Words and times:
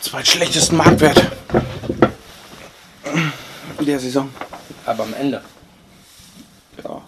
zweitschlechtesten 0.00 0.76
Marktwert 0.76 1.30
der 3.88 3.98
Saison. 3.98 4.30
Aber 4.84 5.04
am 5.04 5.14
Ende. 5.14 5.42
Ja. 6.84 7.02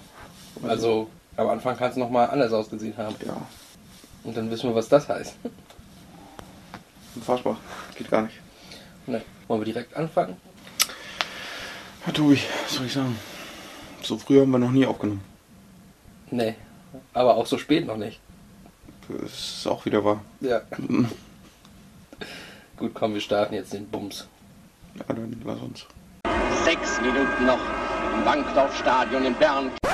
Also 0.63 1.09
am 1.37 1.49
Anfang 1.49 1.77
kann 1.77 1.91
es 1.91 1.97
nochmal 1.97 2.31
anders 2.31 2.53
ausgesehen 2.53 2.97
haben. 2.97 3.15
Ja. 3.25 3.37
Und 4.25 4.37
dann 4.37 4.51
wissen 4.51 4.71
wir, 4.71 4.75
was 4.75 4.89
das 4.89 5.09
heißt. 5.09 5.37
Unfassbar. 7.15 7.59
Geht 7.97 8.11
gar 8.11 8.23
nicht. 8.23 8.39
Ne. 9.07 9.23
Wollen 9.49 9.61
wir 9.61 9.67
direkt 9.67 9.95
anfangen? 9.97 10.37
Ja, 12.07 12.13
Tobi, 12.13 12.39
was 12.65 12.75
soll 12.75 12.87
ich 12.87 12.93
sagen? 12.93 13.17
So 14.03 14.17
früh 14.17 14.41
haben 14.41 14.51
wir 14.51 14.59
noch 14.59 14.71
nie 14.71 14.87
aufgenommen. 14.87 15.23
Nee. 16.31 16.55
Aber 17.13 17.37
auch 17.37 17.47
so 17.47 17.59
spät 17.59 17.87
noch 17.87 17.97
nicht. 17.97 18.21
Das 19.09 19.33
ist 19.33 19.67
auch 19.67 19.85
wieder 19.85 20.05
wahr. 20.05 20.23
Ja. 20.41 20.63
Gut, 22.81 22.95
komm, 22.95 23.13
wir 23.13 23.21
starten 23.21 23.53
jetzt 23.53 23.75
den 23.75 23.87
Bums. 23.91 24.27
Ja, 24.95 25.05
dann 25.15 25.39
lass 25.45 25.61
uns. 25.61 25.85
Sechs 26.65 26.99
Minuten 27.03 27.45
noch 27.45 27.61
im 28.17 28.25
Bankdorfstadion 28.25 29.27
in 29.27 29.35
Bern. 29.35 29.71
Er! 29.83 29.91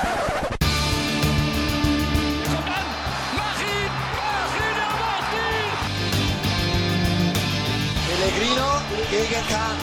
Pellegrino 8.07 8.71
gegen 9.11 9.49
Kahn. 9.49 9.79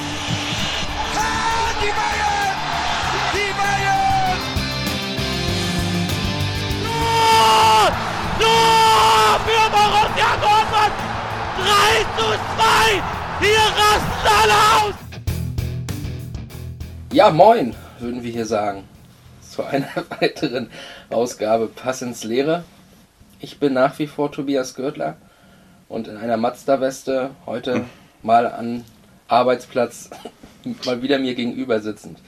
Ah, 1.13 1.73
die 1.81 1.91
Bayern! 1.91 2.55
Die 3.33 3.51
für 9.45 9.69
Borussia 9.71 10.37
Dortmund! 10.39 11.13
3 11.57 12.05
zu 12.17 12.42
2! 12.63 13.01
Hier 13.41 13.57
rasten 13.57 14.27
alle 14.41 14.53
aus! 14.53 14.95
Ja, 17.11 17.29
moin, 17.29 17.75
würden 17.99 18.23
wir 18.23 18.31
hier 18.31 18.45
sagen. 18.45 18.85
Zu 19.41 19.63
einer 19.63 19.89
weiteren 20.19 20.69
Ausgabe 21.09 21.67
Pass 21.67 22.01
ins 22.01 22.23
Leere. 22.23 22.63
Ich 23.41 23.59
bin 23.59 23.73
nach 23.73 23.99
wie 23.99 24.07
vor 24.07 24.31
Tobias 24.31 24.75
Görtler 24.75 25.17
und 25.89 26.07
in 26.07 26.15
einer 26.15 26.37
Mazda-Weste 26.37 27.31
heute 27.45 27.83
mal 28.21 28.47
an 28.47 28.85
Arbeitsplatz 29.27 30.09
mal 30.85 31.01
wieder 31.01 31.19
mir 31.19 31.35
gegenüber 31.35 31.81
sitzend. 31.81 32.19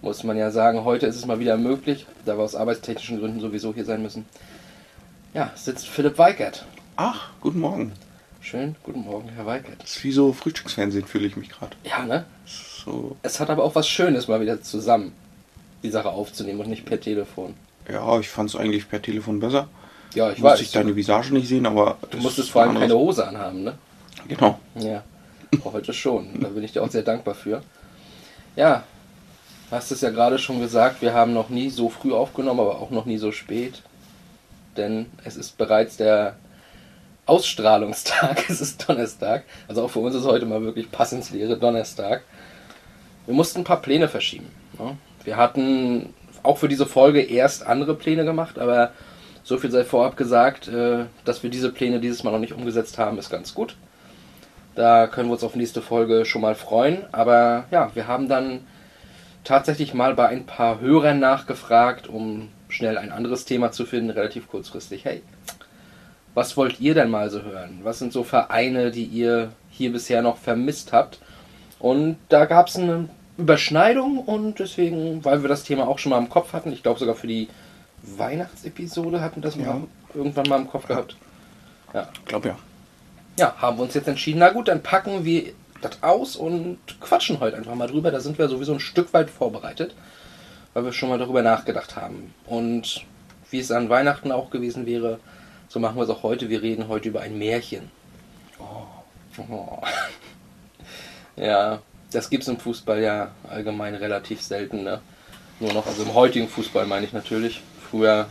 Muss 0.00 0.24
man 0.24 0.38
ja 0.38 0.50
sagen, 0.50 0.84
heute 0.84 1.06
ist 1.06 1.16
es 1.16 1.26
mal 1.26 1.38
wieder 1.38 1.58
möglich, 1.58 2.06
da 2.24 2.38
wir 2.38 2.44
aus 2.44 2.56
arbeitstechnischen 2.56 3.20
Gründen 3.20 3.40
sowieso 3.40 3.74
hier 3.74 3.84
sein 3.84 4.02
müssen. 4.02 4.24
Ja, 5.34 5.52
sitzt 5.54 5.86
Philipp 5.86 6.16
Weikert. 6.16 6.64
Ach, 6.96 7.28
guten 7.42 7.60
Morgen. 7.60 7.92
Schön, 8.42 8.74
guten 8.82 9.02
Morgen, 9.02 9.28
Herr 9.28 9.46
Weikert. 9.46 9.80
Das 9.80 9.96
ist 9.96 10.04
wie 10.04 10.10
so 10.10 10.32
Frühstücksfernsehen, 10.32 11.06
fühle 11.06 11.28
ich 11.28 11.36
mich 11.36 11.48
gerade. 11.48 11.76
Ja, 11.84 12.04
ne? 12.04 12.24
So. 12.44 13.16
Es 13.22 13.38
hat 13.38 13.50
aber 13.50 13.62
auch 13.62 13.76
was 13.76 13.86
Schönes, 13.88 14.26
mal 14.26 14.40
wieder 14.40 14.60
zusammen 14.60 15.12
die 15.84 15.90
Sache 15.90 16.08
aufzunehmen 16.08 16.60
und 16.60 16.68
nicht 16.68 16.84
per 16.84 17.00
Telefon. 17.00 17.54
Ja, 17.88 18.18
ich 18.18 18.28
fand 18.28 18.50
es 18.50 18.56
eigentlich 18.56 18.88
per 18.88 19.00
Telefon 19.00 19.38
besser. 19.38 19.68
Ja, 20.14 20.32
ich 20.32 20.38
Musste 20.38 20.54
weiß. 20.54 20.60
ich 20.60 20.72
deine 20.72 20.96
Visage 20.96 21.32
nicht 21.32 21.46
sehen, 21.46 21.66
aber. 21.66 21.98
Du 22.10 22.18
musstest 22.18 22.50
vor 22.50 22.62
allem 22.62 22.72
ein 22.72 22.80
keine 22.80 22.96
Hose 22.96 23.26
anhaben, 23.26 23.62
ne? 23.62 23.78
Genau. 24.26 24.58
Ja. 24.74 25.04
Heute 25.64 25.92
schon. 25.92 26.40
Da 26.40 26.48
bin 26.48 26.64
ich 26.64 26.72
dir 26.72 26.82
auch 26.82 26.90
sehr 26.90 27.02
dankbar 27.02 27.34
für. 27.34 27.62
Ja, 28.56 28.82
hast 29.70 29.92
es 29.92 30.00
ja 30.00 30.10
gerade 30.10 30.38
schon 30.38 30.60
gesagt, 30.60 31.00
wir 31.00 31.14
haben 31.14 31.32
noch 31.32 31.48
nie 31.48 31.70
so 31.70 31.88
früh 31.88 32.12
aufgenommen, 32.12 32.60
aber 32.60 32.80
auch 32.80 32.90
noch 32.90 33.06
nie 33.06 33.18
so 33.18 33.30
spät. 33.30 33.82
Denn 34.76 35.06
es 35.22 35.36
ist 35.36 35.56
bereits 35.58 35.96
der 35.96 36.36
Ausstrahlungstag, 37.26 38.44
es 38.48 38.60
ist 38.60 38.88
Donnerstag. 38.88 39.44
Also 39.68 39.84
auch 39.84 39.90
für 39.90 40.00
uns 40.00 40.14
ist 40.14 40.24
heute 40.24 40.46
mal 40.46 40.62
wirklich 40.62 40.90
Passensleere 40.90 41.56
Donnerstag. 41.56 42.22
Wir 43.26 43.34
mussten 43.34 43.60
ein 43.60 43.64
paar 43.64 43.80
Pläne 43.80 44.08
verschieben. 44.08 44.50
Ne? 44.78 44.96
Wir 45.24 45.36
hatten 45.36 46.12
auch 46.42 46.58
für 46.58 46.68
diese 46.68 46.86
Folge 46.86 47.22
erst 47.22 47.64
andere 47.66 47.94
Pläne 47.94 48.24
gemacht, 48.24 48.58
aber 48.58 48.90
so 49.44 49.58
viel 49.58 49.70
sei 49.70 49.84
vorab 49.84 50.16
gesagt, 50.16 50.68
äh, 50.68 51.04
dass 51.24 51.42
wir 51.42 51.50
diese 51.50 51.70
Pläne 51.70 52.00
dieses 52.00 52.24
Mal 52.24 52.32
noch 52.32 52.38
nicht 52.38 52.52
umgesetzt 52.52 52.98
haben, 52.98 53.18
ist 53.18 53.30
ganz 53.30 53.54
gut. 53.54 53.76
Da 54.74 55.06
können 55.06 55.28
wir 55.28 55.34
uns 55.34 55.44
auf 55.44 55.54
nächste 55.54 55.82
Folge 55.82 56.24
schon 56.24 56.42
mal 56.42 56.54
freuen. 56.54 57.04
Aber 57.12 57.64
ja, 57.70 57.90
wir 57.94 58.06
haben 58.08 58.28
dann 58.28 58.60
tatsächlich 59.44 59.94
mal 59.94 60.14
bei 60.14 60.28
ein 60.28 60.46
paar 60.46 60.80
Hörern 60.80 61.18
nachgefragt, 61.18 62.08
um 62.08 62.48
schnell 62.68 62.96
ein 62.96 63.12
anderes 63.12 63.44
Thema 63.44 63.70
zu 63.70 63.84
finden, 63.84 64.10
relativ 64.10 64.48
kurzfristig. 64.48 65.04
Hey, 65.04 65.22
was 66.34 66.56
wollt 66.56 66.80
ihr 66.80 66.94
denn 66.94 67.10
mal 67.10 67.30
so 67.30 67.42
hören? 67.42 67.80
Was 67.82 67.98
sind 67.98 68.12
so 68.12 68.24
Vereine, 68.24 68.90
die 68.90 69.04
ihr 69.04 69.52
hier 69.70 69.92
bisher 69.92 70.22
noch 70.22 70.38
vermisst 70.38 70.92
habt? 70.92 71.18
Und 71.78 72.16
da 72.28 72.44
gab 72.46 72.68
es 72.68 72.76
eine 72.76 73.08
Überschneidung 73.38 74.18
und 74.18 74.58
deswegen, 74.58 75.24
weil 75.24 75.42
wir 75.42 75.48
das 75.48 75.64
Thema 75.64 75.88
auch 75.88 75.98
schon 75.98 76.10
mal 76.10 76.18
im 76.18 76.28
Kopf 76.28 76.52
hatten, 76.52 76.72
ich 76.72 76.82
glaube 76.82 77.00
sogar 77.00 77.14
für 77.14 77.26
die 77.26 77.48
Weihnachtsepisode 78.02 79.20
hatten 79.20 79.36
wir 79.36 79.42
das 79.42 79.56
Ja. 79.56 79.74
mal 79.74 79.82
irgendwann 80.14 80.48
mal 80.48 80.60
im 80.60 80.68
Kopf 80.68 80.86
gehabt. 80.86 81.16
Ich 82.14 82.24
glaube 82.24 82.48
ja. 82.48 82.58
Ja, 83.38 83.54
haben 83.58 83.78
wir 83.78 83.84
uns 83.84 83.94
jetzt 83.94 84.08
entschieden, 84.08 84.38
na 84.40 84.50
gut, 84.50 84.68
dann 84.68 84.82
packen 84.82 85.24
wir 85.24 85.52
das 85.80 86.02
aus 86.02 86.36
und 86.36 86.78
quatschen 87.00 87.40
heute 87.40 87.56
einfach 87.56 87.74
mal 87.74 87.88
drüber. 87.88 88.10
Da 88.10 88.20
sind 88.20 88.38
wir 88.38 88.48
sowieso 88.48 88.72
ein 88.74 88.80
Stück 88.80 89.12
weit 89.12 89.30
vorbereitet, 89.30 89.94
weil 90.74 90.84
wir 90.84 90.92
schon 90.92 91.08
mal 91.08 91.18
darüber 91.18 91.42
nachgedacht 91.42 91.96
haben. 91.96 92.32
Und 92.46 93.04
wie 93.50 93.58
es 93.58 93.70
an 93.70 93.88
Weihnachten 93.88 94.32
auch 94.32 94.50
gewesen 94.50 94.86
wäre, 94.86 95.18
so 95.72 95.80
machen 95.80 95.96
wir 95.96 96.02
es 96.02 96.10
auch 96.10 96.22
heute. 96.22 96.50
Wir 96.50 96.60
reden 96.60 96.88
heute 96.88 97.08
über 97.08 97.22
ein 97.22 97.38
Märchen. 97.38 97.90
Oh. 98.58 99.78
Ja, 101.34 101.80
das 102.12 102.28
gibt 102.28 102.42
es 102.42 102.48
im 102.50 102.58
Fußball 102.58 103.00
ja 103.00 103.30
allgemein 103.48 103.94
relativ 103.94 104.42
selten. 104.42 104.82
Ne? 104.82 105.00
Nur 105.60 105.72
noch, 105.72 105.86
also 105.86 106.02
im 106.02 106.12
heutigen 106.12 106.46
Fußball 106.46 106.84
meine 106.84 107.06
ich 107.06 107.14
natürlich. 107.14 107.62
Früher, 107.90 108.28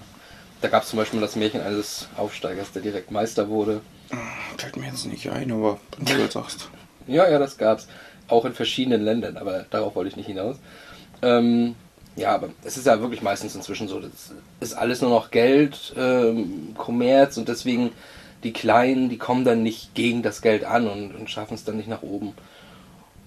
da 0.62 0.68
gab 0.68 0.84
es 0.84 0.90
zum 0.90 0.97
Beispiel 0.97 1.19
das 1.19 1.35
Märchen 1.35 1.62
eines 1.62 2.07
Aufsteigers, 2.16 2.72
der 2.74 2.84
direkt 2.84 3.09
Meister 3.09 3.50
wurde. 3.50 3.81
Fällt 4.59 4.78
mir 4.78 4.85
jetzt 4.85 5.08
nicht 5.08 5.31
ein, 5.31 5.52
aber 5.52 5.79
wenn 5.97 6.16
du 6.18 6.22
jetzt 6.22 6.34
sagst. 6.34 6.69
Ja, 7.08 7.28
ja, 7.28 7.40
das 7.40 7.58
gab's. 7.58 7.88
Auch 8.28 8.46
in 8.46 8.53
verschiedenen 8.53 9.02
Ländern, 9.02 9.35
aber 9.35 9.66
darauf 9.72 9.96
wollte 9.96 10.09
ich 10.09 10.16
nicht 10.16 10.28
hinaus. 10.28 10.58
Ähm, 11.23 11.75
ja, 12.16 12.35
aber 12.35 12.49
es 12.63 12.77
ist 12.77 12.85
ja 12.85 12.99
wirklich 12.99 13.22
meistens 13.22 13.55
inzwischen 13.55 13.88
so, 13.88 13.99
das 13.99 14.33
ist 14.59 14.73
alles 14.73 15.01
nur 15.01 15.09
noch 15.09 15.31
Geld, 15.31 15.94
ähm, 15.97 16.75
Kommerz 16.77 17.38
und 17.38 17.47
deswegen 17.47 17.91
die 18.44 18.53
Kleinen, 18.53 19.09
die 19.09 19.17
kommen 19.17 19.45
dann 19.45 19.63
nicht 19.63 19.94
gegen 19.95 20.23
das 20.23 20.41
Geld 20.41 20.63
an 20.63 20.88
und, 20.88 21.16
und 21.16 21.29
schaffen 21.29 21.53
es 21.53 21.63
dann 21.63 21.77
nicht 21.77 21.89
nach 21.89 22.01
oben. 22.01 22.33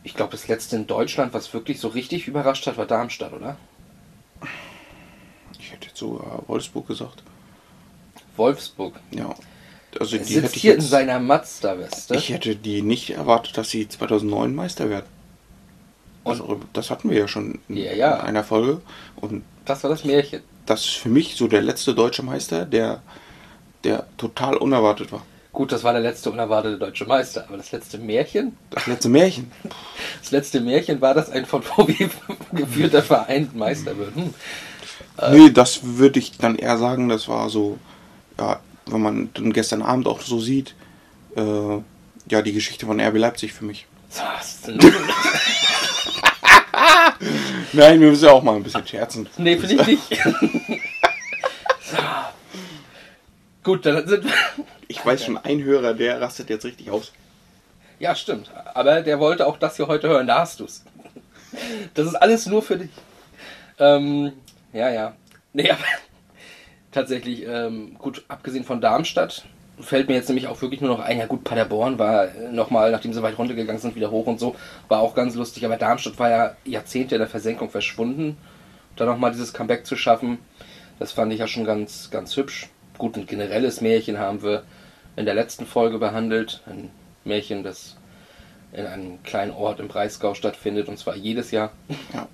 Ich 0.03 0.15
glaube, 0.15 0.33
das 0.33 0.49
letzte 0.49 0.77
in 0.77 0.87
Deutschland, 0.87 1.33
was 1.33 1.55
wirklich 1.55 1.81
so 1.81 1.89
richtig 1.89 2.29
überrascht 2.29 2.67
hat, 2.67 2.77
war 2.77 2.87
Darmstadt, 2.87 3.33
oder? 3.33 3.57
Ich 5.59 5.73
hätte 5.73 5.87
jetzt 5.87 5.99
sogar 5.99 6.43
Wolfsburg 6.47 6.87
gesagt. 6.87 7.23
Wolfsburg. 8.37 8.95
Ja. 9.13 9.35
Also 9.99 10.17
Er 10.17 10.25
die 10.25 10.35
hätte 10.35 10.43
sitzt 10.43 10.57
ich 10.57 10.63
hier 10.63 10.75
in 10.75 10.81
jetzt, 10.81 10.91
seiner 10.91 11.21
Mazda-Weste. 11.21 12.17
Ich 12.17 12.29
hätte 12.31 12.57
die 12.57 12.83
nicht 12.83 13.11
erwartet, 13.11 13.57
dass 13.57 13.71
sie 13.71 13.89
2009 13.89 14.55
Meister 14.55 14.91
werden. 14.91 15.07
Also, 16.25 16.61
das 16.73 16.91
hatten 16.91 17.11
wir 17.11 17.19
ja 17.19 17.29
schon 17.29 17.59
in 17.69 17.77
Ja, 17.77 17.93
ja. 17.93 18.21
einer 18.21 18.45
Folge. 18.45 18.81
Und 19.17 19.43
Das 19.65 19.83
war 19.83 19.91
das 19.91 20.05
Märchen. 20.05 20.43
das 20.67 20.81
ist 20.85 20.95
für 20.95 21.09
mich 21.11 21.37
so 21.37 21.49
der 21.49 21.63
letzte 21.63 21.95
deutsche 21.95 22.23
Meister, 22.23 22.65
der, 22.65 23.03
der 23.85 24.07
total 24.17 24.57
unerwartet 24.57 25.13
war. 25.13 25.23
Gut, 25.53 25.71
das 25.71 25.85
war 25.85 25.93
der 25.93 26.03
letzte 26.03 26.31
unerwartete 26.33 26.79
deutsche 26.79 27.05
Meister, 27.05 27.45
aber 27.47 27.59
das 27.59 27.71
letzte 27.71 27.99
Märchen? 27.99 28.57
Das 28.71 28.87
letzte 28.87 29.09
Märchen. 29.09 29.53
Das 30.21 30.31
letzte 30.33 30.61
Märchen 30.61 31.01
war, 31.03 31.13
dass 31.15 31.31
ein 31.31 31.45
von 31.47 31.63
VW 31.63 32.09
geführter 32.53 33.03
Verein 33.03 33.51
Meister 33.55 33.97
wird. 33.99 34.15
Hm. 34.17 34.35
Nee, 35.33 35.51
das 35.51 35.81
würde 35.83 36.19
ich 36.19 36.39
dann 36.39 36.57
eher 36.57 36.79
sagen, 36.79 37.09
das 37.09 37.29
war 37.29 37.51
so, 37.51 37.79
ja, 38.39 38.59
wenn 38.87 39.03
man 39.03 39.29
dann 39.35 39.53
gestern 39.53 39.83
Abend 39.83 40.09
auch 40.09 40.21
so 40.23 40.41
sieht, 40.41 40.75
äh, 41.37 41.43
ja, 42.31 42.43
die 42.43 42.53
Geschichte 42.53 42.87
von 42.87 42.99
RB 43.01 43.19
Leipzig 43.19 43.53
für 43.53 43.65
mich. 43.65 43.87
Was 44.17 44.55
ist 44.55 44.67
denn- 44.69 44.79
Nein, 47.73 48.01
wir 48.01 48.11
müssen 48.11 48.25
ja 48.25 48.33
auch 48.33 48.43
mal 48.43 48.57
ein 48.57 48.63
bisschen 48.63 48.87
scherzen. 48.87 49.29
nee, 49.37 49.57
finde 49.57 49.75
ich 49.75 49.87
nicht. 49.87 50.23
so. 51.83 51.97
Gut, 53.63 53.87
dann 53.87 54.07
sind 54.07 54.25
wir. 54.25 54.33
Ich 54.89 55.05
weiß 55.05 55.25
schon, 55.25 55.39
ein 55.39 55.63
Hörer, 55.63 55.95
der 55.95 56.21
rastet 56.21 56.51
jetzt 56.51 56.65
richtig 56.65 56.91
aus. 56.91 57.13
Ja, 57.99 58.15
stimmt. 58.15 58.51
Aber 58.75 59.01
der 59.01 59.19
wollte 59.19 59.47
auch 59.47 59.59
das 59.59 59.77
hier 59.77 59.87
heute 59.87 60.09
hören. 60.09 60.27
Da 60.27 60.41
hast 60.41 60.61
du's. 60.61 60.85
Das 61.95 62.07
ist 62.07 62.15
alles 62.15 62.47
nur 62.47 62.63
für 62.63 62.77
dich. 62.77 62.91
Ähm, 63.79 64.33
ja, 64.73 64.91
ja. 64.91 65.15
Nee, 65.53 65.71
aber 65.71 65.85
tatsächlich, 66.93 67.47
ähm, 67.47 67.97
gut, 67.99 68.25
abgesehen 68.29 68.65
von 68.65 68.81
Darmstadt, 68.81 69.45
fällt 69.81 70.09
mir 70.09 70.15
jetzt 70.15 70.29
nämlich 70.29 70.47
auch 70.47 70.61
wirklich 70.63 70.81
nur 70.81 70.91
noch 70.91 71.01
ein, 71.01 71.19
ja 71.19 71.27
gut, 71.27 71.45
Paderborn 71.45 71.99
war 71.99 72.29
nochmal, 72.51 72.91
nachdem 72.91 73.13
sie 73.13 73.23
weit 73.23 73.39
runtergegangen 73.39 73.81
sind, 73.81 73.97
wieder 73.97 74.11
hoch 74.11 74.27
und 74.27 74.39
so, 74.39 74.55
war 74.89 75.01
auch 75.01 75.15
ganz 75.15 75.35
lustig, 75.35 75.65
aber 75.65 75.77
Darmstadt 75.77 76.19
war 76.19 76.31
ja 76.31 76.57
Jahrzehnte 76.65 77.17
in 77.17 77.21
der 77.21 77.29
Versenkung 77.29 77.71
verschwunden. 77.71 78.37
Da 78.97 79.05
nochmal 79.05 79.33
dieses 79.33 79.53
Comeback 79.53 79.87
zu 79.87 79.97
schaffen, 79.97 80.39
das 80.99 81.13
fand 81.13 81.33
ich 81.33 81.41
ja 81.41 81.49
schon 81.49 81.65
ganz, 81.65 82.11
ganz 82.11 82.37
hübsch. 82.37 82.69
Gut, 82.99 83.17
ein 83.17 83.27
generelles 83.27 83.81
Märchen 83.81 84.19
haben 84.19 84.43
wir 84.43 84.63
in 85.17 85.25
der 85.25 85.35
letzten 85.35 85.67
Folge 85.67 85.99
behandelt. 85.99 86.61
Ein 86.67 86.91
Märchen, 87.25 87.65
das 87.65 87.97
in 88.73 88.87
einem 88.87 89.23
kleinen 89.23 89.53
Ort 89.53 89.81
im 89.81 89.89
Breisgau 89.89 90.35
stattfindet 90.35 90.89
und 90.89 90.99
zwar 90.99 91.17
jedes 91.17 91.51
Jahr. 91.51 91.73
Ja. 92.13 92.29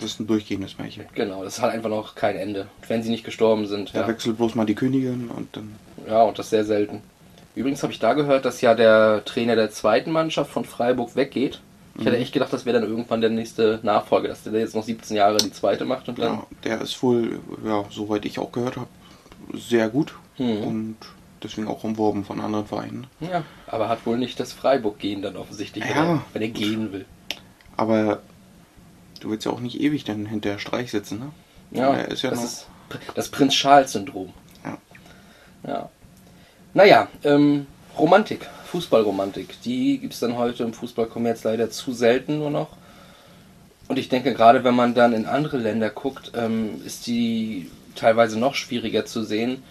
Das 0.00 0.12
ist 0.12 0.20
ein 0.20 0.26
durchgehendes 0.26 0.78
Märchen. 0.78 1.06
Genau, 1.14 1.42
das 1.42 1.60
hat 1.60 1.72
einfach 1.72 1.90
noch 1.90 2.14
kein 2.14 2.36
Ende. 2.36 2.68
Wenn 2.86 3.02
sie 3.02 3.10
nicht 3.10 3.24
gestorben 3.24 3.66
sind. 3.66 3.94
Da 3.94 4.02
Ja, 4.02 4.08
wechselt 4.08 4.36
bloß 4.36 4.54
mal 4.54 4.64
die 4.64 4.76
Königin 4.76 5.28
und 5.28 5.56
dann. 5.56 5.74
Ja 6.08 6.22
und 6.22 6.38
das 6.38 6.50
sehr 6.50 6.64
selten. 6.64 7.02
Übrigens 7.54 7.82
habe 7.82 7.92
ich 7.92 7.98
da 7.98 8.12
gehört, 8.14 8.44
dass 8.44 8.60
ja 8.60 8.74
der 8.74 9.24
Trainer 9.24 9.56
der 9.56 9.70
zweiten 9.70 10.10
Mannschaft 10.12 10.50
von 10.50 10.64
Freiburg 10.64 11.16
weggeht. 11.16 11.60
Ich 11.98 12.04
hätte 12.06 12.16
echt 12.16 12.32
gedacht, 12.32 12.52
das 12.52 12.64
wäre 12.64 12.78
dann 12.80 12.88
irgendwann 12.88 13.20
der 13.20 13.30
nächste 13.30 13.80
Nachfolger, 13.82 14.28
dass 14.28 14.44
der 14.44 14.52
jetzt 14.60 14.76
noch 14.76 14.84
17 14.84 15.16
Jahre 15.16 15.38
die 15.38 15.50
zweite 15.50 15.84
macht 15.84 16.08
und 16.08 16.20
dann. 16.20 16.34
Ja, 16.34 16.46
der 16.62 16.80
ist 16.80 17.02
wohl, 17.02 17.40
ja, 17.66 17.84
soweit 17.90 18.24
ich 18.24 18.38
auch 18.38 18.52
gehört 18.52 18.76
habe, 18.76 18.86
sehr 19.54 19.88
gut 19.88 20.14
Mhm. 20.38 20.62
und 20.62 20.96
deswegen 21.42 21.66
auch 21.66 21.82
umworben 21.82 22.24
von 22.24 22.40
anderen 22.40 22.66
Vereinen. 22.66 23.08
Ja, 23.18 23.42
aber 23.66 23.88
hat 23.88 24.06
wohl 24.06 24.16
nicht 24.16 24.38
das 24.38 24.52
Freiburg-Gehen 24.52 25.22
dann 25.22 25.36
offensichtlich, 25.36 25.84
Ja. 25.84 26.04
oder? 26.04 26.22
wenn 26.32 26.42
er 26.42 26.48
gehen 26.48 26.92
will. 26.92 27.04
Aber 27.76 28.20
du 29.18 29.30
willst 29.30 29.44
ja 29.46 29.50
auch 29.50 29.58
nicht 29.60 29.80
ewig 29.80 30.04
dann 30.04 30.24
hinter 30.26 30.60
Streich 30.60 30.92
sitzen, 30.92 31.18
ne? 31.18 31.30
Ja, 31.72 31.92
er 31.94 32.08
ist 32.12 32.22
ja 32.22 32.30
das 32.30 32.44
ist 32.44 32.66
das 33.16 33.28
Prinz 33.28 33.54
Charles-Syndrom. 33.54 34.32
Ja. 34.64 34.78
Ja. 35.68 35.90
Naja, 36.74 37.08
ähm, 37.24 37.66
Romantik, 37.98 38.46
Fußballromantik, 38.66 39.60
die 39.62 39.98
gibt 39.98 40.12
es 40.12 40.20
dann 40.20 40.36
heute 40.36 40.64
im 40.64 40.74
Fußballkommerz 40.74 41.42
leider 41.44 41.70
zu 41.70 41.92
selten 41.92 42.38
nur 42.38 42.50
noch. 42.50 42.68
Und 43.88 43.98
ich 43.98 44.10
denke, 44.10 44.34
gerade 44.34 44.64
wenn 44.64 44.74
man 44.74 44.94
dann 44.94 45.14
in 45.14 45.24
andere 45.24 45.56
Länder 45.56 45.88
guckt, 45.88 46.32
ähm, 46.36 46.82
ist 46.84 47.06
die 47.06 47.70
teilweise 47.94 48.38
noch 48.38 48.54
schwieriger 48.54 49.06
zu 49.06 49.22
sehen, 49.22 49.62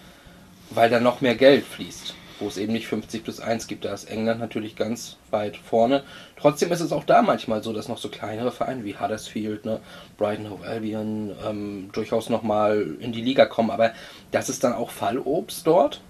weil 0.70 0.90
da 0.90 0.98
noch 0.98 1.20
mehr 1.20 1.36
Geld 1.36 1.64
fließt. 1.64 2.14
Wo 2.40 2.48
es 2.48 2.56
eben 2.56 2.72
nicht 2.72 2.86
50 2.86 3.24
plus 3.24 3.40
1 3.40 3.66
gibt, 3.66 3.84
da 3.84 3.92
ist 3.92 4.10
England 4.10 4.40
natürlich 4.40 4.76
ganz 4.76 5.16
weit 5.30 5.56
vorne. 5.56 6.04
Trotzdem 6.36 6.70
ist 6.70 6.80
es 6.80 6.92
auch 6.92 7.02
da 7.04 7.22
manchmal 7.22 7.64
so, 7.64 7.72
dass 7.72 7.88
noch 7.88 7.98
so 7.98 8.08
kleinere 8.08 8.52
Vereine 8.52 8.84
wie 8.84 8.96
Huddersfield, 8.96 9.64
ne, 9.64 9.80
Brighton 10.18 10.50
Hove 10.50 10.64
Albion 10.64 11.32
ähm, 11.44 11.90
durchaus 11.92 12.28
nochmal 12.28 12.96
in 13.00 13.12
die 13.12 13.22
Liga 13.22 13.46
kommen. 13.46 13.70
Aber 13.70 13.92
das 14.30 14.48
ist 14.48 14.62
dann 14.62 14.72
auch 14.72 14.90
Fallobst 14.90 15.66
dort. 15.66 16.00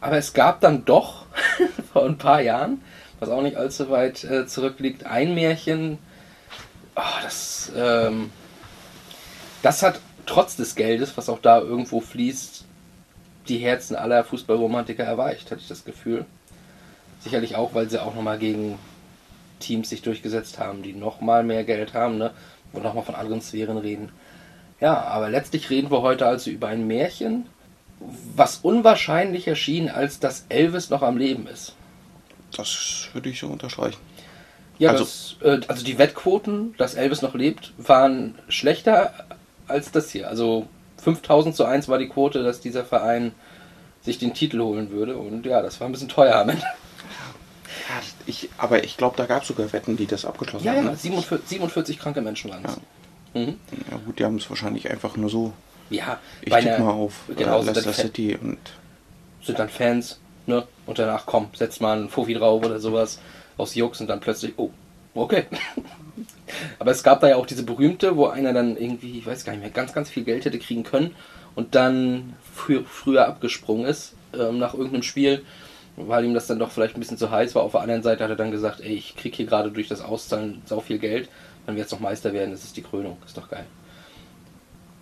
Aber 0.00 0.16
es 0.16 0.32
gab 0.32 0.60
dann 0.60 0.84
doch 0.84 1.26
vor 1.92 2.04
ein 2.04 2.18
paar 2.18 2.40
Jahren, 2.40 2.82
was 3.18 3.28
auch 3.28 3.42
nicht 3.42 3.56
allzu 3.56 3.90
weit 3.90 4.24
äh, 4.24 4.46
zurückliegt, 4.46 5.04
ein 5.04 5.34
Märchen. 5.34 5.98
Ah, 6.94 7.20
das, 7.22 7.70
ähm, 7.76 8.30
das 9.62 9.82
hat 9.82 10.00
trotz 10.26 10.56
des 10.56 10.74
Geldes, 10.74 11.16
was 11.16 11.28
auch 11.28 11.40
da 11.40 11.60
irgendwo 11.60 12.00
fließt, 12.00 12.64
die 13.48 13.58
Herzen 13.58 13.96
aller 13.96 14.24
Fußballromantiker 14.24 15.04
erweicht, 15.04 15.50
hatte 15.50 15.60
ich 15.60 15.68
das 15.68 15.84
Gefühl. 15.84 16.24
Sicherlich 17.20 17.56
auch, 17.56 17.74
weil 17.74 17.90
sie 17.90 18.02
auch 18.02 18.14
nochmal 18.14 18.38
gegen 18.38 18.78
Teams 19.58 19.90
sich 19.90 20.02
durchgesetzt 20.02 20.58
haben, 20.58 20.82
die 20.82 20.94
nochmal 20.94 21.42
mehr 21.44 21.64
Geld 21.64 21.94
haben, 21.94 22.16
ne? 22.16 22.30
Und 22.72 22.84
nochmal 22.84 23.04
von 23.04 23.14
anderen 23.16 23.42
Sphären 23.42 23.78
reden. 23.78 24.10
Ja, 24.80 25.02
aber 25.02 25.28
letztlich 25.28 25.68
reden 25.68 25.90
wir 25.90 26.02
heute 26.02 26.26
also 26.26 26.50
über 26.50 26.68
ein 26.68 26.86
Märchen, 26.86 27.46
was 28.34 28.58
unwahrscheinlich 28.62 29.46
erschien, 29.46 29.88
als 29.88 30.18
dass 30.20 30.46
Elvis 30.48 30.90
noch 30.90 31.02
am 31.02 31.16
Leben 31.18 31.46
ist. 31.46 31.74
Das 32.56 33.08
würde 33.12 33.28
ich 33.28 33.38
so 33.38 33.46
unterstreichen. 33.48 33.98
Ja, 34.78 34.90
Also- 34.92 35.04
das, 35.04 35.36
äh, 35.42 35.66
also 35.68 35.84
die 35.84 35.98
Wettquoten, 35.98 36.74
dass 36.78 36.94
Elvis 36.94 37.20
noch 37.22 37.34
lebt, 37.34 37.72
waren 37.76 38.34
schlechter 38.48 39.12
als 39.68 39.92
das 39.92 40.10
hier. 40.10 40.28
Also 40.28 40.66
5000 41.02 41.54
zu 41.54 41.64
1 41.64 41.88
war 41.88 41.98
die 41.98 42.08
Quote, 42.08 42.42
dass 42.42 42.60
dieser 42.60 42.84
Verein 42.84 43.32
sich 44.02 44.18
den 44.18 44.32
Titel 44.34 44.60
holen 44.60 44.90
würde. 44.90 45.16
Und 45.16 45.44
ja, 45.44 45.60
das 45.62 45.78
war 45.80 45.88
ein 45.88 45.92
bisschen 45.92 46.08
teuer 46.08 46.36
am 46.36 46.48
Ende. 46.48 46.62
Ja, 46.62 47.96
ich, 48.26 48.48
aber 48.56 48.82
ich 48.84 48.96
glaube, 48.96 49.16
da 49.16 49.26
gab 49.26 49.42
es 49.42 49.48
sogar 49.48 49.72
Wetten, 49.72 49.96
die 49.96 50.06
das 50.06 50.24
abgeschlossen 50.24 50.64
Ja, 50.64 50.72
haben. 50.72 50.84
ja, 50.86 50.90
ne? 50.92 50.96
47, 50.96 51.48
47 51.48 51.98
kranke 51.98 52.20
Menschen 52.22 52.50
waren 52.50 52.64
es. 52.64 52.76
Mhm. 53.34 53.58
Ja 53.90 53.96
gut, 54.04 54.18
die 54.18 54.24
haben 54.24 54.36
es 54.36 54.48
wahrscheinlich 54.48 54.90
einfach 54.90 55.16
nur 55.16 55.28
so. 55.30 55.52
Ja, 55.90 56.18
Ich 56.42 56.50
bei 56.50 56.58
einer- 56.58 56.78
mal 56.78 56.92
auf 56.92 57.14
äh, 57.28 57.34
genau, 57.34 57.62
sind, 57.62 57.74
Leicester 57.74 57.92
City 57.92 58.38
und 58.40 58.58
sind 59.42 59.58
dann 59.58 59.68
Fans, 59.68 60.20
ne? 60.46 60.66
Und 60.86 60.98
danach, 60.98 61.26
komm, 61.26 61.48
setzt 61.54 61.80
mal 61.80 61.98
einen 61.98 62.08
Fuffi 62.08 62.34
drauf 62.34 62.64
oder 62.64 62.78
sowas 62.78 63.20
aus 63.56 63.74
Jux 63.74 64.00
und 64.00 64.06
dann 64.08 64.20
plötzlich, 64.20 64.54
oh, 64.56 64.70
okay. 65.14 65.44
Aber 66.78 66.90
es 66.90 67.02
gab 67.02 67.20
da 67.20 67.28
ja 67.28 67.36
auch 67.36 67.46
diese 67.46 67.62
berühmte, 67.62 68.16
wo 68.16 68.26
einer 68.26 68.52
dann 68.52 68.76
irgendwie, 68.76 69.18
ich 69.18 69.26
weiß 69.26 69.44
gar 69.44 69.52
nicht 69.52 69.62
mehr, 69.62 69.70
ganz, 69.70 69.92
ganz 69.92 70.10
viel 70.10 70.24
Geld 70.24 70.44
hätte 70.44 70.58
kriegen 70.58 70.82
können 70.82 71.14
und 71.54 71.74
dann 71.74 72.34
frü 72.54 72.82
früher 72.84 73.26
abgesprungen 73.28 73.86
ist 73.86 74.14
ähm, 74.34 74.58
nach 74.58 74.74
irgendeinem 74.74 75.02
Spiel, 75.02 75.44
weil 75.96 76.24
ihm 76.24 76.34
das 76.34 76.46
dann 76.46 76.58
doch 76.58 76.70
vielleicht 76.70 76.96
ein 76.96 77.00
bisschen 77.00 77.18
zu 77.18 77.30
heiß 77.30 77.54
war. 77.54 77.62
Auf 77.62 77.72
der 77.72 77.80
anderen 77.82 78.02
Seite 78.02 78.24
hat 78.24 78.30
er 78.30 78.36
dann 78.36 78.50
gesagt, 78.50 78.80
ey, 78.80 78.94
ich 78.94 79.16
krieg 79.16 79.34
hier 79.34 79.46
gerade 79.46 79.70
durch 79.70 79.88
das 79.88 80.00
Auszahlen 80.00 80.62
sau 80.66 80.80
viel 80.80 80.98
Geld. 80.98 81.28
Wenn 81.66 81.74
wir 81.76 81.82
jetzt 81.82 81.92
noch 81.92 82.00
Meister 82.00 82.32
werden, 82.32 82.50
das 82.52 82.64
ist 82.64 82.76
die 82.76 82.82
Krönung. 82.82 83.18
Ist 83.26 83.36
doch 83.36 83.48
geil. 83.48 83.66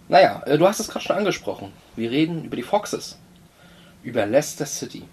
Naja, 0.09 0.43
äh, 0.47 0.59
du 0.59 0.67
hast 0.67 0.81
es 0.81 0.89
gerade 0.89 1.05
schon 1.05 1.17
angesprochen. 1.17 1.73
Wir 1.97 2.11
reden 2.11 2.45
über 2.45 2.57
die 2.57 2.63
Foxes. 2.63 3.19
Über 4.03 4.27
Leicester 4.27 4.67
City. 4.67 5.05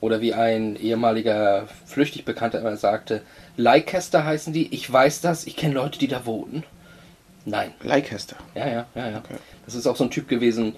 Oder 0.00 0.20
wie 0.20 0.34
ein 0.34 0.76
ehemaliger 0.76 1.66
flüchtig 1.86 2.24
Bekannter 2.24 2.60
immer 2.60 2.76
sagte, 2.76 3.22
Leicester 3.56 4.24
heißen 4.24 4.52
die. 4.52 4.72
Ich 4.72 4.90
weiß 4.90 5.20
das, 5.22 5.46
ich 5.46 5.56
kenne 5.56 5.74
Leute, 5.74 5.98
die 5.98 6.08
da 6.08 6.26
wohnen. 6.26 6.62
Nein. 7.44 7.72
Leicester. 7.82 8.36
Ja, 8.54 8.68
ja, 8.68 8.86
ja, 8.94 9.10
ja. 9.10 9.18
Okay. 9.18 9.36
Das 9.64 9.74
ist 9.74 9.86
auch 9.86 9.96
so 9.96 10.04
ein 10.04 10.10
Typ 10.10 10.28
gewesen, 10.28 10.76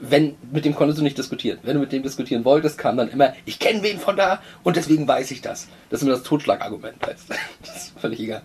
wenn, 0.00 0.36
mit 0.50 0.64
dem 0.64 0.74
konntest 0.74 0.98
du 0.98 1.02
nicht 1.02 1.18
diskutieren. 1.18 1.58
Wenn 1.62 1.74
du 1.74 1.80
mit 1.80 1.92
dem 1.92 2.02
diskutieren 2.02 2.44
wolltest, 2.44 2.78
kam 2.78 2.96
dann 2.96 3.10
immer, 3.10 3.34
ich 3.44 3.58
kenne 3.58 3.82
wen 3.82 3.98
von 3.98 4.16
da 4.16 4.42
und 4.62 4.76
deswegen 4.76 5.06
weiß 5.06 5.30
ich 5.30 5.40
das. 5.40 5.68
Das 5.88 6.00
ist 6.00 6.06
immer 6.06 6.16
das 6.16 6.24
Totschlagargument. 6.24 6.96
Weißt. 7.06 7.26
Das 7.62 7.76
ist 7.76 8.00
völlig 8.00 8.20
egal. 8.20 8.42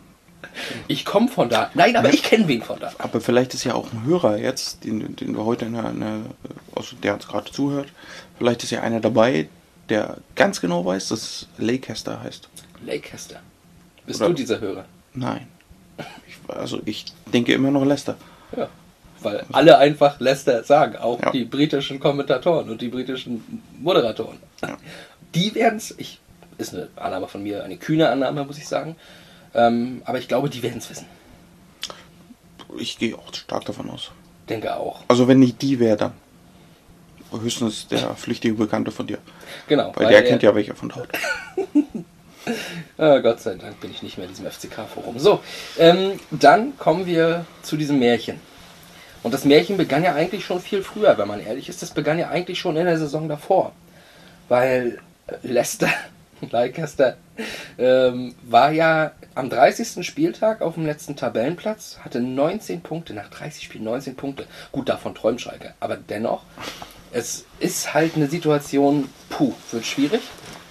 Ich 0.87 1.05
komme 1.05 1.27
von 1.27 1.49
da. 1.49 1.69
Nein, 1.73 1.95
aber 1.95 2.13
ich 2.13 2.23
kenne 2.23 2.47
wen 2.47 2.61
von 2.61 2.79
da. 2.79 2.91
Aber 2.97 3.21
vielleicht 3.21 3.53
ist 3.53 3.63
ja 3.63 3.73
auch 3.73 3.91
ein 3.91 4.03
Hörer 4.05 4.37
jetzt, 4.37 4.83
den, 4.83 5.15
den 5.15 5.35
wir 5.35 5.45
heute 5.45 5.65
in 5.65 5.73
der, 5.73 5.89
in 5.89 5.99
der 6.01 6.19
also 6.75 6.95
der 6.97 7.13
uns 7.15 7.27
gerade 7.27 7.51
zuhört, 7.51 7.87
vielleicht 8.37 8.63
ist 8.63 8.71
ja 8.71 8.81
einer 8.81 8.99
dabei, 8.99 9.47
der 9.89 10.17
ganz 10.35 10.59
genau 10.61 10.83
weiß, 10.85 11.09
dass 11.09 11.21
es 11.21 11.47
Leicester 11.57 12.21
heißt. 12.21 12.49
Leicester. 12.85 13.39
Bist 14.05 14.19
Oder- 14.21 14.29
du 14.29 14.35
dieser 14.35 14.59
Hörer? 14.59 14.85
Nein. 15.13 15.47
Ich, 16.27 16.37
also 16.55 16.81
ich 16.85 17.05
denke 17.31 17.53
immer 17.53 17.71
noch 17.71 17.85
Leicester. 17.85 18.17
Ja. 18.55 18.67
Weil 19.21 19.43
alle 19.53 19.77
einfach 19.77 20.19
Leicester 20.19 20.63
sagen, 20.63 20.97
auch 20.97 21.21
Ja. 21.21 21.31
die 21.31 21.45
britischen 21.45 21.99
Kommentatoren 21.99 22.69
und 22.69 22.81
die 22.81 22.89
britischen 22.89 23.61
Moderatoren. 23.79 24.37
Ja. 24.61 24.77
Die 25.33 25.55
werden 25.55 25.77
es, 25.77 25.91
ist 26.57 26.73
eine 26.73 26.89
Annahme 26.95 27.27
von 27.27 27.41
mir, 27.41 27.63
eine 27.63 27.77
kühne 27.77 28.09
Annahme, 28.09 28.43
muss 28.43 28.57
ich 28.57 28.67
sagen. 28.67 28.95
Ähm, 29.55 30.01
aber 30.05 30.19
ich 30.19 30.27
glaube, 30.27 30.49
die 30.49 30.61
werden 30.61 30.77
es 30.77 30.89
wissen. 30.89 31.07
Ich 32.77 32.97
gehe 32.97 33.15
auch 33.15 33.33
stark 33.33 33.65
davon 33.65 33.89
aus. 33.89 34.11
Denke 34.49 34.75
auch. 34.75 35.03
Also 35.07 35.27
wenn 35.27 35.39
nicht 35.39 35.61
die 35.61 35.79
wäre, 35.79 35.97
dann 35.97 36.13
höchstens 37.41 37.87
der 37.87 38.15
flüchtige 38.15 38.53
Bekannte 38.55 38.91
von 38.91 39.07
dir. 39.07 39.17
Genau. 39.67 39.91
Weil 39.95 40.09
der 40.09 40.23
kennt 40.23 40.43
ja 40.43 40.53
welche 40.53 40.75
von 40.75 40.89
dort. 40.89 41.09
Ah, 42.97 43.17
Gott 43.17 43.41
sei 43.41 43.55
Dank 43.55 43.79
bin 43.81 43.91
ich 43.91 44.03
nicht 44.03 44.17
mehr 44.17 44.27
in 44.27 44.31
diesem 44.31 44.49
FCK-Forum. 44.49 45.17
So, 45.17 45.41
ähm, 45.79 46.19
dann 46.29 46.77
kommen 46.77 47.07
wir 47.07 47.45
zu 47.63 47.75
diesem 47.75 47.99
Märchen. 47.99 48.39
Und 49.23 49.33
das 49.33 49.43
Märchen 49.43 49.77
begann 49.77 50.03
ja 50.03 50.13
eigentlich 50.13 50.45
schon 50.45 50.61
viel 50.61 50.83
früher, 50.83 51.17
wenn 51.17 51.27
man 51.27 51.39
ehrlich 51.39 51.67
ist. 51.67 51.81
Das 51.81 51.91
begann 51.91 52.19
ja 52.19 52.29
eigentlich 52.29 52.59
schon 52.59 52.77
in 52.77 52.85
der 52.85 52.99
Saison 52.99 53.27
davor. 53.27 53.73
Weil 54.47 54.99
Leicester, 55.41 55.89
Leicester, 56.51 57.17
ähm, 57.77 58.35
war 58.43 58.71
ja 58.71 59.11
am 59.35 59.49
30. 59.49 60.05
Spieltag 60.05 60.61
auf 60.61 60.75
dem 60.75 60.85
letzten 60.85 61.15
Tabellenplatz, 61.15 61.99
hatte 62.01 62.19
19 62.19 62.81
Punkte, 62.81 63.13
nach 63.13 63.29
30 63.29 63.63
Spielen 63.63 63.83
19 63.83 64.15
Punkte. 64.15 64.45
Gut, 64.71 64.89
davon 64.89 65.15
träumt 65.15 65.41
Schalke. 65.41 65.73
Aber 65.79 65.97
dennoch, 65.97 66.43
es 67.11 67.45
ist 67.59 67.93
halt 67.93 68.15
eine 68.15 68.27
Situation, 68.27 69.09
puh, 69.29 69.53
wird 69.71 69.85
schwierig. 69.85 70.21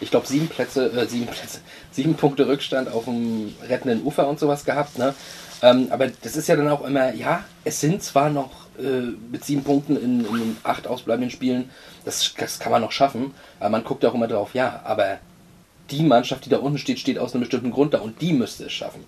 Ich 0.00 0.10
glaube, 0.10 0.26
sieben 0.26 0.48
Plätze, 0.48 0.92
äh, 0.92 1.06
sieben 1.06 1.26
Plätze, 1.26 1.60
sieben 1.90 2.14
Punkte 2.14 2.46
Rückstand 2.46 2.92
auf 2.92 3.04
dem 3.04 3.54
rettenden 3.68 4.02
Ufer 4.02 4.28
und 4.28 4.38
sowas 4.38 4.64
gehabt, 4.64 4.98
ne? 4.98 5.14
Ähm, 5.62 5.88
aber 5.90 6.08
das 6.08 6.36
ist 6.36 6.48
ja 6.48 6.56
dann 6.56 6.68
auch 6.68 6.84
immer, 6.84 7.14
ja, 7.14 7.44
es 7.64 7.80
sind 7.80 8.02
zwar 8.02 8.28
noch 8.28 8.66
äh, 8.78 9.12
mit 9.30 9.44
sieben 9.44 9.64
Punkten 9.64 9.96
in, 9.96 10.20
in 10.26 10.56
acht 10.62 10.86
ausbleibenden 10.86 11.30
Spielen, 11.30 11.70
das, 12.04 12.34
das 12.36 12.58
kann 12.58 12.72
man 12.72 12.82
noch 12.82 12.92
schaffen, 12.92 13.32
aber 13.60 13.70
man 13.70 13.84
guckt 13.84 14.04
auch 14.04 14.12
immer 14.12 14.28
drauf, 14.28 14.52
ja, 14.52 14.82
aber 14.84 15.18
die 15.90 16.02
Mannschaft, 16.02 16.44
die 16.46 16.50
da 16.50 16.58
unten 16.58 16.78
steht, 16.78 16.98
steht 16.98 17.18
aus 17.18 17.34
einem 17.34 17.40
bestimmten 17.40 17.70
Grund 17.70 17.94
da 17.94 17.98
und 17.98 18.20
die 18.20 18.32
müsste 18.32 18.64
es 18.64 18.72
schaffen. 18.72 19.04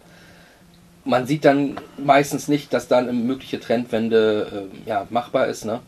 Man 1.05 1.27
sieht 1.27 1.45
dann 1.45 1.77
meistens 1.97 2.49
nicht, 2.49 2.73
dass 2.73 2.89
dann 2.89 3.09
eine 3.09 3.13
mögliche 3.13 3.61
Trendwende 3.61 4.69
äh, 4.87 4.89
ja, 4.89 5.07
machbar 5.11 5.47
ist, 5.47 5.65
ne? 5.65 5.81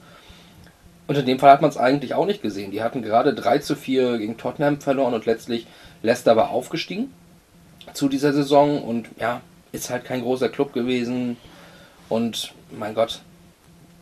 Und 1.08 1.16
in 1.16 1.24
dem 1.24 1.38
Fall 1.38 1.50
hat 1.50 1.62
man 1.62 1.70
es 1.70 1.78
eigentlich 1.78 2.12
auch 2.12 2.26
nicht 2.26 2.42
gesehen. 2.42 2.70
Die 2.70 2.82
hatten 2.82 3.02
gerade 3.02 3.34
3 3.34 3.58
zu 3.60 3.76
4 3.76 4.18
gegen 4.18 4.36
Tottenham 4.36 4.78
verloren 4.80 5.14
und 5.14 5.24
letztlich 5.24 5.66
Leicester 6.02 6.36
war 6.36 6.50
aufgestiegen 6.50 7.10
zu 7.94 8.10
dieser 8.10 8.34
Saison 8.34 8.82
und 8.82 9.08
ja, 9.18 9.40
ist 9.72 9.90
halt 9.90 10.04
kein 10.04 10.22
großer 10.22 10.50
Club 10.50 10.72
gewesen. 10.74 11.38
Und 12.10 12.52
mein 12.70 12.94
Gott, 12.94 13.22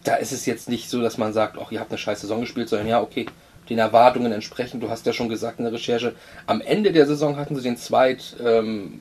da 0.05 0.17
ist 0.17 0.33
es 0.33 0.47
jetzt 0.47 0.69
nicht 0.69 0.89
so, 0.91 1.01
dass 1.01 1.19
man 1.19 1.33
sagt, 1.33 1.57
ach, 1.61 1.73
ihr 1.73 1.81
habt 1.81 1.91
eine 1.91 1.99
scheiß 1.99 2.21
Saison 2.21 2.41
gespielt, 2.41 2.69
sondern 2.69 2.89
ja, 2.89 3.01
okay, 3.01 3.27
den 3.69 3.79
Erwartungen 3.79 4.33
entsprechend. 4.33 4.83
Du 4.83 4.91
hast 4.91 5.07
ja 5.07 5.13
schon 5.13 5.29
gesagt 5.29 5.59
in 5.59 5.65
der 5.65 5.73
Recherche, 5.73 6.15
am 6.47 6.61
Ende 6.61 6.93
der 6.93 7.07
Saison 7.07 7.37
hatten 7.37 7.57
sie 7.57 7.63
den 7.63 7.77
zweit, 7.77 8.37
ähm, 8.45 9.01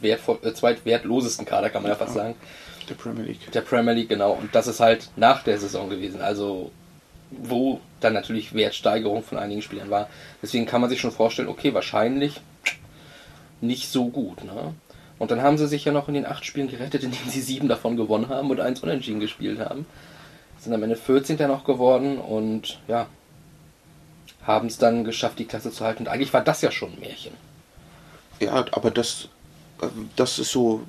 wertvoll, 0.00 0.38
äh, 0.42 0.52
zweitwertlosesten 0.52 1.46
Kader, 1.46 1.70
kann 1.70 1.82
man 1.82 1.92
ja 1.92 1.96
fast 1.96 2.14
sagen. 2.14 2.34
Der 2.88 2.94
Premier 2.94 3.24
League. 3.24 3.52
Der 3.52 3.60
Premier 3.60 3.94
League, 3.94 4.08
genau. 4.08 4.32
Und 4.32 4.54
das 4.54 4.66
ist 4.66 4.80
halt 4.80 5.10
nach 5.16 5.42
der 5.42 5.58
Saison 5.58 5.90
gewesen. 5.90 6.22
Also, 6.22 6.70
wo 7.30 7.80
dann 8.00 8.14
natürlich 8.14 8.54
Wertsteigerung 8.54 9.22
von 9.22 9.38
einigen 9.38 9.62
Spielern 9.62 9.90
war. 9.90 10.08
Deswegen 10.42 10.66
kann 10.66 10.80
man 10.80 10.88
sich 10.88 11.00
schon 11.00 11.10
vorstellen, 11.10 11.48
okay, 11.48 11.74
wahrscheinlich 11.74 12.40
nicht 13.60 13.90
so 13.90 14.08
gut. 14.08 14.44
Ne? 14.44 14.74
Und 15.18 15.30
dann 15.30 15.42
haben 15.42 15.58
sie 15.58 15.66
sich 15.66 15.84
ja 15.84 15.92
noch 15.92 16.08
in 16.08 16.14
den 16.14 16.26
acht 16.26 16.44
Spielen 16.44 16.68
gerettet, 16.68 17.02
indem 17.02 17.28
sie 17.28 17.40
sieben 17.40 17.68
davon 17.68 17.96
gewonnen 17.96 18.28
haben 18.28 18.50
und 18.50 18.60
eins 18.60 18.80
unentschieden 18.80 19.20
gespielt 19.20 19.58
haben. 19.58 19.84
Sind 20.58 20.72
am 20.72 20.82
Ende 20.82 20.96
14. 20.96 21.36
noch 21.48 21.64
geworden 21.64 22.18
und 22.18 22.80
ja, 22.88 23.06
haben 24.48 24.66
es 24.66 24.78
dann 24.78 25.04
geschafft, 25.04 25.38
die 25.38 25.44
Klasse 25.44 25.70
zu 25.70 25.84
halten. 25.84 26.04
Und 26.04 26.08
eigentlich 26.08 26.32
war 26.32 26.42
das 26.42 26.62
ja 26.62 26.72
schon 26.72 26.94
ein 26.94 27.00
Märchen. 27.00 27.34
Ja, 28.40 28.64
aber 28.72 28.90
das, 28.90 29.28
äh, 29.82 29.86
das 30.16 30.38
ist 30.38 30.50
so, 30.50 30.82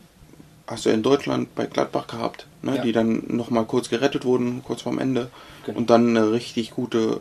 hast 0.66 0.86
du 0.86 0.89
in 0.89 1.04
Deutschland 1.04 1.54
bei 1.56 1.66
Gladbach 1.66 2.08
gehabt, 2.08 2.48
ne? 2.62 2.78
Ja. 2.78 2.82
die 2.82 2.94
dann 2.94 3.24
nochmal 3.28 3.66
kurz 3.66 3.89
gerettet 3.89 4.24
wurden, 4.24 4.63
kurz 4.63 4.84
vorm 4.84 4.98
Ende. 4.98 5.30
Genau. 5.66 5.78
Und 5.78 5.89
dann 5.89 6.16
eine 6.16 6.32
richtig 6.32 6.72
gute 6.72 7.20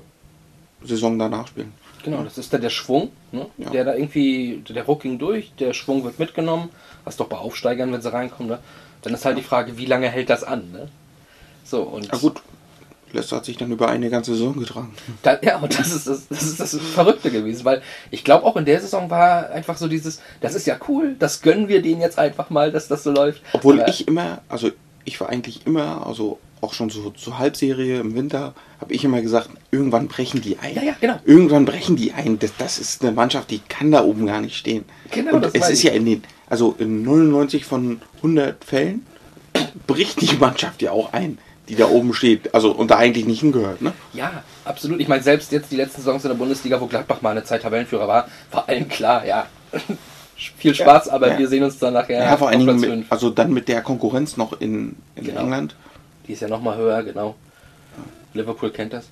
Saison 0.83 1.19
danach 1.19 1.49
spielen. 1.49 1.73
Genau, 2.05 2.23
das 2.23 2.39
ist 2.39 2.53
dann 2.53 2.61
der 2.61 2.71
Schwung, 2.71 3.11
ne? 3.33 3.47
Ja. 3.59 3.71
der 3.71 3.85
da 3.85 3.95
irgendwie, 3.95 4.63
der 4.69 4.85
Ruck 4.85 5.03
ging 5.03 5.19
durch, 5.19 5.53
der 5.59 5.73
Schwung 5.73 6.05
wird 6.05 6.21
mitgenommen, 6.21 6.69
was 7.05 7.17
doch 7.17 7.27
bei 7.27 7.37
Aufsteigern, 7.37 7.93
wenn 7.93 8.01
sie 8.01 8.13
reinkommen, 8.13 8.51
ne? 8.51 8.59
dann 9.03 9.15
ist 9.15 9.25
halt 9.25 9.39
die 9.39 9.43
Frage, 9.43 9.77
wie 9.77 9.87
lange 9.87 10.09
hält 10.09 10.31
das 10.31 10.45
an? 10.45 10.71
Ne? 10.71 10.89
So, 11.65 11.83
und 11.83 12.07
Ja 12.07 12.19
gut, 12.19 12.41
Leicester 13.13 13.37
hat 13.37 13.45
sich 13.45 13.57
dann 13.57 13.71
über 13.73 13.89
eine 13.89 14.11
ganze 14.11 14.33
Saison 14.33 14.59
getragen. 14.59 14.93
Da, 15.23 15.39
ja, 15.43 15.59
und 15.59 15.79
das 15.79 15.93
ist 15.95 16.07
das, 16.07 16.29
das 16.29 16.43
ist 16.43 16.61
das 16.61 16.75
Verrückte 16.95 17.31
gewesen, 17.31 17.65
weil 17.65 17.83
ich 18.11 18.25
glaube 18.25 18.45
auch 18.45 18.57
in 18.57 18.65
der 18.65 18.81
Saison 18.81 19.11
war 19.11 19.51
einfach 19.51 19.77
so 19.77 19.89
dieses, 19.89 20.21
das 20.41 20.55
ist 20.55 20.67
ja 20.67 20.77
cool, 20.89 21.17
das 21.19 21.41
gönnen 21.43 21.69
wir 21.69 21.83
denen 21.83 22.01
jetzt 22.01 22.19
einfach 22.19 22.51
mal, 22.51 22.71
dass 22.73 22.89
das 22.89 23.03
so 23.05 23.11
läuft. 23.11 23.43
Obwohl 23.53 23.81
Aber- 23.81 23.89
ich 23.89 24.07
immer, 24.09 24.43
also 24.49 24.71
ich 25.05 25.21
war 25.21 25.29
eigentlich 25.31 25.67
immer, 25.67 26.07
also 26.07 26.39
auch 26.61 26.75
schon 26.75 26.91
so 26.91 27.11
zur 27.11 27.39
Halbserie 27.39 28.01
im 28.01 28.15
Winter, 28.17 28.53
habe 28.81 28.93
ich 28.93 29.05
immer 29.05 29.23
gesagt, 29.23 29.49
irgendwann 29.71 30.09
brechen 30.09 30.41
die 30.43 30.59
ein. 30.59 30.75
Ja, 30.75 30.83
ja, 30.83 30.97
genau. 31.01 31.19
Irgendwann 31.25 31.65
brechen 31.65 31.95
die 31.97 32.13
ein. 32.13 32.39
Das, 32.41 32.51
das 32.59 32.79
ist 32.81 33.01
eine 33.03 33.13
Mannschaft, 33.13 33.51
die 33.53 33.61
kann 33.69 33.93
da 33.93 34.03
oben 34.03 34.27
gar 34.27 34.41
nicht 34.41 34.57
stehen. 34.57 34.85
Genau, 35.13 35.37
Und 35.37 35.45
das 35.45 35.53
es 35.55 35.69
ist 35.71 35.79
ich. 35.79 35.85
ja 35.85 35.93
in 35.93 36.05
den, 36.05 36.23
also 36.51 36.75
in 36.79 37.05
99 37.05 37.65
von 37.65 38.01
100 38.17 38.65
Fällen 38.65 39.07
bricht 39.87 40.21
die 40.21 40.37
Mannschaft 40.37 40.83
ja 40.83 40.91
auch 40.91 41.13
ein, 41.13 41.39
die 41.69 41.77
da 41.77 41.89
oben 41.89 42.15
steht. 42.15 42.55
Also 42.55 42.73
und 42.73 42.91
da 42.91 42.97
eigentlich 42.97 43.27
nicht 43.27 43.41
hingehört, 43.41 43.83
ne? 43.83 43.93
Ja, 44.15 44.43
absolut. 44.65 45.01
Ich 45.01 45.09
meine, 45.09 45.23
selbst 45.23 45.53
jetzt 45.53 45.71
die 45.71 45.77
letzten 45.77 46.03
Saisons 46.03 46.25
in 46.25 46.31
der 46.31 46.37
Bundesliga, 46.37 46.81
wo 46.81 46.87
Gladbach 46.87 47.21
mal 47.23 47.31
eine 47.31 47.45
Zeit 47.45 47.63
Tabellenführer 47.63 48.09
war, 48.09 48.29
war 48.51 48.69
allen 48.69 48.89
klar, 48.89 49.25
ja. 49.25 49.47
Viel 50.57 50.75
Spaß, 50.75 51.09
aber 51.09 51.33
ja. 51.33 51.39
wir 51.39 51.49
sehen 51.49 51.65
uns 51.65 51.79
dann 51.79 51.95
nachher 51.95 52.23
Ja, 52.25 52.37
vor 52.37 52.49
allen 52.49 52.61
auf 52.61 52.67
Dingen, 52.67 52.79
Platz 52.79 52.81
mit, 52.81 52.91
fünf. 52.91 53.13
also 53.13 53.31
dann 53.31 53.53
mit 53.53 53.67
der 53.69 53.83
Konkurrenz 53.83 54.37
noch 54.37 54.61
in, 54.61 54.95
in 55.17 55.25
Genau. 55.25 55.41
England. 55.41 55.75
Die 56.29 56.33
ist 56.33 56.41
ja 56.43 56.49
nochmal 56.49 56.77
höher, 56.77 57.03
genau. 57.03 57.35
Liverpool 58.35 58.71
kennt 58.71 58.93
das. 58.93 59.09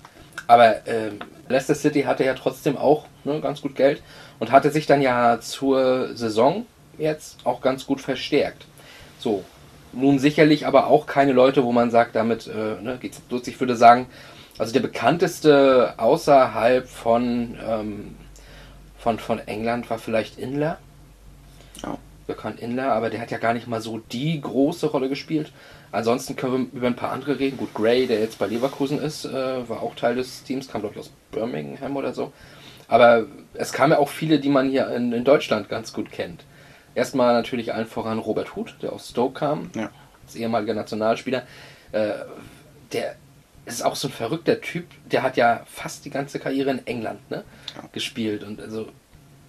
Aber 0.47 0.87
ähm, 0.87 1.19
Leicester 1.49 1.75
City 1.75 2.03
hatte 2.03 2.25
ja 2.25 2.35
trotzdem 2.35 2.77
auch 2.77 3.07
ne, 3.25 3.41
ganz 3.41 3.61
gut 3.61 3.75
Geld 3.75 4.03
und 4.39 4.53
hatte 4.53 4.71
sich 4.71 4.87
dann 4.87 5.03
ja 5.03 5.41
zur 5.41 6.17
Saison 6.17 6.65
jetzt 6.99 7.39
auch 7.45 7.61
ganz 7.61 7.87
gut 7.87 8.01
verstärkt. 8.01 8.65
So, 9.19 9.45
nun 9.97 10.19
sicherlich 10.19 10.67
aber 10.67 10.87
auch 10.89 11.07
keine 11.07 11.33
Leute, 11.33 11.65
wo 11.65 11.73
man 11.73 11.91
sagt, 11.91 12.15
damit 12.17 12.47
äh, 12.49 12.83
ne, 12.83 12.99
geht's 13.01 13.21
durch. 13.29 13.47
Ich 13.49 13.61
würde 13.61 13.77
sagen, 13.77 14.07
also 14.59 14.73
der 14.73 14.81
bekannteste 14.81 15.95
außerhalb 15.99 16.89
von, 16.89 17.59
ähm, 17.67 18.17
von, 18.99 19.19
von 19.19 19.39
England 19.41 19.91
war 19.91 19.99
vielleicht 19.99 20.39
Inler 20.39 20.79
Ja. 21.83 21.99
bekannt 22.27 22.61
Inler, 22.61 22.93
aber 22.93 23.11
der 23.11 23.21
hat 23.21 23.31
ja 23.31 23.39
gar 23.39 23.55
nicht 23.55 23.67
mal 23.69 23.81
so 23.81 23.99
die 23.99 24.41
große 24.41 24.89
Rolle 24.89 25.09
gespielt. 25.09 25.53
Ansonsten 25.93 26.37
können 26.37 26.71
wir 26.73 26.79
über 26.79 26.87
ein 26.89 26.97
paar 26.97 27.13
andere 27.13 27.39
reden. 27.39 27.57
Gut, 27.59 27.73
Gray, 27.75 28.07
der 28.07 28.21
jetzt 28.21 28.39
bei 28.39 28.47
Leverkusen 28.47 29.01
ist, 29.01 29.25
äh, 29.25 29.69
war 29.69 29.83
auch 29.83 29.95
Teil 29.95 30.17
des 30.17 30.43
Teams, 30.45 30.69
kam 30.69 30.81
glaube 30.83 30.95
ich 30.95 31.01
aus 31.01 31.13
Birmingham 31.33 31.97
oder 31.97 32.13
so. 32.15 32.33
Aber 32.89 33.27
es 33.55 33.73
kamen 33.73 33.93
ja 33.93 33.99
auch 33.99 34.09
viele, 34.09 34.39
die 34.41 34.49
man 34.49 34.71
hier 34.71 34.89
in, 34.91 35.13
in 35.13 35.25
Deutschland 35.25 35.69
ganz 35.69 35.93
gut 35.93 36.11
kennt. 36.13 36.45
Erstmal 36.97 37.35
natürlich 37.35 37.73
allen 37.75 37.87
voran 37.87 38.19
Robert 38.19 38.57
Huth, 38.57 38.75
der 38.83 38.93
aus 38.93 39.11
Stoke 39.11 39.39
kam, 39.39 39.71
Ja. 39.77 39.91
als 40.25 40.35
ehemaliger 40.35 40.75
Nationalspieler. 40.75 41.43
Äh, 41.93 42.11
der 42.93 43.15
ist 43.67 43.85
auch 43.85 43.97
so 43.97 44.09
ein 44.09 44.13
verrückter 44.13 44.61
Typ. 44.61 44.87
Der 45.13 45.23
hat 45.23 45.37
ja 45.37 45.61
fast 45.67 46.05
die 46.07 46.11
ganze 46.11 46.39
Karriere 46.41 46.71
in 46.71 46.87
England 46.87 47.31
ne, 47.31 47.45
Ja. 47.77 47.83
gespielt. 47.93 48.43
Und 48.43 48.61
also, 48.61 48.89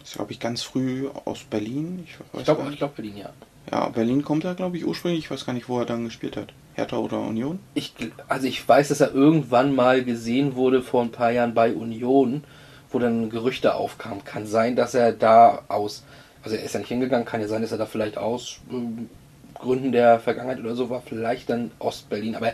Das 0.02 0.14
glaube 0.14 0.34
ich 0.34 0.40
ganz 0.40 0.62
früh 0.62 1.08
aus 1.26 1.44
Berlin. 1.44 2.04
Ich, 2.06 2.18
ich 2.38 2.44
glaube, 2.46 2.70
glaube 2.76 2.94
Berlin, 2.98 3.18
ja. 3.18 3.30
Ja, 3.72 3.90
Berlin 3.90 4.24
kommt 4.24 4.44
er, 4.46 4.54
glaube 4.56 4.78
ich, 4.78 4.86
ursprünglich. 4.86 5.26
Ich 5.26 5.32
weiß 5.32 5.46
gar 5.46 5.54
nicht, 5.54 5.68
wo 5.70 5.80
er 5.80 5.86
dann 5.86 6.06
gespielt 6.06 6.38
hat. 6.38 6.54
Hertha 6.76 6.98
oder 6.98 7.20
Union? 7.20 7.60
Ich, 7.74 7.94
also 8.28 8.46
ich 8.48 8.68
weiß, 8.68 8.90
dass 8.90 9.02
er 9.02 9.14
irgendwann 9.14 9.74
mal 9.76 10.04
gesehen 10.04 10.56
wurde 10.56 10.82
vor 10.82 11.02
ein 11.02 11.12
paar 11.12 11.32
Jahren 11.32 11.54
bei 11.54 11.74
Union, 11.74 12.44
wo 12.92 13.00
dann 13.00 13.30
Gerüchte 13.30 13.76
aufkamen. 13.76 14.24
Kann 14.24 14.46
sein, 14.48 14.76
dass 14.76 14.94
er 14.94 15.12
da 15.12 15.64
aus, 15.70 16.04
also 16.48 16.56
er 16.56 16.64
ist 16.64 16.74
ja 16.74 16.80
nicht 16.80 16.88
hingegangen, 16.88 17.26
kann 17.26 17.42
ja 17.42 17.48
sein, 17.50 17.62
dass 17.62 17.74
er 17.74 17.78
da 17.78 17.86
vielleicht 17.86 18.18
aus 18.18 18.60
ähm, 18.72 19.10
Gründen 19.56 19.92
der 19.92 20.20
Vergangenheit 20.20 20.60
oder 20.60 20.76
so 20.76 20.90
war, 20.90 21.02
vielleicht 21.02 21.50
dann 21.50 21.72
Ostberlin. 21.80 22.36
Aber 22.36 22.54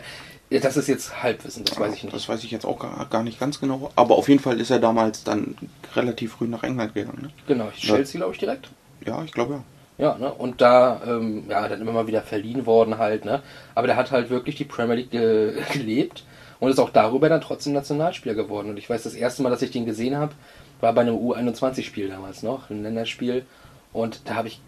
äh, 0.50 0.58
das 0.58 0.76
ist 0.76 0.88
jetzt 0.88 1.22
Halbwissen, 1.22 1.64
das 1.64 1.78
weiß 1.78 1.94
ich 1.94 2.02
nicht. 2.02 2.14
Das 2.14 2.28
weiß 2.28 2.42
ich 2.42 2.50
jetzt 2.50 2.66
auch 2.66 2.80
gar, 2.80 3.06
gar 3.06 3.22
nicht 3.22 3.38
ganz 3.38 3.60
genau. 3.60 3.92
Aber 3.94 4.16
auf 4.16 4.28
jeden 4.28 4.40
Fall 4.40 4.60
ist 4.60 4.70
er 4.70 4.80
damals 4.80 5.22
dann 5.22 5.54
relativ 5.94 6.32
früh 6.32 6.48
nach 6.48 6.64
England 6.64 6.94
gegangen. 6.94 7.22
Ne? 7.22 7.30
Genau, 7.46 7.70
Chelsea 7.70 8.18
glaube 8.18 8.32
ich 8.32 8.40
direkt. 8.40 8.68
Ja, 9.06 9.22
ich 9.22 9.32
glaube 9.32 9.54
ja. 9.54 9.64
Ja, 9.96 10.18
ne? 10.18 10.32
Und 10.32 10.60
da, 10.60 11.00
ähm, 11.06 11.44
ja, 11.48 11.68
dann 11.68 11.80
immer 11.80 11.92
mal 11.92 12.08
wieder 12.08 12.22
verliehen 12.22 12.66
worden 12.66 12.98
halt, 12.98 13.24
ne? 13.24 13.42
Aber 13.76 13.86
der 13.86 13.94
hat 13.94 14.10
halt 14.10 14.28
wirklich 14.28 14.56
die 14.56 14.64
Premier 14.64 14.96
League 14.96 15.12
ge 15.12 15.54
gelebt 15.72 16.24
und 16.58 16.68
ist 16.68 16.80
auch 16.80 16.90
darüber 16.90 17.28
dann 17.28 17.40
trotzdem 17.40 17.74
Nationalspieler 17.74 18.34
geworden. 18.34 18.70
Und 18.70 18.76
ich 18.76 18.90
weiß, 18.90 19.04
das 19.04 19.14
erste 19.14 19.44
Mal, 19.44 19.50
dass 19.50 19.62
ich 19.62 19.70
den 19.70 19.86
gesehen 19.86 20.16
habe, 20.16 20.32
war 20.80 20.92
bei 20.92 21.02
einem 21.02 21.14
U21-Spiel 21.14 22.08
damals 22.08 22.42
noch, 22.42 22.70
ein 22.70 22.82
Länderspiel. 22.82 23.46
Und 23.94 24.20
da 24.26 24.34
habe 24.34 24.48
ich, 24.48 24.60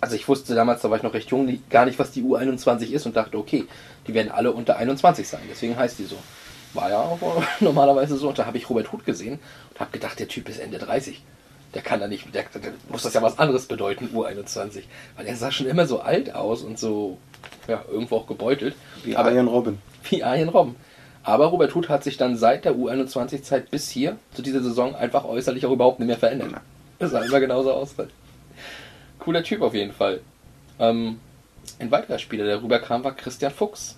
also 0.00 0.16
ich 0.16 0.26
wusste 0.28 0.54
damals, 0.54 0.80
da 0.80 0.88
war 0.88 0.96
ich 0.96 1.02
noch 1.02 1.12
recht 1.12 1.30
jung, 1.30 1.60
gar 1.68 1.84
nicht, 1.84 1.98
was 1.98 2.12
die 2.12 2.22
U21 2.22 2.90
ist 2.92 3.04
und 3.04 3.16
dachte, 3.16 3.36
okay, 3.36 3.66
die 4.06 4.14
werden 4.14 4.30
alle 4.30 4.52
unter 4.52 4.78
21 4.78 5.28
sein, 5.28 5.42
deswegen 5.50 5.76
heißt 5.76 5.98
die 5.98 6.04
so. 6.04 6.16
War 6.72 6.88
ja 6.88 7.00
auch 7.00 7.18
normalerweise 7.60 8.16
so. 8.16 8.28
Und 8.28 8.38
da 8.38 8.46
habe 8.46 8.56
ich 8.56 8.70
Robert 8.70 8.92
Huth 8.92 9.04
gesehen 9.04 9.40
und 9.70 9.80
habe 9.80 9.90
gedacht, 9.90 10.18
der 10.20 10.28
Typ 10.28 10.48
ist 10.48 10.60
Ende 10.60 10.78
30. 10.78 11.20
Der 11.74 11.82
kann 11.82 12.00
da 12.00 12.08
nicht, 12.08 12.32
der, 12.32 12.44
der 12.44 12.72
muss 12.88 13.02
das 13.02 13.14
ja 13.14 13.22
was 13.22 13.38
anderes 13.38 13.66
bedeuten, 13.66 14.10
U21. 14.14 14.82
Weil 15.16 15.26
er 15.26 15.36
sah 15.36 15.50
schon 15.50 15.66
immer 15.66 15.86
so 15.86 16.00
alt 16.00 16.32
aus 16.34 16.62
und 16.62 16.78
so, 16.78 17.18
ja, 17.66 17.84
irgendwo 17.90 18.16
auch 18.16 18.26
gebeutelt. 18.28 18.76
Wie 19.02 19.16
aber, 19.16 19.32
Ian 19.32 19.48
Robin. 19.48 19.78
wie 20.08 20.22
Arjen 20.22 20.48
Robben. 20.48 20.76
Aber 21.22 21.46
Robert 21.46 21.74
Huth 21.74 21.88
hat 21.88 22.04
sich 22.04 22.16
dann 22.16 22.36
seit 22.36 22.64
der 22.64 22.74
U21-Zeit 22.74 23.70
bis 23.70 23.90
hier, 23.90 24.16
zu 24.32 24.42
dieser 24.42 24.62
Saison, 24.62 24.94
einfach 24.94 25.24
äußerlich 25.24 25.66
auch 25.66 25.72
überhaupt 25.72 25.98
nicht 25.98 26.08
mehr 26.08 26.16
verändert. 26.16 26.54
Das 26.98 27.10
sah 27.10 27.20
immer 27.20 27.40
genauso 27.40 27.72
aus. 27.72 27.94
Cooler 29.20 29.42
Typ 29.42 29.62
auf 29.62 29.74
jeden 29.74 29.92
Fall. 29.92 30.20
Ähm, 30.78 31.20
ein 31.78 31.90
weiterer 31.90 32.18
Spieler, 32.18 32.44
der 32.44 32.62
rüberkam, 32.62 33.04
war 33.04 33.12
Christian 33.14 33.52
Fuchs. 33.52 33.96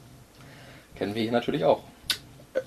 Kennen 0.96 1.14
wir 1.14 1.22
hier 1.22 1.32
natürlich 1.32 1.64
auch. 1.64 1.80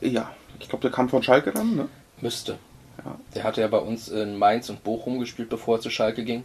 Äh, 0.02 0.08
Ja, 0.08 0.32
ich 0.60 0.70
glaube, 0.70 0.82
der 0.82 0.92
kam 0.92 1.10
von 1.10 1.22
Schalke 1.22 1.52
dann, 1.52 1.76
ne? 1.76 1.88
Müsste. 2.22 2.58
Ja. 3.04 3.16
Der 3.36 3.44
hatte 3.44 3.62
ja 3.62 3.68
bei 3.68 3.78
uns 3.78 4.08
in 4.08 4.38
Mainz 4.38 4.70
und 4.70 4.84
Bochum 4.84 5.20
gespielt, 5.20 5.50
bevor 5.50 5.78
er 5.78 5.82
zu 5.82 5.90
Schalke 5.90 6.24
ging. 6.24 6.44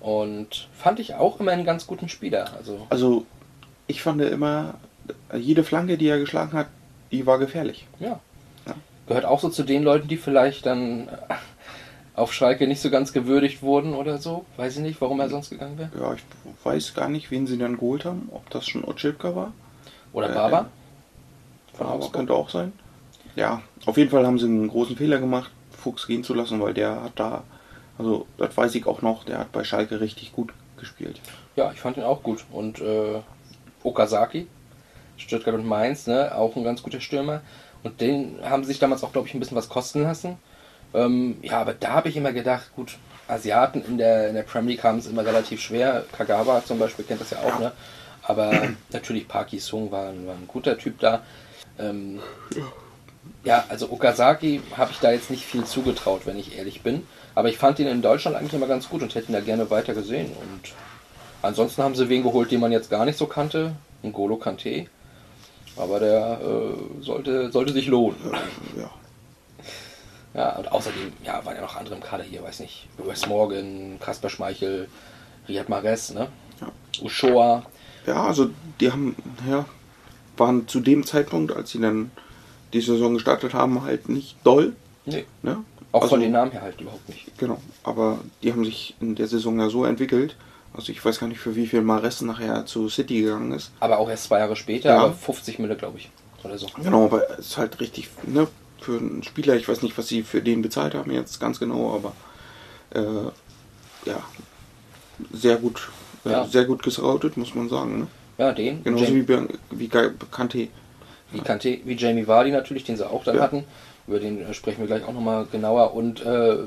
Und 0.00 0.68
fand 0.72 1.00
ich 1.00 1.14
auch 1.14 1.38
immer 1.40 1.52
einen 1.52 1.64
ganz 1.64 1.86
guten 1.86 2.08
Spieler. 2.08 2.52
Also, 2.56 2.86
Also, 2.90 3.26
ich 3.86 4.02
fand 4.02 4.20
immer, 4.22 4.74
jede 5.36 5.64
Flanke, 5.64 5.98
die 5.98 6.08
er 6.08 6.18
geschlagen 6.18 6.52
hat, 6.52 6.68
die 7.12 7.26
war 7.26 7.38
gefährlich. 7.38 7.86
ja. 8.00 8.20
Ja. 8.66 8.74
Gehört 9.06 9.24
auch 9.26 9.38
so 9.38 9.48
zu 9.48 9.62
den 9.62 9.84
Leuten, 9.84 10.08
die 10.08 10.16
vielleicht 10.16 10.66
dann 10.66 11.08
auf 12.16 12.32
Schalke 12.32 12.66
nicht 12.66 12.80
so 12.80 12.90
ganz 12.90 13.12
gewürdigt 13.12 13.62
wurden 13.62 13.94
oder 13.94 14.18
so. 14.18 14.44
Weiß 14.56 14.76
ich 14.76 14.82
nicht, 14.82 15.00
warum 15.00 15.20
er 15.20 15.28
sonst 15.28 15.50
gegangen 15.50 15.78
wäre. 15.78 15.90
Ja, 16.00 16.14
ich 16.14 16.22
weiß 16.64 16.94
gar 16.94 17.08
nicht, 17.08 17.30
wen 17.30 17.46
sie 17.46 17.58
dann 17.58 17.74
geholt 17.76 18.04
haben. 18.04 18.28
Ob 18.32 18.48
das 18.50 18.66
schon 18.66 18.84
Otschipka 18.84 19.36
war? 19.36 19.52
Oder 20.12 20.30
Äh, 20.30 20.34
Baba. 20.34 20.70
Von 21.74 21.86
Aber 21.86 21.96
Augsburg. 21.96 22.12
könnte 22.14 22.32
auch 22.34 22.48
sein. 22.48 22.72
Ja, 23.36 23.60
auf 23.84 23.98
jeden 23.98 24.10
Fall 24.10 24.26
haben 24.26 24.38
sie 24.38 24.46
einen 24.46 24.68
großen 24.68 24.96
Fehler 24.96 25.18
gemacht, 25.18 25.50
Fuchs 25.70 26.06
gehen 26.06 26.24
zu 26.24 26.32
lassen, 26.32 26.58
weil 26.60 26.72
der 26.72 27.02
hat 27.02 27.12
da, 27.16 27.44
also 27.98 28.26
das 28.38 28.56
weiß 28.56 28.74
ich 28.76 28.86
auch 28.86 29.02
noch, 29.02 29.24
der 29.24 29.38
hat 29.40 29.52
bei 29.52 29.62
Schalke 29.62 30.00
richtig 30.00 30.32
gut 30.32 30.54
gespielt. 30.78 31.20
Ja, 31.54 31.70
ich 31.72 31.80
fand 31.80 31.98
ihn 31.98 32.02
auch 32.04 32.22
gut. 32.22 32.46
Und 32.50 32.80
äh, 32.80 33.20
Okazaki, 33.82 34.46
Stuttgart 35.18 35.54
und 35.54 35.66
Mainz, 35.66 36.06
ne, 36.06 36.34
auch 36.34 36.56
ein 36.56 36.64
ganz 36.64 36.82
guter 36.82 37.00
Stürmer. 37.00 37.42
Und 37.82 38.00
den 38.00 38.38
haben 38.42 38.64
sie 38.64 38.68
sich 38.68 38.78
damals 38.78 39.04
auch, 39.04 39.12
glaube 39.12 39.28
ich, 39.28 39.34
ein 39.34 39.38
bisschen 39.40 39.56
was 39.56 39.68
kosten 39.68 40.02
lassen. 40.02 40.38
Ähm, 40.96 41.36
ja, 41.42 41.60
aber 41.60 41.74
da 41.74 41.90
habe 41.90 42.08
ich 42.08 42.16
immer 42.16 42.32
gedacht, 42.32 42.70
gut, 42.74 42.96
Asiaten 43.28 43.84
in 43.84 43.98
der, 43.98 44.28
in 44.30 44.34
der 44.34 44.42
Premier 44.42 44.72
League 44.72 44.82
haben 44.84 44.98
es 44.98 45.06
immer 45.06 45.24
relativ 45.24 45.60
schwer. 45.60 46.04
Kagawa 46.16 46.64
zum 46.64 46.78
Beispiel 46.78 47.04
kennt 47.04 47.20
das 47.20 47.30
ja 47.30 47.38
auch, 47.38 47.58
ne? 47.60 47.70
Aber 48.22 48.50
natürlich 48.92 49.28
Parky 49.28 49.58
Sung 49.58 49.90
war, 49.92 50.08
ein- 50.08 50.26
war 50.26 50.34
ein 50.34 50.48
guter 50.48 50.76
Typ 50.78 50.98
da. 51.00 51.22
Ähm, 51.78 52.20
Ja, 53.44 53.64
also 53.68 53.90
Okazaki 53.92 54.60
habe 54.76 54.90
ich 54.92 54.98
da 54.98 55.12
jetzt 55.12 55.30
nicht 55.30 55.44
viel 55.44 55.64
zugetraut, 55.64 56.22
wenn 56.24 56.38
ich 56.38 56.56
ehrlich 56.56 56.82
bin. 56.82 57.06
Aber 57.34 57.48
ich 57.48 57.58
fand 57.58 57.78
ihn 57.78 57.86
in 57.86 58.02
Deutschland 58.02 58.36
eigentlich 58.36 58.54
immer 58.54 58.66
ganz 58.66 58.88
gut 58.88 59.02
und 59.02 59.14
hätte 59.14 59.30
ihn 59.30 59.34
da 59.34 59.40
gerne 59.40 59.68
weiter 59.70 59.94
gesehen. 59.94 60.26
Und 60.28 60.72
ansonsten 61.42 61.82
haben 61.82 61.94
sie 61.94 62.08
wen 62.08 62.22
geholt, 62.22 62.50
den 62.50 62.60
man 62.60 62.72
jetzt 62.72 62.88
gar 62.90 63.04
nicht 63.04 63.18
so 63.18 63.26
kannte. 63.26 63.72
Ein 64.02 64.12
Golo 64.12 64.36
Kante. 64.36 64.86
Aber 65.76 66.00
der 66.00 66.40
äh, 66.40 67.02
sollte, 67.04 67.50
sollte 67.52 67.72
sich 67.72 67.86
lohnen. 67.88 68.16
Ja. 68.76 68.82
Ja, 68.82 68.90
und 70.58 70.70
außerdem, 70.70 71.12
ja, 71.24 71.44
waren 71.44 71.56
ja 71.56 71.62
noch 71.62 71.76
andere 71.76 71.94
im 71.94 72.02
Kader 72.02 72.24
hier, 72.24 72.42
weiß 72.42 72.60
nicht. 72.60 72.88
Wes 72.98 73.26
Morgan, 73.26 73.98
Kasper 74.00 74.28
Schmeichel, 74.28 74.88
Riyad 75.48 75.68
Mahrez, 75.68 76.12
ne? 76.12 76.28
Ja. 76.60 76.68
Ushoa. 77.02 77.64
Ja, 78.06 78.24
also 78.24 78.50
die 78.80 78.92
haben, 78.92 79.16
ja, 79.48 79.64
waren 80.36 80.68
zu 80.68 80.80
dem 80.80 81.04
Zeitpunkt, 81.06 81.52
als 81.56 81.70
sie 81.70 81.80
dann 81.80 82.10
die 82.72 82.80
Saison 82.80 83.14
gestartet 83.14 83.54
haben, 83.54 83.82
halt 83.82 84.08
nicht 84.08 84.36
doll. 84.44 84.74
Nee. 85.06 85.24
Ne? 85.42 85.64
Auch 85.92 86.02
also, 86.02 86.14
von 86.14 86.20
den 86.20 86.32
Namen 86.32 86.50
her 86.50 86.62
halt 86.62 86.80
überhaupt 86.80 87.08
nicht. 87.08 87.38
Genau, 87.38 87.58
aber 87.82 88.18
die 88.42 88.52
haben 88.52 88.64
sich 88.64 88.94
in 89.00 89.14
der 89.14 89.28
Saison 89.28 89.58
ja 89.58 89.70
so 89.70 89.84
entwickelt. 89.84 90.36
Also 90.74 90.92
ich 90.92 91.02
weiß 91.02 91.18
gar 91.20 91.26
nicht, 91.28 91.40
für 91.40 91.56
wie 91.56 91.66
viel 91.66 91.80
Mares 91.80 92.20
nachher 92.20 92.66
zu 92.66 92.90
City 92.90 93.22
gegangen 93.22 93.52
ist. 93.52 93.70
Aber 93.80 93.98
auch 93.98 94.10
erst 94.10 94.24
zwei 94.24 94.40
Jahre 94.40 94.56
später, 94.56 94.90
Ja. 94.90 95.04
aber 95.04 95.14
50 95.14 95.58
Mille, 95.58 95.76
glaube 95.76 95.98
ich. 95.98 96.10
Oder 96.44 96.58
so. 96.58 96.66
Genau, 96.82 97.06
aber 97.06 97.30
es 97.38 97.46
ist 97.46 97.56
halt 97.56 97.80
richtig, 97.80 98.10
ne, 98.24 98.46
für 98.86 98.98
einen 98.98 99.22
Spieler, 99.24 99.54
ich 99.56 99.68
weiß 99.68 99.82
nicht, 99.82 99.98
was 99.98 100.06
sie 100.08 100.22
für 100.22 100.40
den 100.40 100.62
bezahlt 100.62 100.94
haben 100.94 101.10
jetzt 101.10 101.40
ganz 101.40 101.58
genau, 101.58 101.94
aber 101.94 102.12
äh, 102.94 104.08
ja, 104.08 104.20
sehr 105.32 105.56
gut, 105.56 105.88
äh, 106.24 106.30
Ja. 106.30 106.44
sehr 106.46 106.64
gut 106.64 106.82
gescoutet, 106.82 107.36
muss 107.36 107.54
man 107.54 107.68
sagen. 107.68 107.98
Ne? 108.00 108.06
Ja, 108.38 108.52
den. 108.52 108.84
Genauso 108.84 109.04
Jam- 109.06 109.48
wie, 109.70 109.78
wie 109.78 109.88
Kante. 109.88 110.68
wie 111.32 111.40
Kante, 111.40 111.78
wie 111.84 111.94
Jamie 111.96 112.26
Vardy 112.28 112.50
natürlich, 112.52 112.84
den 112.84 112.96
sie 112.96 113.08
auch 113.08 113.24
dann 113.24 113.36
Ja. 113.36 113.42
hatten. 113.42 113.64
Über 114.06 114.20
den 114.20 114.40
äh, 114.40 114.54
sprechen 114.54 114.80
wir 114.80 114.86
gleich 114.86 115.04
auch 115.04 115.12
nochmal 115.14 115.46
genauer. 115.50 115.94
Und 115.94 116.24
äh, 116.24 116.58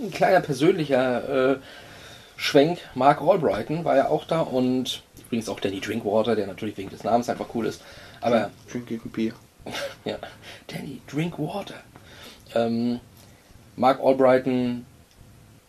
ein 0.00 0.10
kleiner 0.12 0.40
persönlicher 0.40 1.52
äh, 1.54 1.56
Schwenk, 2.36 2.78
Mark 2.94 3.20
Albrighton 3.20 3.84
war 3.84 3.96
ja 3.96 4.08
auch 4.08 4.24
da 4.24 4.42
und 4.42 5.02
übrigens 5.26 5.48
auch 5.48 5.58
Danny 5.58 5.80
Drinkwater, 5.80 6.36
der 6.36 6.46
natürlich 6.46 6.76
wegen 6.76 6.90
des 6.90 7.02
Namens 7.02 7.28
einfach 7.28 7.46
cool 7.54 7.66
ist. 7.66 7.80
Aber 8.20 8.50
Schön 8.70 8.86
gegen 8.86 9.10
Bier. 9.10 9.32
ja, 10.04 10.18
Danny 10.66 11.00
Drinkwater. 11.10 11.74
Ähm, 12.54 13.00
Mark 13.76 14.00
Albrighton 14.02 14.86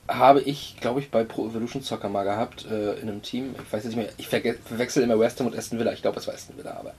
habe 0.08 0.41
ich, 0.41 0.77
glaube 0.79 1.00
ich, 1.00 1.12
bei 1.12 1.24
Pro 1.24 1.48
Evolution 1.48 1.84
Soccer 1.84 2.10
mal 2.10 2.24
gehabt 2.24 2.65
äh, 2.65 2.94
in 2.94 3.10
einem 3.10 3.22
Team. 3.22 3.53
Ich 3.53 3.72
weiß 3.72 3.84
jetzt 3.84 3.96
nicht 3.96 3.98
mehr, 3.98 4.10
ich 4.18 4.27
verwechsel 4.27 5.03
immer 5.03 5.20
West 5.20 5.39
Ham 5.39 5.48
und 5.48 5.56
Aston 5.56 5.77
Villa. 5.77 5.94
Ich 5.94 6.01
glaube, 6.01 6.20
es 6.20 6.27
war 6.27 6.34
Aston 6.34 6.58
Villa, 6.58 6.77
aber 6.79 6.94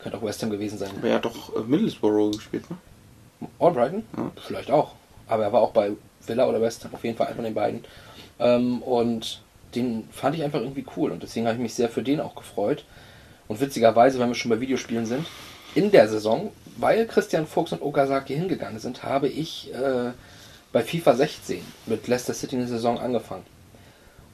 könnte 0.00 0.18
auch 0.18 0.22
West 0.22 0.42
Ham 0.42 0.50
gewesen 0.50 0.78
sein. 0.78 0.90
Aber 0.96 1.08
er 1.08 1.16
hat 1.16 1.24
doch 1.24 1.54
äh, 1.54 1.60
Middlesbrough 1.60 2.36
gespielt, 2.36 2.68
ne? 2.70 2.76
Albrighton? 3.58 4.04
Ja. 4.16 4.32
Vielleicht 4.46 4.70
auch. 4.70 4.94
Aber 5.28 5.44
er 5.44 5.52
war 5.52 5.60
auch 5.60 5.72
bei 5.72 5.92
Villa 6.26 6.46
oder 6.46 6.60
West 6.60 6.84
Ham, 6.84 6.94
auf 6.94 7.04
jeden 7.04 7.16
Fall 7.16 7.28
einer 7.28 7.36
von 7.36 7.44
den 7.44 7.54
beiden. 7.54 7.84
Ähm, 8.40 8.82
und 8.82 9.42
den 9.74 10.08
fand 10.10 10.36
ich 10.36 10.42
einfach 10.42 10.60
irgendwie 10.60 10.86
cool 10.96 11.10
und 11.10 11.22
deswegen 11.22 11.46
habe 11.46 11.56
ich 11.56 11.62
mich 11.62 11.74
sehr 11.74 11.88
für 11.88 12.02
den 12.02 12.20
auch 12.20 12.34
gefreut. 12.34 12.84
Und 13.48 13.60
witzigerweise, 13.60 14.18
wenn 14.18 14.28
wir 14.28 14.34
schon 14.34 14.50
bei 14.50 14.60
Videospielen 14.60 15.06
sind, 15.06 15.26
in 15.74 15.90
der 15.90 16.08
Saison, 16.08 16.52
weil 16.76 17.06
Christian 17.06 17.46
Fuchs 17.46 17.72
und 17.72 17.82
Okazaki 17.82 18.34
hingegangen 18.34 18.78
sind, 18.78 19.02
habe 19.02 19.28
ich 19.28 19.72
äh, 19.72 20.10
bei 20.72 20.82
FIFA 20.82 21.14
16 21.14 21.62
mit 21.86 22.08
Leicester 22.08 22.34
City 22.34 22.56
eine 22.56 22.66
Saison 22.66 22.98
angefangen. 22.98 23.44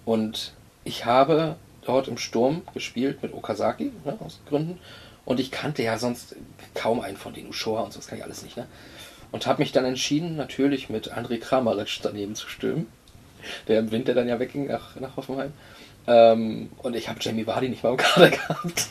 Und 0.05 0.53
ich 0.85 1.05
habe 1.05 1.57
dort 1.83 2.09
im 2.09 2.19
Sturm 2.19 2.63
gespielt 2.73 3.23
mit 3.23 3.35
Okazaki, 3.35 3.93
ne, 4.05 4.17
aus 4.21 4.41
Gründen. 4.49 4.79
Und 5.25 5.39
ich 5.39 5.51
kannte 5.51 5.83
ja 5.83 5.99
sonst 5.99 6.35
kaum 6.75 7.01
einen 7.01 7.17
von 7.17 7.35
den 7.35 7.49
Ushoa 7.49 7.83
und 7.83 7.93
so, 7.93 7.99
das 7.99 8.09
kann 8.09 8.19
ich 8.19 8.25
alles 8.25 8.43
nicht. 8.43 8.57
Ne? 8.57 8.67
Und 9.33 9.47
habe 9.47 9.63
mich 9.63 9.73
dann 9.73 9.85
entschieden, 9.85 10.37
natürlich 10.37 10.89
mit 10.89 11.13
André 11.13 11.39
Kramaric 11.39 12.01
daneben 12.03 12.35
zu 12.35 12.49
stürmen, 12.49 12.87
der 13.69 13.79
im 13.79 13.91
Winter 13.93 14.15
dann 14.15 14.29
ja 14.29 14.41
wegging 14.41 14.67
nach, 14.67 14.97
nach 14.97 15.17
Hoffenheim. 15.17 15.53
Ähm, 16.07 16.71
und 16.79 16.97
ich 16.97 17.09
habe 17.09 17.21
Jamie 17.21 17.47
Vardy 17.47 17.69
nicht 17.69 17.83
mal 17.83 17.91
im 17.91 17.97
Kader 17.99 18.31
gehabt. 18.31 18.89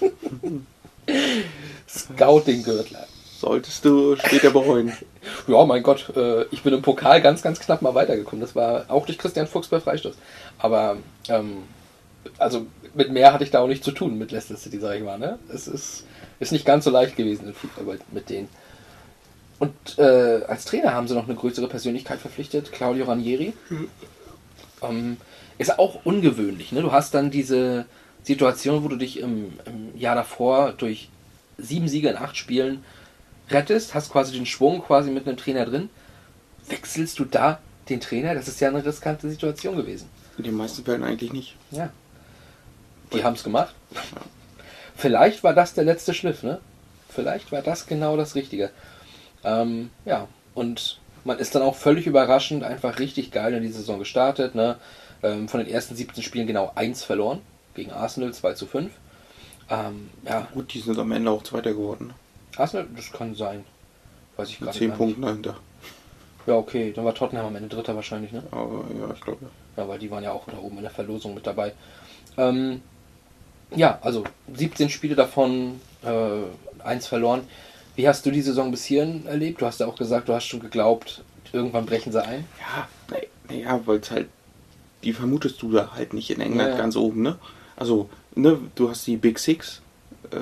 Scouting-Gürtler. 1.89 3.08
Solltest 3.39 3.86
du 3.86 4.15
später 4.15 4.52
bereuen. 4.52 4.93
Ja, 5.47 5.65
mein 5.65 5.84
Gott, 5.84 6.13
äh, 6.15 6.45
ich 6.45 6.63
bin 6.63 6.73
im 6.73 6.82
Pokal 6.82 7.21
ganz, 7.21 7.41
ganz 7.41 7.60
knapp 7.60 7.82
mal 7.82 7.93
weitergekommen. 7.93 8.39
Das 8.39 8.56
war 8.56 8.86
auch 8.88 9.06
durch 9.06 9.17
Christian 9.17 9.47
Fuchs 9.47 9.67
bei 9.67 9.80
Freistoß. 9.82 10.15
Aber, 10.60 10.95
ähm, 11.28 11.63
also 12.38 12.67
mit 12.95 13.12
mehr 13.12 13.34
hatte 13.34 13.43
ich 13.43 13.52
da 13.52 13.60
auch 13.60 13.67
nicht 13.67 13.84
zu 13.84 13.91
tun 13.91 14.17
mit 14.17 14.32
Leicester 14.32 14.56
City, 14.56 14.80
sag 14.80 14.95
ich 14.95 15.04
mal. 15.04 15.19
Ne? 15.19 15.38
Es 15.54 15.67
ist, 15.67 16.06
ist 16.39 16.52
nicht 16.54 16.65
ganz 16.65 16.86
so 16.86 16.89
leicht 16.89 17.17
gewesen 17.17 17.47
in 17.49 17.54
FIFA 17.54 17.97
mit- 18.12 18.30
denen. 18.30 18.47
Und 19.60 19.73
äh, 19.97 20.41
als 20.47 20.63
Trainer 20.65 20.93
haben 20.93 21.08
sie 21.10 21.15
noch 21.15 21.25
eine 21.25 21.36
größere 21.36 21.67
Persönlichkeit 21.67 22.19
verpflichtet, 22.19 22.71
Claudio 22.71 23.06
Ranieri. 23.06 23.52
Ähm, 24.82 25.17
ist 25.58 25.78
auch 25.80 26.06
ungewöhnlich. 26.06 26.71
Ne? 26.71 26.82
Du 26.82 26.93
hast 26.93 27.13
dann 27.13 27.30
diese 27.30 27.86
Situation, 28.23 28.84
wo 28.86 28.88
du 28.88 28.95
dich 28.95 29.19
im, 29.19 29.54
im 29.65 29.99
Jahr 29.99 30.15
davor 30.15 30.71
durch 30.71 31.10
sieben 31.61 31.87
Siege 31.87 32.09
in 32.09 32.17
acht 32.17 32.37
Spielen 32.37 32.83
rettest, 33.49 33.93
hast 33.93 34.11
quasi 34.11 34.33
den 34.33 34.45
Schwung 34.45 34.81
quasi 34.81 35.11
mit 35.11 35.27
einem 35.27 35.37
Trainer 35.37 35.65
drin. 35.65 35.89
Wechselst 36.67 37.19
du 37.19 37.25
da 37.25 37.59
den 37.89 37.99
Trainer? 37.99 38.35
Das 38.35 38.47
ist 38.47 38.59
ja 38.59 38.69
eine 38.69 38.85
riskante 38.85 39.29
Situation 39.29 39.75
gewesen. 39.75 40.09
In 40.37 40.43
den 40.43 40.55
meisten 40.55 40.83
Fällen 40.83 41.03
eigentlich 41.03 41.33
nicht. 41.33 41.55
Ja. 41.71 41.89
Die 43.13 43.23
haben 43.23 43.33
es 43.33 43.43
gemacht. 43.43 43.73
Vielleicht 44.95 45.43
war 45.43 45.53
das 45.53 45.73
der 45.73 45.83
letzte 45.83 46.13
Schliff, 46.13 46.43
ne? 46.43 46.59
Vielleicht 47.09 47.51
war 47.51 47.61
das 47.61 47.87
genau 47.87 48.17
das 48.17 48.35
Richtige. 48.35 48.69
Ähm, 49.43 49.89
ja, 50.05 50.27
und 50.53 50.99
man 51.23 51.39
ist 51.39 51.55
dann 51.55 51.61
auch 51.61 51.75
völlig 51.75 52.07
überraschend 52.07 52.63
einfach 52.63 52.99
richtig 52.99 53.31
geil 53.31 53.53
in 53.53 53.63
die 53.63 53.71
Saison 53.71 53.99
gestartet. 53.99 54.55
Ne? 54.55 54.77
Ähm, 55.23 55.47
von 55.47 55.59
den 55.59 55.69
ersten 55.69 55.95
17 55.95 56.23
Spielen 56.23 56.47
genau 56.47 56.71
1 56.75 57.03
verloren. 57.03 57.41
Gegen 57.73 57.91
Arsenal 57.91 58.33
2 58.33 58.53
zu 58.53 58.65
5. 58.65 58.91
Ähm, 59.69 60.10
ja, 60.25 60.47
Gut, 60.53 60.73
die 60.73 60.79
sind 60.79 60.97
am 60.97 61.12
Ende 61.12 61.29
auch 61.32 61.43
Zweiter 61.43 61.73
geworden. 61.73 62.08
ne? 62.08 62.13
Arsenal, 62.58 62.88
das 62.95 63.12
kann 63.12 63.36
sein. 63.36 63.63
Weiß 64.36 64.49
ich 64.49 64.60
Mit 64.60 64.67
gerade 64.67 64.79
zehn 64.79 64.91
Punkten 64.93 65.21
dahinter. 65.21 65.58
Ja, 66.47 66.55
okay, 66.55 66.91
dann 66.95 67.05
war 67.05 67.13
Tottenham 67.13 67.45
am 67.45 67.55
Ende 67.55 67.69
Dritter 67.69 67.95
wahrscheinlich, 67.95 68.32
ne? 68.32 68.41
Aber 68.51 68.86
ja, 68.99 69.13
ich 69.13 69.21
glaube 69.21 69.39
ja. 69.41 69.84
Ja, 69.84 69.88
weil 69.88 69.99
die 69.99 70.10
waren 70.10 70.23
ja 70.23 70.32
auch 70.32 70.45
da 70.47 70.58
oben 70.58 70.77
in 70.77 70.84
der 70.84 70.91
Verlosung 70.91 71.36
mit 71.36 71.45
dabei. 71.45 71.73
Ähm, 72.38 72.82
ja, 73.75 73.99
also 74.01 74.23
17 74.53 74.89
Spiele 74.89 75.15
davon, 75.15 75.79
äh, 76.03 76.84
eins 76.84 77.08
verloren. 77.08 77.41
Wie 77.95 78.08
hast 78.08 78.25
du 78.25 78.32
die 78.32 78.41
Saison 78.41 78.71
bis 78.71 78.86
hierhin 78.86 79.27
erlebt? 79.27 79.62
Du 79.62 79.65
hast 79.65 79.79
ja 79.79 79.86
auch 79.88 79.95
gesagt, 79.95 80.27
du 80.29 80.34
hast 80.34 80.45
schon 80.45 80.62
geglaubt, 80.62 81.23
irgendwann 81.51 81.86
brechen 81.86 82.12
sie 82.12 82.23
ein. 82.23 82.45
Ja, 82.60 82.88
naja, 83.49 83.79
weil 83.86 83.97
es 83.99 84.10
halt, 84.10 84.29
die 85.03 85.13
vermutest 85.13 85.62
du 85.62 85.71
da 85.71 85.91
halt 85.93 86.13
nicht 86.13 86.29
in 86.32 86.41
England 86.41 86.69
Ja, 86.69 86.75
ja. 86.75 86.77
ganz 86.77 86.95
oben, 86.95 87.21
ne? 87.21 87.38
Also, 87.75 88.10
ne, 88.41 88.60
du 88.75 88.89
hast 88.89 89.06
die 89.08 89.17
Big 89.17 89.39
Six 89.39 89.82
äh, 90.32 90.38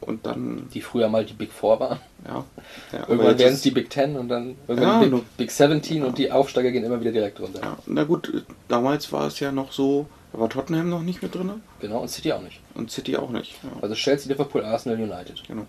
und 0.00 0.26
dann, 0.26 0.68
Die 0.74 0.80
früher 0.82 1.08
mal 1.08 1.24
die 1.24 1.32
Big 1.32 1.50
Four 1.52 1.80
waren. 1.80 1.98
ja. 2.26 2.44
ja 2.92 3.08
Irgendwann 3.08 3.38
werden 3.38 3.54
es 3.54 3.62
die 3.62 3.70
Big 3.70 3.88
Ten 3.90 4.16
und 4.16 4.28
dann 4.28 4.54
irgendwann 4.68 5.02
Ja, 5.02 5.04
die 5.04 5.10
Big, 5.10 5.36
Big 5.38 5.50
17 5.50 6.02
und 6.04 6.18
die 6.18 6.30
Aufsteiger 6.30 6.70
gehen 6.70 6.84
immer 6.84 7.00
wieder 7.00 7.12
direkt 7.12 7.40
runter. 7.40 7.60
Ja, 7.62 7.78
na 7.86 8.04
gut, 8.04 8.44
damals 8.68 9.10
war 9.12 9.26
es 9.26 9.40
ja 9.40 9.50
noch 9.50 9.72
so, 9.72 10.06
da 10.32 10.40
war 10.40 10.48
Tottenham 10.50 10.90
noch 10.90 11.02
nicht 11.02 11.22
mit 11.22 11.34
drin 11.34 11.50
Genau, 11.80 12.00
und 12.00 12.08
City 12.08 12.32
auch 12.32 12.42
nicht. 12.42 12.60
und 12.74 12.90
City 12.90 13.16
auch 13.16 13.30
nicht. 13.30 13.54
Ja, 13.62 13.70
Also 13.82 13.94
Chelsea, 13.94 14.30
Liverpool, 14.30 14.64
Arsenal, 14.64 15.00
United. 15.00 15.42
genau. 15.48 15.66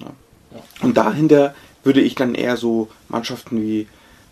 Ja. 0.00 0.10
Und 0.82 0.96
dahinter 0.96 1.54
würde 1.84 2.00
ich 2.00 2.14
dann 2.14 2.34
eher 2.34 2.56
so 2.56 2.88
Mannschaften 3.08 3.60
wie, 3.62 3.86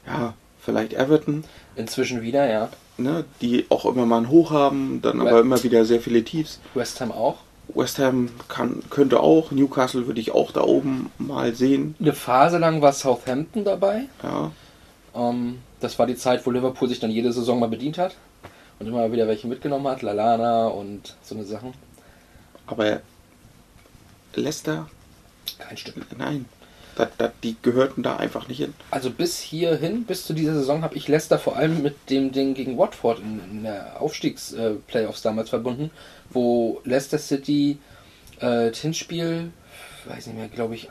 ja, 0.06 0.34
vielleicht 0.66 0.92
Everton, 0.92 1.44
Inzwischen 1.76 2.20
wieder, 2.20 2.46
ja. 2.46 2.68
ne, 2.98 3.24
die 3.40 3.64
auch 3.70 3.86
immer 3.86 4.04
mal 4.04 4.18
einen 4.18 4.28
Hoch 4.28 4.50
haben, 4.50 5.00
dann 5.00 5.18
Ja. 5.22 5.26
aber 5.28 5.40
immer 5.40 5.62
wieder 5.62 5.84
sehr 5.86 6.00
viele 6.02 6.22
Tiefs. 6.24 6.60
West 6.74 7.00
Ham 7.00 7.10
auch. 7.12 7.36
West 7.74 7.98
Ham 7.98 8.28
kann, 8.48 8.82
könnte 8.90 9.20
auch, 9.20 9.50
Newcastle 9.50 10.06
würde 10.06 10.20
ich 10.20 10.32
auch 10.32 10.52
da 10.52 10.60
oben 10.62 11.10
mal 11.18 11.54
sehen. 11.54 11.94
Eine 11.98 12.12
Phase 12.12 12.58
lang 12.58 12.82
war 12.82 12.92
Southampton 12.92 13.64
dabei. 13.64 14.04
Ja, 14.22 14.52
Ähm, 15.14 15.58
das 15.80 15.98
war 15.98 16.06
die 16.06 16.16
Zeit, 16.16 16.44
wo 16.46 16.50
Liverpool 16.50 16.88
sich 16.88 17.00
dann 17.00 17.10
jede 17.10 17.32
Saison 17.32 17.58
mal 17.58 17.68
bedient 17.68 17.96
hat 17.98 18.14
und 18.78 18.86
immer 18.86 19.10
wieder 19.12 19.26
welche 19.26 19.46
mitgenommen 19.48 19.86
hat, 19.88 20.02
Lalana 20.02 20.68
und 20.68 21.16
so 21.22 21.34
eine 21.34 21.44
Sachen. 21.44 21.72
aber 22.66 23.00
Leicester, 24.34 24.88
Kein 25.58 25.76
Stück. 25.76 25.94
nein, 26.18 26.44
da, 26.96 27.08
da, 27.18 27.32
die 27.42 27.56
gehörten 27.62 28.02
da 28.02 28.16
einfach 28.16 28.48
nicht 28.48 28.58
hin. 28.58 28.74
Also 28.90 29.10
bis 29.10 29.38
hierhin, 29.38 30.04
bis 30.04 30.26
zu 30.26 30.32
dieser 30.32 30.54
Saison, 30.54 30.82
habe 30.82 30.96
ich 30.96 31.06
Leicester 31.08 31.38
vor 31.38 31.56
allem 31.56 31.82
mit 31.82 32.10
dem 32.10 32.32
Ding 32.32 32.54
gegen 32.54 32.76
Watford 32.76 33.20
in, 33.20 33.40
in 33.50 33.62
der 33.62 34.00
Aufstiegs-Playoffs 34.00 35.22
damals 35.22 35.50
verbunden, 35.50 35.90
wo 36.30 36.80
Leicester 36.84 37.18
City 37.18 37.78
äh, 38.40 38.70
das 38.70 38.78
Hinspiel, 38.78 39.52
weiß 40.06 40.26
nicht 40.26 40.36
mehr, 40.36 40.48
glaube 40.48 40.74
ich, 40.74 40.88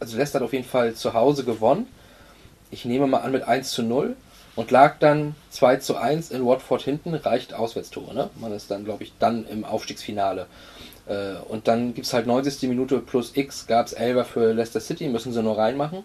also 0.00 0.16
Leicester 0.16 0.40
hat 0.40 0.44
auf 0.44 0.52
jeden 0.52 0.64
Fall 0.64 0.94
zu 0.94 1.12
Hause 1.12 1.44
gewonnen. 1.44 1.86
Ich 2.70 2.84
nehme 2.86 3.06
mal 3.06 3.18
an 3.18 3.32
mit 3.32 3.42
1 3.42 3.70
zu 3.70 3.82
0 3.82 4.16
und 4.56 4.70
lag 4.70 4.98
dann 4.98 5.34
2 5.50 5.76
zu 5.76 5.96
1 5.96 6.30
in 6.30 6.44
Watford 6.46 6.82
hinten, 6.82 7.14
reicht 7.14 7.52
Auswärtstore. 7.52 8.14
Ne? 8.14 8.30
Man 8.36 8.52
ist 8.52 8.70
dann, 8.70 8.84
glaube 8.84 9.04
ich, 9.04 9.12
dann 9.18 9.46
im 9.46 9.64
Aufstiegsfinale. 9.64 10.46
Äh, 11.10 11.34
und 11.48 11.66
dann 11.66 11.92
gibt 11.92 12.06
es 12.06 12.12
halt 12.14 12.26
90. 12.26 12.68
Minute 12.68 13.00
plus 13.00 13.32
X, 13.36 13.66
gab 13.66 13.86
es 13.86 13.92
Elber 13.92 14.24
für 14.24 14.52
Leicester 14.52 14.80
City, 14.80 15.08
müssen 15.08 15.32
sie 15.32 15.42
nur 15.42 15.58
reinmachen. 15.58 16.04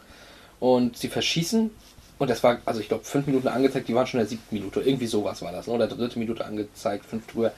Und 0.60 0.98
sie 0.98 1.10
verschießen. 1.10 1.70
Und 2.18 2.30
das 2.30 2.44
war, 2.44 2.60
also 2.66 2.80
ich 2.80 2.88
glaube, 2.88 3.04
fünf 3.04 3.28
Minuten 3.28 3.48
angezeigt, 3.48 3.88
die 3.88 3.94
waren 3.94 4.08
schon 4.08 4.20
in 4.20 4.26
der 4.26 4.30
siebten 4.30 4.56
Minute. 4.56 4.82
Irgendwie 4.82 5.06
sowas 5.06 5.42
war 5.42 5.52
das. 5.52 5.68
Ne? 5.68 5.74
Oder 5.74 5.88
dritte 5.88 6.18
Minute 6.18 6.44
angezeigt, 6.44 7.06
fünf 7.06 7.28
drüber. 7.28 7.52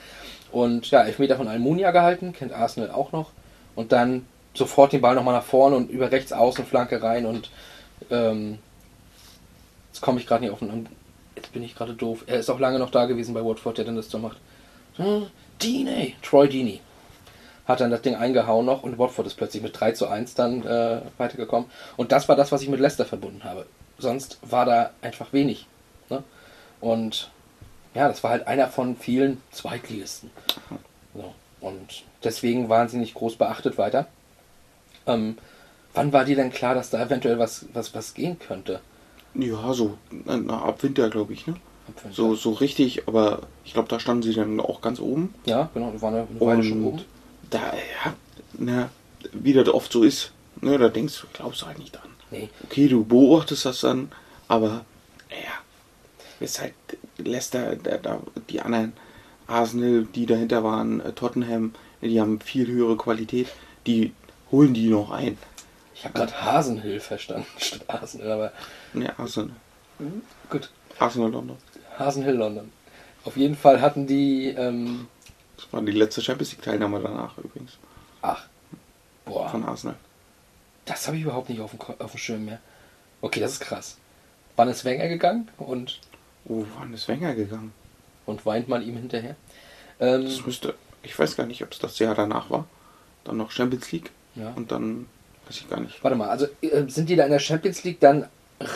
Und 0.52 0.92
ja, 0.92 1.04
Elfmeter 1.04 1.38
von 1.38 1.48
Almunia 1.48 1.92
gehalten, 1.92 2.34
kennt 2.34 2.52
Arsenal 2.52 2.92
auch 2.92 3.12
noch. 3.12 3.32
Und 3.76 3.92
dann 3.92 4.26
sofort 4.54 4.92
den 4.92 5.02
Ball 5.02 5.16
nochmal 5.16 5.36
nach 5.36 5.44
vorne 5.44 5.76
und 5.76 5.90
über 5.90 6.12
rechts 6.12 6.34
außen 6.34 6.66
Flanke 6.66 7.02
rein. 7.02 7.26
Und 7.26 7.50
ähm, 8.10 8.58
jetzt 9.94 10.02
komme 10.02 10.20
ich 10.20 10.28
gerade 10.28 10.44
nicht 10.44 10.52
auf 10.52 10.60
den. 10.60 10.88
Jetzt 11.36 11.54
bin 11.54 11.62
ich 11.64 11.76
gerade 11.76 11.94
doof. 11.94 12.24
Er 12.26 12.40
ist 12.40 12.50
auch 12.50 12.60
lange 12.60 12.80
noch 12.80 12.90
da 12.90 13.06
gewesen 13.06 13.36
bei 13.36 13.46
Watford, 13.46 13.78
der 13.78 13.86
dann 13.86 13.96
das 13.96 14.10
so 14.10 14.18
macht. 14.18 14.38
Hm, 14.96 15.28
Dini, 15.62 16.16
Troy 16.24 16.50
Dini. 16.50 16.82
Hat 17.68 17.82
dann 17.82 17.92
das 17.92 18.02
Ding 18.02 18.16
eingehauen 18.16 18.66
noch 18.66 18.84
und 18.84 18.98
Watford 18.98 19.28
ist 19.28 19.36
plötzlich 19.36 19.62
mit 19.62 19.80
3 19.80 19.92
zu 19.92 20.08
1 20.08 20.36
dann 20.36 20.66
äh, 20.66 21.02
weitergekommen. 21.18 21.70
Und 21.98 22.12
das 22.12 22.30
war 22.30 22.36
das, 22.36 22.52
was 22.52 22.62
ich 22.62 22.70
mit 22.70 22.80
Leicester 22.80 23.06
verbunden 23.06 23.44
habe. 23.44 23.66
Sonst 23.98 24.40
war 24.42 24.66
da 24.66 24.92
einfach 25.02 25.34
wenig. 25.34 25.68
Ne? 26.10 26.24
Und 26.80 27.30
ja, 27.94 28.08
das 28.08 28.24
war 28.24 28.32
halt 28.32 28.48
einer 28.48 28.68
von 28.68 28.96
vielen 28.96 29.42
Zweitligisten. 29.52 30.30
So. 31.14 31.34
Und 31.60 32.04
deswegen 32.24 32.70
waren 32.70 32.88
sie 32.88 32.98
nicht 32.98 33.16
groß 33.16 33.36
beachtet 33.36 33.78
weiter. 33.78 34.08
Ähm, 35.08 35.38
wann 35.94 36.14
war 36.14 36.26
dir 36.26 36.36
denn 36.36 36.52
klar, 36.52 36.76
dass 36.76 36.90
da 36.90 37.02
eventuell 37.04 37.40
was, 37.40 37.66
was, 37.74 37.96
was 37.96 38.14
gehen 38.14 38.38
könnte? 38.40 38.82
Ja, 39.34 39.74
so 39.74 39.98
na, 40.26 40.64
ab 40.64 40.84
Winter, 40.84 41.10
glaube 41.10 41.34
ich, 41.34 41.48
ne? 41.48 41.56
Ab 41.88 42.04
Winter. 42.04 42.16
So, 42.16 42.36
so 42.36 42.52
richtig, 42.52 43.08
aber 43.08 43.42
ich 43.66 43.74
glaube, 43.74 43.90
da 43.90 44.00
standen 44.00 44.24
sie 44.24 44.34
dann 44.34 44.60
auch 44.60 44.82
ganz 44.82 45.00
oben. 45.00 45.34
Ja, 45.46 45.70
genau, 45.74 45.92
die 45.92 46.02
waren 46.02 46.16
eine 46.16 46.28
Weile 46.40 46.64
schon 46.64 46.86
oben. 46.86 47.02
Da, 47.50 47.74
ja, 47.74 48.14
na, 48.58 48.90
wie 49.34 49.54
das 49.54 49.68
oft 49.70 49.92
so 49.92 50.04
ist, 50.04 50.32
ne, 50.62 50.78
da 50.78 50.90
denkst 50.90 51.22
du, 51.22 51.28
glaubst 51.34 51.62
du 51.62 51.66
halt 51.68 51.80
nicht 51.80 51.96
dran. 51.96 52.10
Nee. 52.32 52.50
Okay, 52.66 52.88
du 52.88 53.06
beobachtest 53.06 53.66
das 53.66 53.82
dann, 53.82 54.12
aber 54.48 54.86
ja, 55.30 55.54
ist 56.40 56.60
halt 56.62 56.74
Leicester, 57.18 57.76
da, 57.78 57.98
da, 57.98 58.20
die 58.50 58.60
anderen 58.62 58.94
Arsenal, 59.48 60.06
die 60.14 60.26
dahinter 60.26 60.64
waren, 60.64 61.00
äh, 61.00 61.14
Tottenham, 61.14 61.74
die 62.02 62.20
haben 62.20 62.42
viel 62.42 62.68
höhere 62.68 62.98
Qualität, 62.98 63.48
die 63.86 64.14
holen 64.52 64.74
die 64.74 64.90
noch 64.90 65.10
ein. 65.12 65.38
Ich 65.96 66.04
habe 66.04 66.14
gerade 66.14 66.42
Hasenhill 66.42 67.00
verstanden 67.00 67.48
statt 67.58 67.86
Arsenal, 67.88 68.32
aber 68.32 68.52
Ne, 68.94 69.18
Arsenal. 69.18 69.56
gut. 70.50 70.70
Arsenal 71.00 71.32
London. 71.32 71.58
Hasenhill 71.98 72.36
London. 72.36 72.72
Auf 73.24 73.38
jeden 73.38 73.56
Fall 73.56 73.82
hatten 73.82 74.06
die, 74.06 74.48
ähm, 74.50 75.08
Das 75.58 75.66
war 75.72 75.82
die 75.82 75.92
letzte 75.92 76.22
Champions 76.22 76.52
League 76.52 76.62
Teilnahme 76.62 77.00
danach 77.02 77.38
übrigens. 77.38 77.74
ach, 78.22 78.46
boah, 79.26 79.50
Von 79.50 79.66
Arsenal. 79.66 79.96
das 80.86 81.08
habe 81.08 81.18
ich 81.18 81.24
überhaupt 81.24 81.50
nicht 81.50 81.60
auf 81.62 81.72
dem, 81.72 81.80
auf 82.00 82.12
dem 82.12 82.18
Schirm 82.18 82.46
mehr. 82.46 82.60
Okay, 83.22 83.40
das 83.40 83.54
ist 83.54 83.60
krass. 83.62 83.98
Wann 84.56 84.70
ist 84.70 84.86
Wenger 84.86 85.08
gegangen 85.08 85.50
und, 85.58 86.00
Oh, 86.50 86.64
wann 86.80 86.94
ist 86.94 87.08
Wenger 87.08 87.34
gegangen? 87.36 87.74
und 88.26 88.46
weint 88.46 88.68
man 88.70 88.82
ihm 88.86 88.96
hinterher? 88.98 89.36
Ähm, 90.00 90.26
Das 90.26 90.46
müsste, 90.46 90.76
ich 91.04 91.18
weiß 91.18 91.36
gar 91.36 91.46
nicht, 91.46 91.64
ob 91.64 91.72
es 91.72 91.80
das 91.80 91.98
Jahr 92.00 92.14
danach 92.16 92.50
war. 92.50 92.66
Dann 93.24 93.38
noch 93.38 93.52
Champions 93.52 93.92
League 93.92 94.12
ja. 94.36 94.52
und 94.56 94.72
dann 94.72 95.08
weiß 95.48 95.58
ich 95.62 95.70
gar 95.70 95.80
nicht. 95.80 96.02
Warte 96.04 96.16
mal, 96.18 96.30
also 96.30 96.46
äh, 96.62 96.88
sind 96.88 97.10
die 97.10 97.16
da 97.16 97.26
in 97.26 97.32
der 97.32 97.40
Champions 97.40 97.84
League 97.84 98.00
dann 98.00 98.28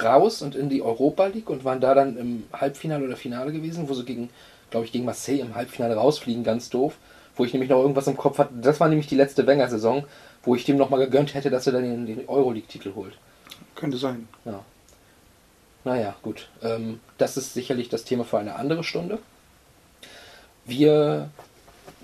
raus 0.04 0.42
und 0.42 0.56
in 0.56 0.70
die 0.70 0.82
Europa 0.82 1.26
League 1.28 1.50
und 1.50 1.64
waren 1.64 1.82
da 1.82 1.94
dann 1.94 2.18
im 2.18 2.44
Halbfinale 2.54 3.06
oder 3.06 3.18
Finale 3.18 3.52
gewesen, 3.52 3.88
wo 3.90 3.94
sie 3.94 4.06
gegen, 4.06 4.30
glaube 4.72 4.86
ich, 4.86 4.92
gegen 4.92 5.06
Marseille 5.06 5.42
im 5.42 5.56
Halbfinale 5.56 5.96
rausfliegen, 5.96 6.44
ganz 6.44 6.70
doof. 6.70 6.96
Wo 7.36 7.46
ich 7.46 7.54
nämlich 7.54 7.70
noch 7.70 7.80
irgendwas 7.80 8.08
im 8.08 8.18
Kopf 8.18 8.40
hatte. 8.40 8.54
Das 8.62 8.80
war 8.80 8.90
nämlich 8.90 9.08
die 9.08 9.16
letzte 9.16 9.48
Wenger-Saison, 9.48 10.04
wo 10.44 10.56
ich 10.56 10.66
dem 10.66 10.78
nochmal 10.78 11.00
gegönnt 11.00 11.34
hätte, 11.34 11.50
dass 11.50 11.66
er 11.66 11.74
dann 11.74 11.84
den, 11.84 12.06
den 12.06 12.28
Euroleague-Titel 12.28 12.94
holt. 12.96 13.18
Könnte 13.76 13.98
sein. 13.98 14.28
Ja. 14.44 14.64
Naja, 15.84 16.16
gut. 16.22 16.50
Ähm, 16.62 17.00
das 17.18 17.38
ist 17.38 17.54
sicherlich 17.54 17.90
das 17.90 18.04
Thema 18.04 18.26
für 18.26 18.40
eine 18.40 18.56
andere 18.56 18.84
Stunde. 18.84 19.20
Wir 20.66 21.30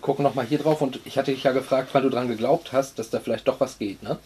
gucken 0.01 0.23
nochmal 0.23 0.45
hier 0.45 0.59
drauf 0.59 0.81
und 0.81 0.99
ich 1.05 1.17
hatte 1.17 1.33
dich 1.33 1.43
ja 1.43 1.51
gefragt, 1.51 1.89
wann 1.91 2.03
du 2.03 2.09
dran 2.09 2.27
geglaubt 2.27 2.71
hast, 2.71 2.97
dass 2.97 3.09
da 3.09 3.19
vielleicht 3.19 3.47
doch 3.47 3.59
was 3.59 3.77
geht. 3.77 4.01
Ne? 4.03 4.17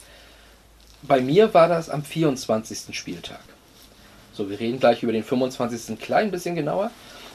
Bei 1.02 1.20
mir 1.20 1.54
war 1.54 1.68
das 1.68 1.90
am 1.90 2.04
24. 2.04 2.96
Spieltag. 2.96 3.42
So, 4.34 4.50
wir 4.50 4.60
reden 4.60 4.80
gleich 4.80 5.04
über 5.04 5.12
den 5.12 5.24
25. 5.24 5.90
ein 5.90 6.00
klein 6.00 6.32
bisschen 6.32 6.56
genauer, 6.56 6.92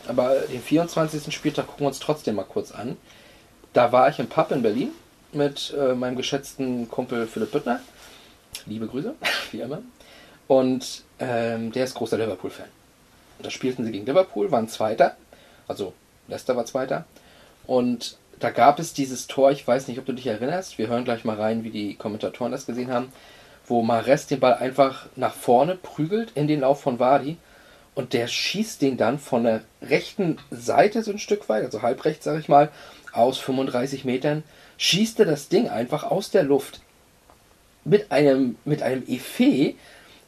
aber 0.09 0.41
den 0.41 0.63
24. 0.63 1.35
Spieltag 1.35 1.67
gucken 1.67 1.85
wir 1.85 1.89
uns 1.89 2.01
trotzdem 2.01 2.37
mal 2.37 2.45
kurz 2.45 2.73
an. 2.73 2.97
Da 3.73 3.93
war 3.93 4.09
ich 4.09 4.19
im 4.19 4.29
Pub 4.29 4.51
in 4.53 4.63
Berlin 4.63 4.91
mit 5.33 5.75
äh, 5.79 5.95
meinem 5.95 6.17
geschätzten 6.17 6.89
Kumpel 6.89 7.27
Philipp 7.27 7.53
Büttner. 7.53 7.81
Liebe 8.67 8.87
Grüße, 8.87 9.15
wie 9.53 9.61
immer. 9.61 9.83
Und 10.49 11.03
ähm, 11.19 11.73
der 11.73 11.85
ist 11.85 11.95
großer 11.95 12.19
Liverpool-Fan. 12.19 12.69
Da 13.41 13.51
spielten 13.51 13.85
sie 13.85 13.93
gegen 13.93 14.07
Liverpool, 14.07 14.51
waren 14.51 14.69
Zweiter. 14.69 15.17
Also 15.69 15.93
Leicester 16.29 16.57
war 16.57 16.65
Zweiter. 16.65 17.05
Und 17.67 18.17
da 18.39 18.51
gab 18.51 18.79
es 18.79 18.93
dieses 18.93 19.27
Tor, 19.27 19.51
ich 19.51 19.67
weiß 19.67 19.89
nicht, 19.89 19.99
ob 19.99 20.07
du 20.07 20.13
dich 20.13 20.27
erinnerst. 20.27 20.79
Wir 20.79 20.89
hören 20.89 21.05
gleich 21.05 21.25
mal 21.25 21.37
rein, 21.37 21.65
wie 21.65 21.71
die 21.71 21.95
Kommentatoren 21.95 22.53
das 22.53 22.67
gesehen 22.67 22.93
haben. 22.93 23.13
Wo 23.67 23.83
Mares 23.83 24.27
den 24.27 24.41
Ball 24.41 24.55
einfach 24.55 25.07
nach 25.17 25.35
vorne 25.35 25.75
prügelt 25.75 26.33
in 26.35 26.47
den 26.47 26.61
Lauf 26.61 26.81
von 26.81 26.99
Wadi. 26.99 27.37
Und 27.97 28.13
der 28.13 28.29
schießt 28.29 28.83
den 28.83 28.99
dann 28.99 29.19
von 29.19 29.45
der 29.45 29.63
rechten 29.81 30.37
Seite 30.51 31.03
so 31.03 31.11
ein 31.11 31.19
Stück 31.19 31.49
weit, 31.49 31.65
also 31.65 31.81
halb 31.81 32.05
rechts, 32.05 32.27
sag 32.27 32.39
ich 32.39 32.49
mal, 32.49 32.71
aus 33.13 33.39
35 33.39 34.05
Metern, 34.05 34.45
schießt 34.77 35.19
er 35.21 35.27
das 35.27 35.49
Ding 35.49 35.69
einfach 35.69 36.05
aus 36.05 36.31
der 36.31 36.43
Luft 36.43 36.81
mit 37.85 38.13
einem, 38.13 38.57
mit 38.67 38.83
einem 38.83 39.03
Effet 39.09 39.77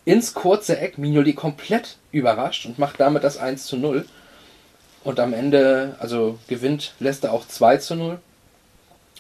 ins 0.07 0.33
kurze 0.33 0.78
Eck. 0.78 0.96
Mignoli 0.96 1.35
komplett 1.35 1.98
überrascht 2.11 2.64
und 2.64 2.78
macht 2.78 2.98
damit 3.00 3.22
das 3.22 3.37
1 3.37 3.66
zu 3.66 3.76
0. 3.76 4.07
Und 5.04 5.20
am 5.20 5.35
Ende, 5.35 5.94
also 6.00 6.38
gewinnt 6.48 6.94
Leicester 7.00 7.33
auch 7.33 7.46
2 7.46 7.76
zu 7.76 7.96
0. 7.96 8.18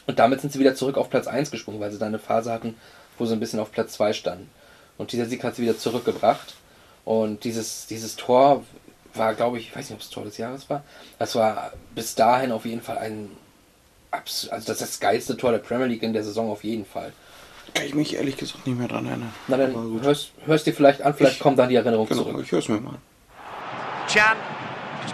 Und 0.06 0.18
damit 0.18 0.40
sind 0.40 0.54
sie 0.54 0.58
wieder 0.58 0.74
zurück 0.74 0.96
auf 0.96 1.10
Platz 1.10 1.26
1 1.26 1.50
gesprungen, 1.50 1.80
weil 1.80 1.90
sie 1.90 1.98
da 1.98 2.06
eine 2.06 2.18
Phase 2.18 2.50
hatten, 2.50 2.76
wo 3.18 3.26
sie 3.26 3.34
ein 3.34 3.40
bisschen 3.40 3.60
auf 3.60 3.72
Platz 3.72 3.92
2 3.92 4.14
standen. 4.14 4.48
Und 4.96 5.12
dieser 5.12 5.26
Sieg 5.26 5.44
hat 5.44 5.56
sie 5.56 5.62
wieder 5.62 5.76
zurückgebracht. 5.76 6.54
Und 7.08 7.44
dieses, 7.44 7.86
dieses 7.86 8.16
Tor 8.16 8.64
war, 9.14 9.32
glaube 9.34 9.56
ich, 9.58 9.68
ich 9.68 9.74
weiß 9.74 9.88
nicht, 9.88 9.94
ob 9.96 10.00
es 10.02 10.10
Tor 10.10 10.24
des 10.24 10.36
Jahres 10.36 10.68
war. 10.68 10.82
Das 11.18 11.34
war 11.34 11.72
bis 11.94 12.14
dahin 12.14 12.52
auf 12.52 12.66
jeden 12.66 12.82
Fall 12.82 12.98
ein, 12.98 13.30
abs- 14.10 14.46
also 14.50 14.66
das 14.66 14.82
ist 14.82 14.92
das 14.92 15.00
geilste 15.00 15.34
Tor 15.38 15.52
der 15.52 15.58
Premier 15.58 15.86
League 15.86 16.02
in 16.02 16.12
der 16.12 16.22
Saison 16.22 16.50
auf 16.50 16.64
jeden 16.64 16.84
Fall. 16.84 17.14
Kann 17.72 17.86
ich 17.86 17.94
mich 17.94 18.14
ehrlich 18.14 18.36
gesagt 18.36 18.66
nicht 18.66 18.78
mehr 18.78 18.88
dran 18.88 19.06
erinnern. 19.06 19.32
Na 19.46 19.56
dann 19.56 20.00
hörst, 20.02 20.32
hörst 20.44 20.66
dir 20.66 20.74
vielleicht 20.74 21.00
an, 21.00 21.14
vielleicht 21.14 21.36
Ich- 21.36 21.40
kommt 21.40 21.58
dann 21.58 21.70
die 21.70 21.76
Erinnerung 21.76 22.06
Genau, 22.08 22.24
zurück. 22.24 22.42
ich 22.44 22.52
höre 22.52 22.58
es 22.58 22.68
mir 22.68 22.78
mal 22.78 22.90
an. 22.90 22.98
Chan 24.06 24.36
just 24.36 24.57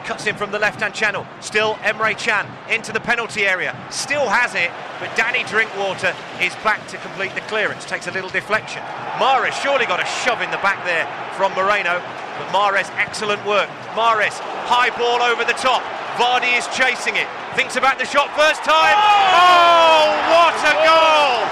cuts 0.04 0.26
in 0.26 0.36
from 0.36 0.52
the 0.52 0.58
left 0.58 0.80
hand 0.80 0.94
channel. 0.94 1.26
Still 1.40 1.74
Emre 1.80 2.16
Chan 2.16 2.46
into 2.68 2.92
the 2.92 3.00
penalty 3.00 3.46
area. 3.46 3.74
Still 3.90 4.28
has 4.28 4.54
it, 4.54 4.70
but 5.00 5.08
Danny 5.16 5.42
Drinkwater 5.48 6.14
is 6.40 6.54
back 6.60 6.86
to 6.88 6.96
complete 6.98 7.34
the 7.34 7.40
clearance. 7.48 7.84
Takes 7.84 8.06
a 8.06 8.12
little 8.12 8.30
deflection. 8.30 8.82
Mares 9.18 9.56
surely 9.56 9.86
got 9.86 10.00
a 10.00 10.08
shove 10.22 10.44
in 10.44 10.50
the 10.52 10.60
back 10.60 10.84
there 10.84 11.08
from 11.34 11.52
Moreno, 11.56 11.98
but 12.38 12.46
Mares 12.52 12.88
excellent 13.00 13.40
work. 13.48 13.68
Mares 13.96 14.36
high 14.68 14.92
ball 14.94 15.24
over 15.24 15.44
the 15.44 15.56
top. 15.56 15.82
Vardy 16.20 16.52
is 16.54 16.68
chasing 16.76 17.16
it. 17.16 17.26
Thinks 17.56 17.74
about 17.74 17.98
the 17.98 18.06
shot 18.06 18.30
first 18.36 18.62
time. 18.62 18.94
Oh, 18.94 20.14
what 20.30 20.54
a 20.62 20.74
goal! 20.84 21.42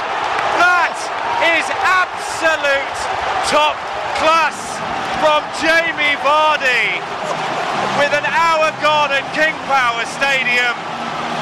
That 0.61 0.95
is 1.59 1.67
absolute 1.83 2.95
top 3.51 3.75
class 4.23 4.55
from 5.19 5.43
Jamie 5.59 6.15
Vardy 6.23 7.03
with 7.98 8.12
an 8.12 8.24
hour 8.24 8.72
gone 8.81 9.12
at 9.12 9.24
King 9.37 9.52
Power 9.68 10.05
Stadium. 10.16 10.74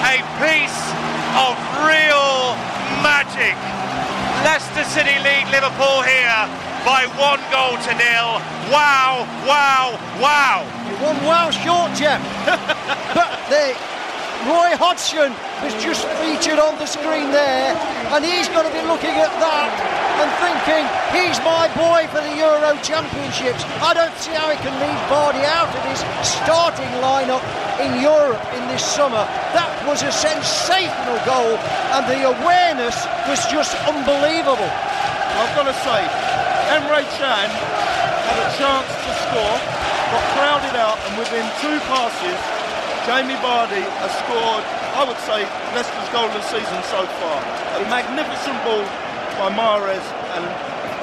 A 0.09 0.19
piece 0.41 0.81
of 1.37 1.55
real 1.85 2.57
magic. 3.05 3.55
Leicester 4.43 4.85
City 4.89 5.17
lead 5.21 5.47
Liverpool 5.53 6.03
here 6.03 6.43
by 6.83 7.05
one 7.21 7.43
goal 7.53 7.77
to 7.85 7.93
nil. 7.95 8.41
Wow, 8.73 9.29
wow, 9.47 9.99
wow. 10.19 10.65
You 10.89 10.97
One 11.05 11.21
wow 11.25 11.51
short, 11.51 11.93
Jeff. 11.95 12.21
but 13.15 13.31
the 13.53 13.77
Roy 14.49 14.73
Hodgson 14.73 15.37
was 15.61 15.77
just 15.85 16.09
featured 16.17 16.57
on 16.57 16.73
the 16.81 16.89
screen 16.89 17.29
there, 17.29 17.77
and 18.17 18.25
he's 18.25 18.49
going 18.49 18.65
to 18.65 18.73
be 18.73 18.81
looking 18.89 19.13
at 19.13 19.29
that 19.37 19.69
and 20.17 20.29
thinking, 20.41 20.85
he's 21.13 21.37
my 21.45 21.69
boy 21.77 22.09
for 22.09 22.25
the 22.25 22.35
Euro 22.41 22.73
Championships. 22.81 23.61
I 23.85 23.93
don't 23.93 24.13
see 24.17 24.33
how 24.33 24.49
he 24.49 24.57
can 24.65 24.73
leave 24.81 25.01
Vardy 25.13 25.45
out 25.45 25.69
of 25.69 25.83
his 25.85 26.01
starting 26.25 26.89
lineup 27.05 27.45
in 27.85 28.01
Europe 28.01 28.41
in 28.57 28.65
this 28.73 28.81
summer. 28.81 29.29
That 29.53 29.69
was 29.85 30.01
a 30.01 30.13
sensational 30.13 31.21
goal, 31.29 31.61
and 31.93 32.09
the 32.09 32.25
awareness 32.25 32.97
was 33.29 33.45
just 33.53 33.77
unbelievable. 33.85 34.73
I've 35.37 35.53
got 35.53 35.69
to 35.69 35.77
say, 35.85 36.01
Emre 36.73 37.05
Chan 37.21 37.49
had 38.25 38.39
a 38.41 38.49
chance 38.57 38.89
to 38.89 39.13
score, 39.29 39.57
got 40.17 40.25
crowded 40.33 40.77
out, 40.81 40.97
and 40.97 41.21
within 41.21 41.45
two 41.61 41.77
passes, 41.89 42.60
Jamie 43.07 43.39
Vardy 43.41 43.85
has 44.01 44.13
scored 44.25 44.81
I 44.93 45.05
would 45.05 45.17
say, 45.19 45.47
Leicester's 45.75 46.09
goal 46.11 46.27
of 46.27 46.35
the 46.35 46.43
season 46.43 46.83
so 46.83 47.07
far. 47.07 47.39
A 47.79 47.89
magnificent 47.89 48.59
ball 48.65 48.85
by 49.39 49.49
Mahrez 49.55 50.03
and 50.35 50.45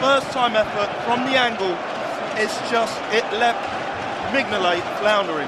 first 0.03 0.29
time 0.31 0.55
effort 0.55 0.89
from 1.05 1.25
the 1.25 1.37
angle. 1.37 1.75
It's 2.35 2.57
just, 2.69 2.93
it 3.11 3.23
left 3.39 3.63
Mignolet 4.33 4.83
floundering. 4.99 5.47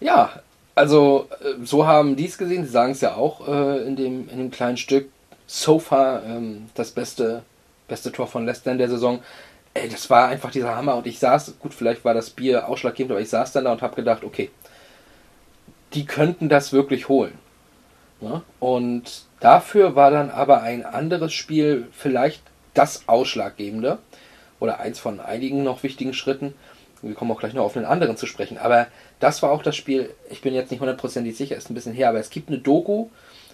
Ja, 0.00 0.30
also 0.74 1.28
äh, 1.40 1.64
so 1.64 1.86
haben 1.86 2.14
die 2.14 2.26
es 2.26 2.36
gesehen. 2.36 2.64
Sie 2.64 2.70
sagen 2.70 2.92
es 2.92 3.00
ja 3.00 3.14
auch 3.14 3.48
äh, 3.48 3.86
in, 3.86 3.96
dem, 3.96 4.28
in 4.28 4.38
dem 4.38 4.50
kleinen 4.50 4.76
Stück. 4.76 5.10
So 5.46 5.78
far 5.78 6.22
ähm, 6.24 6.68
das 6.74 6.90
beste, 6.90 7.42
beste 7.88 8.12
Tor 8.12 8.26
von 8.26 8.44
Leicester 8.44 8.70
in 8.70 8.78
der 8.78 8.90
Saison. 8.90 9.20
Ey, 9.74 9.88
das 9.88 10.10
war 10.10 10.28
einfach 10.28 10.50
dieser 10.50 10.76
Hammer. 10.76 10.96
Und 10.96 11.06
ich 11.06 11.18
saß, 11.18 11.54
gut, 11.58 11.72
vielleicht 11.72 12.04
war 12.04 12.12
das 12.12 12.30
Bier 12.30 12.68
ausschlaggebend, 12.68 13.12
aber 13.12 13.20
ich 13.20 13.30
saß 13.30 13.52
dann 13.52 13.64
da 13.64 13.72
und 13.72 13.80
habe 13.80 13.96
gedacht, 13.96 14.22
okay, 14.22 14.50
die 15.94 16.06
könnten 16.06 16.48
das 16.48 16.72
wirklich 16.72 17.08
holen. 17.08 17.38
Ja? 18.20 18.42
Und 18.60 19.24
dafür 19.40 19.96
war 19.96 20.10
dann 20.10 20.30
aber 20.30 20.62
ein 20.62 20.84
anderes 20.84 21.32
Spiel 21.32 21.88
vielleicht 21.92 22.42
das 22.74 23.08
Ausschlaggebende. 23.08 23.98
Oder 24.60 24.78
eins 24.78 25.00
von 25.00 25.18
einigen 25.18 25.64
noch 25.64 25.82
wichtigen 25.82 26.14
Schritten. 26.14 26.54
Wir 27.02 27.14
kommen 27.14 27.32
auch 27.32 27.40
gleich 27.40 27.52
noch 27.52 27.64
auf 27.64 27.76
einen 27.76 27.84
anderen 27.84 28.16
zu 28.16 28.26
sprechen. 28.26 28.58
Aber 28.58 28.86
das 29.18 29.42
war 29.42 29.50
auch 29.50 29.62
das 29.62 29.74
Spiel, 29.74 30.10
ich 30.30 30.40
bin 30.40 30.54
jetzt 30.54 30.70
nicht 30.70 30.80
hundertprozentig 30.80 31.36
sicher, 31.36 31.56
ist 31.56 31.68
ein 31.68 31.74
bisschen 31.74 31.94
her, 31.94 32.08
aber 32.08 32.20
es 32.20 32.30
gibt 32.30 32.48
eine 32.48 32.58
Doku 32.58 33.08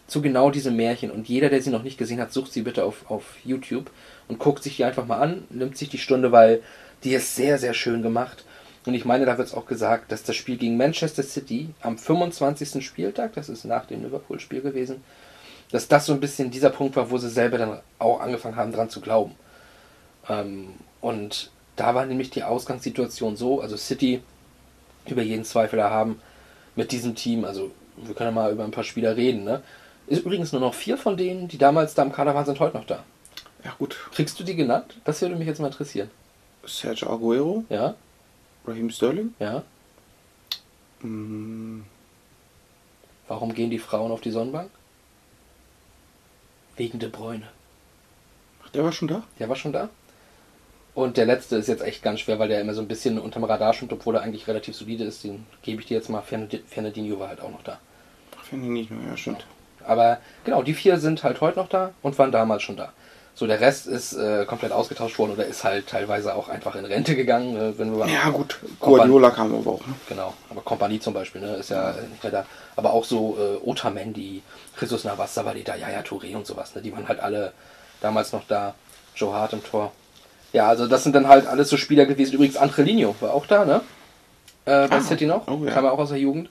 zu 0.07 0.21
genau 0.21 0.51
diesem 0.51 0.77
Märchen. 0.77 1.11
Und 1.11 1.29
jeder, 1.29 1.49
der 1.49 1.63
sie 1.63 1.71
noch 1.71 1.83
nicht 1.83 1.97
gesehen 1.97 2.21
hat, 2.21 2.33
sucht 2.33 2.53
sie 2.53 2.63
bitte 2.63 2.85
auf, 2.85 3.11
auf 3.11 3.25
YouTube 3.43 3.91
und 4.29 4.39
guckt 4.39 4.63
sich 4.63 4.77
die 4.77 4.85
einfach 4.85 5.07
mal 5.07 5.19
an, 5.19 5.45
nimmt 5.49 5.79
sich 5.79 5.89
die 5.89 5.99
Stunde, 5.99 6.31
weil 6.31 6.63
die 7.05 7.15
ist 7.15 7.37
sehr, 7.37 7.59
sehr 7.59 7.73
schön 7.73 8.03
gemacht. 8.03 8.45
Und 8.89 8.95
ich 8.95 9.05
meine, 9.05 9.27
da 9.27 9.37
wird 9.37 9.49
es 9.49 9.55
auch 9.55 9.67
gesagt, 9.67 10.11
dass 10.11 10.23
das 10.23 10.35
Spiel 10.35 10.57
gegen 10.57 10.79
Manchester 10.79 11.23
City 11.23 11.69
am 11.83 11.99
25. 11.99 12.83
Spieltag, 12.83 13.35
das 13.35 13.51
ist 13.51 13.67
nach 13.67 13.85
dem 13.85 14.03
Liverpool-Spiel 14.03 14.63
gewesen, 14.63 15.05
dass 15.71 15.89
das 15.89 16.07
so 16.07 16.15
ein 16.15 16.21
bisschen 16.21 16.51
dieser 16.51 16.71
Punkt 16.71 16.97
war, 16.97 17.11
wo 17.11 17.19
sie 17.19 17.29
selber 17.29 17.59
dann 17.59 17.81
auch 17.99 18.19
angefangen 18.21 18.57
haben, 18.57 18.73
dran 18.73 18.89
zu 18.89 19.03
glauben. 19.03 19.35
Ähm, 20.27 20.69
und 21.03 21.51
da 21.77 21.95
war 21.95 22.07
nämlich 22.07 22.31
die 22.31 22.45
Ausgangssituation 22.45 23.37
so, 23.37 23.61
also 23.61 23.77
City 23.77 24.23
über 25.07 25.21
jeden 25.21 25.45
Zweifel 25.45 25.83
haben 25.85 26.23
mit 26.75 26.91
diesem 26.91 27.15
Team, 27.15 27.45
also 27.45 27.71
wir 27.99 28.15
können 28.15 28.31
ja 28.35 28.43
mal 28.43 28.53
über 28.53 28.65
ein 28.65 28.71
paar 28.71 28.85
Spieler 28.85 29.19
reden, 29.19 29.45
ne? 29.45 29.61
Ist 30.07 30.25
übrigens 30.25 30.53
nur 30.53 30.63
noch 30.63 30.73
vier 30.73 30.97
von 30.97 31.19
denen, 31.19 31.49
die 31.49 31.59
damals 31.59 31.93
da 31.93 32.05
im 32.05 32.13
Kader 32.13 32.35
waren, 32.35 32.47
sind 32.47 32.59
heute 32.59 32.79
noch 32.79 32.87
da. 32.87 33.05
Ja, 33.63 33.75
gut. 33.79 33.99
Kriegst 34.13 34.41
du 34.41 34.45
die 34.45 34.57
genannt? 34.57 34.97
Das 35.05 35.21
würde 35.21 35.37
mich 35.37 35.47
jetzt 35.47 35.61
mal 35.61 35.67
interessieren. 35.67 36.11
Sergio 36.65 37.13
Aguero, 37.13 37.65
Ja? 37.69 37.95
Raheem 38.69 38.91
Sterling. 38.91 39.35
Ja? 39.39 39.63
Mm, 41.01 41.83
Warum 43.29 43.55
gehen 43.55 43.71
die 43.71 43.79
Frauen 43.79 44.11
auf 44.11 44.21
die 44.21 44.31
Sonnenbank? 44.31 44.71
Wegen 46.77 46.99
De 46.99 47.09
Bruyne. 47.09 47.47
ach, 48.65 48.71
der 48.71 48.85
war 48.85 48.93
schon 48.93 49.09
da? 49.09 49.23
Der 49.39 49.49
war 49.49 49.57
schon 49.57 49.73
da. 49.73 49.89
Und 50.95 51.17
der 51.17 51.27
letzte 51.27 51.57
ist 51.57 51.69
jetzt 51.69 51.83
echt 51.83 52.03
ganz 52.03 52.21
schwer, 52.21 52.39
weil 52.39 52.49
der 52.49 52.61
immer 52.61 52.75
so 52.75 52.81
ein 52.81 52.89
bisschen 52.89 53.19
unterm 53.19 53.45
Radar 53.45 53.73
schwimmt, 53.75 53.93
obwohl 53.93 54.17
er 54.17 54.23
eigentlich 54.23 54.49
relativ 54.49 54.75
solide 54.77 55.05
ist. 55.05 55.23
Den 55.25 55.47
gebe 55.63 55.81
ich 55.81 55.87
dir 55.89 55.97
jetzt 55.97 56.09
mal. 56.09 56.23
Fernand- 56.23 56.61
Fernandinho 56.67 57.19
war 57.21 57.29
halt 57.29 57.41
auch 57.41 57.51
noch 57.51 57.63
da. 57.63 57.79
Mehr, 58.51 58.87
ja, 59.09 59.17
stimmt. 59.17 59.47
Aber 59.85 60.19
genau, 60.45 60.63
die 60.63 60.75
vier 60.75 60.99
sind 60.99 61.23
halt 61.23 61.41
heute 61.41 61.59
noch 61.59 61.69
da 61.69 61.93
und 62.03 62.19
waren 62.19 62.33
damals 62.33 62.63
schon 62.63 62.77
da. 62.77 62.93
So, 63.39 63.47
der 63.47 63.61
Rest 63.61 63.87
ist 63.87 64.15
äh, 64.15 64.45
komplett 64.47 64.73
ausgetauscht 64.73 65.17
worden 65.21 65.31
oder 65.31 65.47
ist 65.47 65.63
halt 65.63 65.87
teilweise 65.87 66.35
auch 66.35 66.49
einfach 66.49 66.75
in 66.75 66.85
Rente 66.85 67.15
gegangen. 67.15 67.55
Äh, 67.57 67.79
wenn 67.79 67.97
wir 67.97 68.05
Ja, 68.09 68.31
gut. 68.31 68.59
Guardiola 68.81 69.31
kam 69.31 69.55
aber 69.55 69.71
auch, 69.75 69.87
ne? 69.87 69.95
Genau, 70.09 70.35
aber 70.51 70.61
Kompanie 70.63 70.99
zum 70.99 71.15
Beispiel, 71.15 71.41
ne, 71.43 71.55
ist 71.55 71.71
ja 71.71 71.95
nicht 72.11 72.21
mehr 72.25 72.33
da. 72.33 72.47
Aber 72.75 72.93
auch 72.93 73.05
so 73.05 73.37
äh, 73.39 73.65
Otamendi, 73.65 74.43
Jesus 74.81 75.05
Navas, 75.05 75.35
Sabaleta, 75.35 75.77
Yaya 75.77 76.01
Touré 76.01 76.35
und 76.35 76.49
sowas, 76.49 76.75
ne, 76.75 76.83
die 76.83 76.93
waren 76.93 77.07
halt 77.07 77.21
alle 77.21 77.53
damals 78.01 78.33
noch 78.33 78.43
da. 78.49 78.75
Joe 79.15 79.33
Hart 79.33 79.53
im 79.53 79.63
Tor. 79.63 79.93
Ja, 80.53 80.67
also 80.67 80.89
das 80.89 81.05
sind 81.05 81.15
dann 81.15 81.29
halt 81.29 81.47
alles 81.47 81.69
so 81.69 81.77
Spieler 81.77 82.07
gewesen. 82.07 82.35
Übrigens 82.35 82.57
Angelino 82.57 83.15
war 83.21 83.35
auch 83.35 83.47
da, 83.47 83.65
ne? 83.65 83.83
Äh, 84.65 84.89
bei 84.89 84.97
Ah, 84.97 85.01
City 85.01 85.27
noch. 85.27 85.47
oh 85.47 85.65
ja. 85.65 85.71
Kam 85.73 85.85
er 85.85 85.93
auch 85.93 85.99
aus 86.01 86.09
der 86.09 86.19
Jugend. 86.19 86.49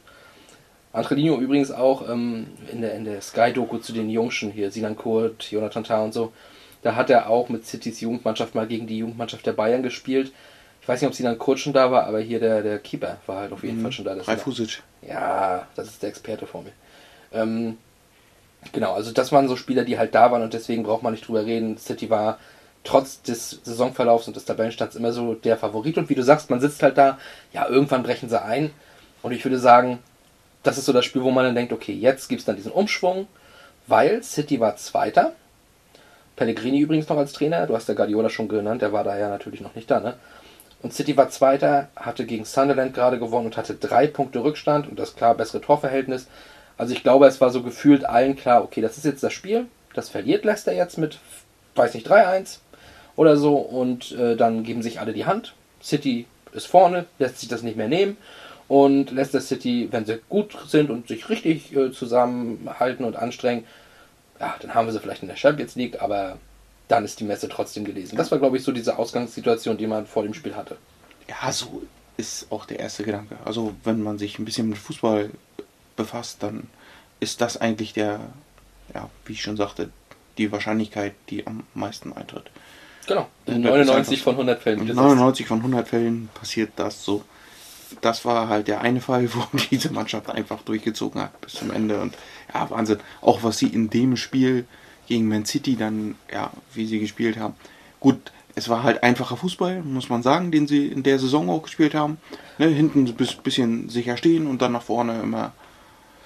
Angelino 0.94 1.38
übrigens 1.38 1.70
auch 1.72 2.08
ähm, 2.10 2.48
in 2.72 2.80
der, 2.80 2.94
in 2.96 3.04
der 3.04 3.22
Sky-Doku 3.22 3.80
zu 3.80 3.92
den 3.92 4.10
Jungschen 4.10 4.52
hier, 4.52 4.72
Sinan 4.72 4.96
Kurt, 4.96 5.52
Jonathan 5.52 5.84
Tah 5.84 6.02
und 6.04 6.14
so. 6.14 6.32
Da 6.82 6.96
hat 6.96 7.10
er 7.10 7.30
auch 7.30 7.50
mit 7.50 7.66
Citys 7.66 8.02
Jugendmannschaft 8.02 8.56
mal 8.56 8.68
gegen 8.68 8.88
die 8.88 9.00
Jugendmannschaft 9.00 9.46
der 9.46 9.54
Bayern 9.54 9.84
gespielt. 9.84 10.32
Ich 10.82 10.88
weiß 10.88 11.02
nicht, 11.02 11.10
ob 11.10 11.16
Sinan 11.16 11.38
Kurt 11.38 11.60
schon 11.60 11.74
da 11.74 11.92
war, 11.92 12.06
aber 12.06 12.20
hier 12.20 12.40
der, 12.40 12.62
der 12.62 12.80
Keeper 12.80 13.18
war 13.26 13.42
halt 13.42 13.52
auf 13.52 13.64
jeden 13.64 13.82
Fall 13.82 13.92
schon 13.92 14.06
da. 14.06 14.14
Reifusic. 14.14 14.82
ja, 15.02 15.68
das 15.76 15.88
ist 15.88 16.02
der 16.02 16.10
Experte 16.10 16.48
vor 16.48 16.64
mir. 16.64 16.72
Ähm, 17.34 17.78
genau, 18.72 18.94
also 18.94 19.12
das 19.12 19.32
waren 19.32 19.48
so 19.48 19.56
Spieler, 19.56 19.84
die 19.84 19.98
halt 19.98 20.16
da 20.16 20.32
waren 20.32 20.44
und 20.44 20.54
deswegen 20.54 20.84
braucht 20.84 21.04
man 21.04 21.12
nicht 21.12 21.28
drüber 21.28 21.46
reden. 21.46 21.78
City 21.78 22.10
war 22.10 22.40
trotz 22.84 23.22
des 23.22 23.60
Saisonverlaufs 23.64 24.28
und 24.28 24.38
des 24.38 24.46
Tabellenstands 24.46 24.96
immer 24.96 25.12
so 25.12 25.34
der 25.34 25.58
Favorit 25.58 25.98
und 25.98 26.10
wie 26.10 26.16
du 26.16 26.24
sagst, 26.24 26.50
man 26.50 26.62
sitzt 26.62 26.82
halt 26.82 26.98
da, 26.98 27.18
ja, 27.52 27.68
irgendwann 27.68 28.04
brechen 28.04 28.30
sie 28.30 28.42
ein 28.42 28.72
und 29.24 29.34
ich 29.34 29.44
würde 29.44 29.60
sagen, 29.60 30.00
das 30.64 30.78
ist 30.78 30.86
so 30.86 30.94
das 30.94 31.04
Spiel, 31.04 31.24
wo 31.24 31.32
man 31.32 31.44
dann 31.44 31.56
denkt, 31.56 31.74
okay, 31.74 31.94
jetzt 31.94 32.30
gibt 32.30 32.40
es 32.40 32.46
dann 32.46 32.56
diesen 32.56 32.72
Umschwung, 32.72 33.28
weil 33.88 34.24
City 34.24 34.60
war 34.60 34.78
Zweiter. 34.78 35.34
Pellegrini 36.38 36.80
übrigens 36.80 37.10
noch 37.10 37.18
als 37.18 37.34
Trainer, 37.34 37.68
du 37.68 37.76
hast 37.76 37.90
ja 37.90 37.96
Guardiola 37.96 38.30
schon 38.30 38.48
genannt, 38.48 38.82
der 38.82 38.94
war 38.94 39.04
da 39.04 39.18
ja 39.18 39.28
natürlich 39.28 39.60
noch 39.60 39.76
nicht 39.76 39.92
da, 39.92 40.00
ne? 40.00 40.14
Und 40.84 40.94
City 40.94 41.18
war 41.18 41.30
Zweiter, 41.30 41.90
hatte 41.96 42.26
gegen 42.26 42.46
Sunderland 42.46 42.94
gerade 42.94 43.18
gewonnen 43.18 43.48
und 43.48 43.58
hatte 43.58 43.74
drei 43.74 44.06
Punkte 44.06 44.44
Rückstand 44.44 44.88
und 44.88 45.00
das 45.00 45.16
klar 45.16 45.34
bessere 45.34 45.60
Torverhältnis. 45.60 46.28
Also 46.78 46.94
ich 46.94 47.02
glaube, 47.02 47.26
es 47.26 47.42
war 47.42 47.50
so 47.50 47.64
gefühlt 47.64 48.06
allen 48.06 48.36
klar, 48.36 48.64
okay, 48.64 48.82
das 48.82 48.98
ist 48.98 49.06
jetzt 49.06 49.24
das 49.24 49.34
Spiel, 49.34 49.66
das 49.96 50.10
verliert 50.10 50.46
Leicester 50.46 50.72
jetzt 50.72 51.00
mit, 51.00 51.18
weiß 51.76 51.96
nicht, 51.96 52.08
3-1 52.08 52.60
oder 53.16 53.36
so 53.38 53.56
und 53.56 54.12
äh, 54.12 54.36
dann 54.36 54.64
geben 54.64 54.84
sich 54.84 55.00
alle 55.00 55.14
die 55.14 55.26
Hand. 55.26 55.56
City 55.82 56.28
ist 56.54 56.68
vorne, 56.68 57.06
lässt 57.18 57.40
sich 57.40 57.50
das 57.50 57.64
nicht 57.64 57.76
mehr 57.78 57.88
nehmen 57.88 58.16
und 58.68 59.10
Leicester 59.10 59.42
City, 59.42 59.88
wenn 59.90 60.06
sie 60.06 60.20
gut 60.30 60.56
sind 60.68 60.92
und 60.92 61.08
sich 61.08 61.30
richtig 61.30 61.76
äh, 61.76 61.92
zusammenhalten 61.92 63.04
und 63.04 63.16
anstrengen, 63.16 63.64
ja, 64.40 64.56
dann 64.62 64.74
haben 64.74 64.86
wir 64.88 64.94
sie 64.94 65.00
vielleicht 65.00 65.22
in 65.22 65.28
der 65.28 65.36
Champions 65.36 65.76
League, 65.76 66.02
aber 66.02 66.38
dann 66.88 67.04
ist 67.06 67.20
die 67.20 67.24
Messe 67.26 67.50
trotzdem 67.50 67.84
gelesen. 67.86 68.16
Das 68.18 68.32
war, 68.32 68.40
glaube 68.40 68.58
ich, 68.58 68.64
so 68.64 68.72
diese 68.72 68.98
Ausgangssituation, 68.98 69.78
die 69.78 69.88
man 69.88 70.06
vor 70.06 70.24
dem 70.24 70.34
Spiel 70.34 70.56
hatte. 70.56 70.78
Ja, 71.28 71.52
so 71.52 71.82
ist 72.18 72.52
auch 72.52 72.66
der 72.66 72.80
erste 72.80 73.04
Gedanke. 73.04 73.36
Also, 73.46 73.74
wenn 73.84 74.02
man 74.02 74.18
sich 74.18 74.40
ein 74.40 74.46
bisschen 74.46 74.70
mit 74.70 74.78
Fußball 74.78 75.30
befasst, 75.96 76.42
dann 76.44 76.70
ist 77.20 77.42
das 77.42 77.58
eigentlich 77.58 77.94
der, 77.94 78.20
ja, 78.94 79.10
wie 79.26 79.34
ich 79.34 79.42
schon 79.42 79.58
sagte, 79.58 79.90
die 80.38 80.52
Wahrscheinlichkeit, 80.52 81.14
die 81.30 81.46
am 81.48 81.64
meisten 81.74 82.14
eintritt. 82.14 82.50
Genau. 83.08 83.28
In 83.46 83.56
100 83.66 83.82
ist 83.82 83.88
99 83.88 84.14
einfach- 84.20 84.24
von 84.24 84.36
100 84.36 84.62
Fällen. 84.62 84.78
wie 84.80 84.82
In 84.84 84.88
du 84.90 84.94
sagst. 84.94 85.06
99 85.08 85.48
von 85.48 85.62
100 85.62 85.88
Fällen 85.88 86.30
passiert 86.34 86.72
das 86.76 87.04
so. 87.04 87.24
Das 88.02 88.26
war 88.26 88.50
halt 88.50 88.68
der 88.68 88.82
eine 88.82 89.02
Fall, 89.02 89.30
wo 89.34 89.44
diese 89.72 89.92
Mannschaft 89.92 90.30
einfach 90.30 90.62
durchgezogen 90.64 91.22
hat 91.22 91.40
bis 91.42 91.54
zum 91.54 91.72
Ende. 91.72 92.00
Und 92.02 92.16
ja, 92.54 92.70
Wahnsinn. 92.70 93.00
Auch 93.22 93.44
was 93.44 93.58
sie 93.58 93.68
in 93.68 93.90
dem 93.90 94.18
Spiel 94.18 94.66
gegen 95.08 95.28
Man 95.28 95.46
City 95.46 95.76
dann, 95.76 96.16
ja, 96.32 96.52
wie 96.74 96.86
sie 96.86 97.00
gespielt 97.00 97.38
haben. 97.38 97.56
Gut, 98.00 98.32
es 98.56 98.70
war 98.70 98.84
halt 98.84 99.04
einfacher 99.04 99.38
Fußball, 99.38 99.82
muss 99.84 100.10
man 100.10 100.22
sagen, 100.24 100.52
den 100.52 100.68
sie 100.68 100.88
in 100.88 101.04
der 101.04 101.20
Saison 101.20 101.50
auch 101.50 101.64
gespielt 101.64 101.94
haben. 101.96 102.18
Ne, 102.58 102.68
hinten 102.68 103.06
ein 103.06 103.14
bis- 103.16 103.36
bisschen 103.36 103.88
sicher 103.90 104.18
stehen 104.18 104.48
und 104.48 104.62
dann 104.62 104.72
nach 104.74 104.82
vorne 104.82 105.22
immer 105.22 105.54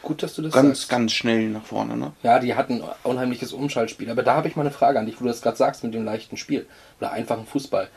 Gut, 0.02 0.24
dass 0.24 0.34
du 0.34 0.42
das 0.42 0.54
ganz, 0.54 0.80
sagst. 0.80 0.90
ganz 0.90 1.12
schnell 1.12 1.50
nach 1.50 1.64
vorne. 1.64 1.96
Ne? 1.96 2.12
Ja, 2.24 2.40
die 2.40 2.56
hatten 2.56 2.82
ein 2.82 2.90
unheimliches 3.04 3.54
Umschaltspiel. 3.54 4.10
Aber 4.10 4.24
da 4.24 4.34
habe 4.34 4.48
ich 4.48 4.56
mal 4.56 4.64
eine 4.64 4.72
Frage 4.72 4.98
an 4.98 5.06
dich, 5.06 5.18
wo 5.20 5.26
du 5.26 5.28
das 5.30 5.42
gerade 5.44 5.58
sagst 5.58 5.84
mit 5.84 5.94
dem 5.94 6.04
leichten 6.04 6.38
Spiel 6.38 6.66
oder 7.00 7.12
einfachen 7.12 7.46
Fußball. 7.46 7.88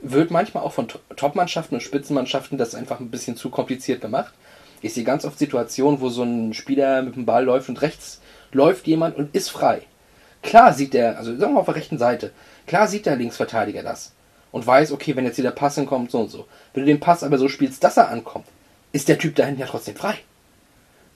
Wird 0.00 0.30
manchmal 0.30 0.62
auch 0.62 0.72
von 0.72 0.88
To- 0.88 1.00
Top-Mannschaften 1.16 1.74
und 1.74 1.80
Spitzenmannschaften 1.80 2.56
das 2.56 2.74
einfach 2.74 3.00
ein 3.00 3.10
bisschen 3.10 3.36
zu 3.36 3.50
kompliziert 3.50 4.00
gemacht? 4.00 4.32
Ich 4.80 4.94
sehe 4.94 5.04
ganz 5.04 5.24
oft 5.24 5.38
Situationen, 5.38 6.00
wo 6.00 6.08
so 6.08 6.22
ein 6.22 6.54
Spieler 6.54 7.02
mit 7.02 7.16
dem 7.16 7.26
Ball 7.26 7.44
läuft 7.44 7.68
und 7.68 7.82
rechts 7.82 8.20
läuft 8.52 8.86
jemand 8.86 9.16
und 9.16 9.34
ist 9.34 9.50
frei. 9.50 9.82
Klar 10.42 10.72
sieht 10.72 10.94
der, 10.94 11.18
also 11.18 11.36
sagen 11.36 11.54
wir 11.54 11.60
auf 11.60 11.66
der 11.66 11.74
rechten 11.74 11.98
Seite, 11.98 12.32
klar 12.66 12.86
sieht 12.86 13.06
der 13.06 13.16
Linksverteidiger 13.16 13.82
das 13.82 14.12
und 14.52 14.64
weiß, 14.64 14.92
okay, 14.92 15.16
wenn 15.16 15.24
jetzt 15.24 15.34
hier 15.34 15.42
der 15.42 15.50
Pass 15.50 15.74
hinkommt, 15.74 16.12
so 16.12 16.20
und 16.20 16.30
so. 16.30 16.46
Wenn 16.72 16.84
du 16.84 16.86
den 16.86 17.00
Pass 17.00 17.24
aber 17.24 17.38
so 17.38 17.48
spielst, 17.48 17.82
dass 17.82 17.96
er 17.96 18.08
ankommt, 18.08 18.46
ist 18.92 19.08
der 19.08 19.18
Typ 19.18 19.34
da 19.34 19.44
hinten 19.44 19.60
ja 19.60 19.66
trotzdem 19.66 19.96
frei. 19.96 20.14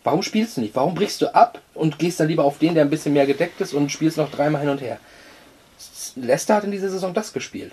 Warum 0.02 0.22
spielst 0.22 0.56
du 0.56 0.60
nicht? 0.60 0.74
Warum 0.74 0.94
brichst 0.94 1.22
du 1.22 1.32
ab 1.32 1.60
und 1.74 2.00
gehst 2.00 2.18
dann 2.18 2.26
lieber 2.26 2.44
auf 2.44 2.58
den, 2.58 2.74
der 2.74 2.84
ein 2.84 2.90
bisschen 2.90 3.12
mehr 3.12 3.26
gedeckt 3.26 3.60
ist 3.60 3.72
und 3.72 3.92
spielst 3.92 4.16
noch 4.16 4.32
dreimal 4.32 4.60
hin 4.60 4.70
und 4.70 4.80
her? 4.80 4.98
Leicester 6.16 6.56
hat 6.56 6.64
in 6.64 6.72
dieser 6.72 6.90
Saison 6.90 7.14
das 7.14 7.32
gespielt. 7.32 7.72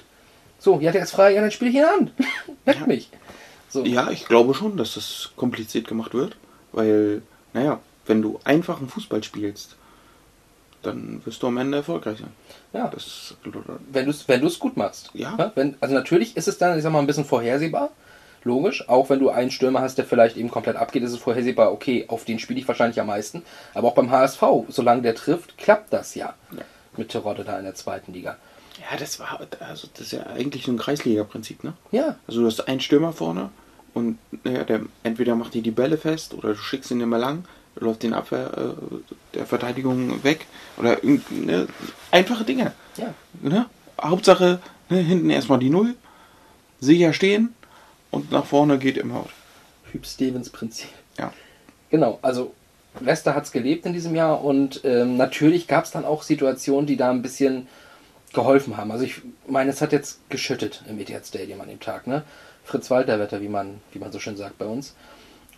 So, 0.60 0.80
ja, 0.80 0.92
der 0.92 1.04
ist 1.04 1.12
frei, 1.12 1.34
ja, 1.34 1.42
dann 1.42 1.52
spiel 1.52 1.70
ich 1.70 1.76
ihn 1.76 1.86
an. 1.86 2.12
Leck 2.66 2.86
mich. 2.86 3.10
So. 3.70 3.86
Ja, 3.86 4.12
ich 4.12 4.26
glaube 4.26 4.54
schon, 4.54 4.78
dass 4.78 4.96
das 4.96 5.32
kompliziert 5.36 5.88
gemacht 5.88 6.14
wird, 6.14 6.36
weil, 6.72 7.22
naja, 7.54 7.80
wenn 8.06 8.22
du 8.22 8.40
einfachen 8.44 8.90
Fußball 8.90 9.24
spielst, 9.24 9.76
dann 10.82 11.22
wirst 11.26 11.44
du 11.44 11.48
am 11.48 11.58
Ende 11.58 11.78
erfolgreich 11.78 12.20
sein. 12.20 12.32
Ja. 12.74 12.88
Das, 12.88 13.36
wenn 13.92 14.06
du 14.06 14.12
es 14.12 14.28
wenn 14.28 14.42
du's 14.42 14.60
gut 14.60 14.78
machst. 14.78 15.12
Ja. 15.14 15.52
Wenn, 15.56 15.76
also 15.80 15.94
natürlich 15.94 16.38
ist 16.38 16.48
es 16.48 16.58
dann, 16.58 16.78
ich 16.78 16.84
sag 16.84 16.92
mal, 16.92 17.00
ein 17.00 17.08
bisschen 17.08 17.26
vorhersehbar. 17.26 17.92
Logisch, 18.44 18.88
auch 18.88 19.10
wenn 19.10 19.20
du 19.20 19.30
einen 19.30 19.52
Stürmer 19.52 19.82
hast, 19.82 19.98
der 19.98 20.06
vielleicht 20.06 20.38
eben 20.38 20.50
komplett 20.50 20.78
abgeht, 20.78 21.04
ist 21.04 21.12
es 21.12 21.20
vorhersehbar, 21.20 21.74
okay, 21.74 22.06
auf 22.08 22.24
den 22.24 22.40
spiele 22.40 22.60
ich 22.60 22.68
wahrscheinlich 22.68 23.00
am 23.02 23.08
meisten. 23.08 23.44
Aber 23.74 23.90
auch 23.90 23.96
beim 23.96 24.12
HSV, 24.12 24.42
solange 24.70 25.02
der 25.02 25.16
trifft, 25.16 25.58
klappt 25.58 25.92
das 25.92 26.16
ja. 26.16 26.34
Mit 26.96 27.10
Terodde 27.10 27.44
da 27.44 27.60
in 27.60 27.66
der 27.66 27.76
zweiten 27.76 28.14
Liga. 28.14 28.38
Ja, 28.80 28.98
das 28.98 29.20
war, 29.20 29.40
also 29.60 29.88
das 29.94 30.08
ist 30.08 30.12
ja 30.14 30.26
eigentlich 30.28 30.66
so 30.66 30.72
ein 30.72 30.78
Kreisliga-Prinzip, 30.78 31.64
ne? 31.64 31.74
Ja, 31.92 32.18
Also 32.28 32.42
du 32.42 32.48
hast 32.48 32.68
einen 32.68 32.80
Stürmer 32.80 33.14
vorne 33.14 33.50
und 33.94 34.18
ja, 34.44 34.64
der 34.64 34.82
entweder 35.04 35.36
macht 35.36 35.54
die 35.54 35.62
die 35.62 35.72
Bälle 35.72 35.98
fest 35.98 36.34
oder 36.34 36.50
du 36.50 36.56
schickst 36.56 36.92
ihn 36.92 37.02
immer 37.02 37.18
lang, 37.18 37.46
läuft 37.76 38.04
den 38.04 38.14
Abwehr 38.14 38.52
äh, 38.58 39.36
der 39.36 39.46
Verteidigung 39.46 40.24
weg 40.24 40.46
oder 40.78 40.98
ne, 41.04 41.68
einfache 42.12 42.44
Dinge. 42.44 42.74
ja. 42.98 43.14
Ne? 43.42 43.66
Hauptsache 44.02 44.60
ne, 44.90 44.98
hinten 44.98 45.30
erstmal 45.30 45.60
die 45.60 45.70
Null, 45.70 45.96
sicher 46.80 47.14
stehen 47.14 47.54
und 48.12 48.32
nach 48.32 48.46
vorne 48.46 48.78
geht 48.78 48.98
immer 48.98 49.26
was. 49.26 49.92
Hüb 49.92 50.06
Stevens 50.06 50.50
Prinzip. 50.50 50.90
Ja. 51.18 51.34
Genau, 51.90 52.20
also 52.22 52.54
Leicester 53.00 53.36
hat 53.36 53.46
es 53.46 53.52
gelebt 53.52 53.86
in 53.86 53.94
diesem 53.94 54.16
Jahr 54.16 54.44
und 54.44 54.82
ähm, 54.84 55.18
natürlich 55.18 55.68
gab 55.68 55.86
es 55.86 55.92
dann 55.92 56.06
auch 56.06 56.24
Situationen, 56.24 56.86
die 56.86 56.98
da 56.98 57.10
ein 57.10 57.22
bisschen 57.22 57.68
geholfen 58.34 58.78
haben. 58.78 58.92
Also 58.92 59.06
ich 59.06 59.22
meine, 59.48 59.72
es 59.72 59.82
hat 59.82 59.92
jetzt 59.92 60.30
geschüttet 60.30 60.84
im 60.88 61.00
Etihad 61.00 61.26
Stadium 61.26 61.62
an 61.62 61.70
dem 61.70 61.80
Tag, 61.80 62.08
ne? 62.08 62.24
Fritz 62.64 62.92
Walter 62.92 63.20
Wetter, 63.20 63.42
wie 63.42 63.48
man, 63.48 63.82
wie 63.92 64.00
man 64.00 64.12
so 64.12 64.20
schön 64.20 64.38
sagt 64.38 64.58
bei 64.60 64.66
uns. 64.66 64.96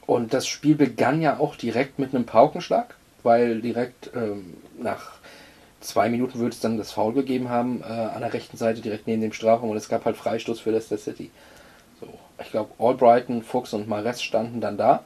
Und 0.06 0.34
das 0.34 0.48
Spiel 0.48 0.76
begann 0.76 1.22
ja 1.22 1.40
auch 1.40 1.56
direkt 1.56 2.00
mit 2.00 2.16
einem 2.16 2.26
Paukenschlag, 2.26 2.96
weil 3.24 3.62
direkt 3.62 4.12
ähm, 4.16 4.56
nach 4.80 5.14
zwei 5.82 6.10
Minuten 6.10 6.40
würde 6.40 6.54
es 6.54 6.60
dann 6.60 6.78
das 6.78 6.92
Foul 6.92 7.14
gegeben 7.14 7.50
haben, 7.50 7.82
äh, 7.82 7.86
an 7.86 8.22
der 8.22 8.34
rechten 8.34 8.56
Seite 8.58 8.82
direkt 8.82 9.08
neben 9.08 9.22
dem 9.22 9.34
Strafraum 9.34 9.72
und 9.72 9.78
es 9.78 9.90
gab 9.90 10.06
halt 10.06 10.16
Freistoß 10.16 10.60
für 10.60 10.72
Leicester 10.72 10.98
City. 10.98 11.32
So, 12.00 12.08
ich 12.42 12.52
glaube, 12.52 12.72
Albrighton, 12.80 13.44
Fuchs 13.44 13.74
und 13.74 13.88
Mares 13.88 14.22
standen 14.22 14.62
dann 14.62 14.78
da. 14.78 15.04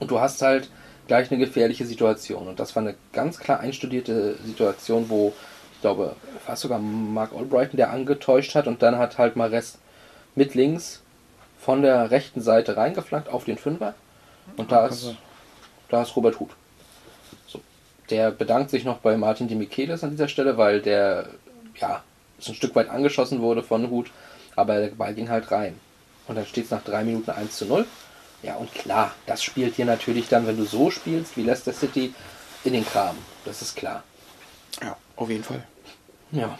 Und 0.00 0.10
du 0.10 0.20
hast 0.20 0.42
halt 0.42 0.70
gleich 1.06 1.30
eine 1.30 1.40
gefährliche 1.40 1.86
Situation. 1.86 2.46
Und 2.46 2.60
das 2.60 2.76
war 2.76 2.82
eine 2.82 2.94
ganz 3.12 3.38
klar 3.38 3.60
einstudierte 3.60 4.36
Situation, 4.44 5.08
wo 5.08 5.32
ich 5.78 5.82
glaube, 5.82 6.16
war 6.44 6.54
es 6.54 6.60
sogar 6.60 6.80
Mark 6.80 7.30
Albrighton, 7.32 7.76
der 7.76 7.90
angetäuscht 7.90 8.56
hat 8.56 8.66
und 8.66 8.82
dann 8.82 8.98
hat 8.98 9.16
halt 9.16 9.36
Mares 9.36 9.78
mit 10.34 10.56
links 10.56 11.02
von 11.56 11.82
der 11.82 12.10
rechten 12.10 12.40
Seite 12.40 12.76
reingeflankt 12.76 13.28
auf 13.28 13.44
den 13.44 13.58
Fünfer. 13.58 13.94
Und 14.56 14.72
da 14.72 14.88
ist, 14.88 15.14
da 15.88 16.02
ist 16.02 16.16
Robert 16.16 16.40
Huth. 16.40 16.50
So. 17.46 17.60
Der 18.10 18.32
bedankt 18.32 18.70
sich 18.70 18.82
noch 18.82 18.98
bei 18.98 19.16
Martin 19.16 19.46
de 19.46 19.56
Michelis 19.56 20.02
an 20.02 20.10
dieser 20.10 20.26
Stelle, 20.26 20.58
weil 20.58 20.82
der, 20.82 21.28
ja, 21.76 22.02
ist 22.40 22.48
ein 22.48 22.56
Stück 22.56 22.74
weit 22.74 22.90
angeschossen 22.90 23.40
wurde 23.40 23.62
von 23.62 23.88
Huth, 23.88 24.10
aber 24.56 24.80
der 24.80 24.88
Ball 24.88 25.14
ging 25.14 25.28
halt 25.28 25.52
rein. 25.52 25.78
Und 26.26 26.34
dann 26.34 26.46
steht 26.46 26.64
es 26.64 26.72
nach 26.72 26.82
drei 26.82 27.04
Minuten 27.04 27.30
1 27.30 27.56
zu 27.56 27.66
0. 27.66 27.86
Ja, 28.42 28.56
und 28.56 28.74
klar, 28.74 29.12
das 29.26 29.44
spielt 29.44 29.76
dir 29.76 29.84
natürlich 29.84 30.26
dann, 30.26 30.44
wenn 30.48 30.56
du 30.56 30.64
so 30.64 30.90
spielst 30.90 31.36
wie 31.36 31.44
Leicester 31.44 31.72
City, 31.72 32.12
in 32.64 32.72
den 32.72 32.84
Kram. 32.84 33.16
Das 33.44 33.62
ist 33.62 33.76
klar. 33.76 34.02
Ja, 34.82 34.96
auf 35.16 35.30
jeden 35.30 35.44
Fall. 35.44 35.64
Ja. 36.32 36.58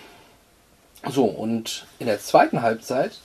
So, 1.08 1.24
und 1.24 1.86
in 1.98 2.06
der 2.06 2.20
zweiten 2.20 2.62
Halbzeit 2.62 3.18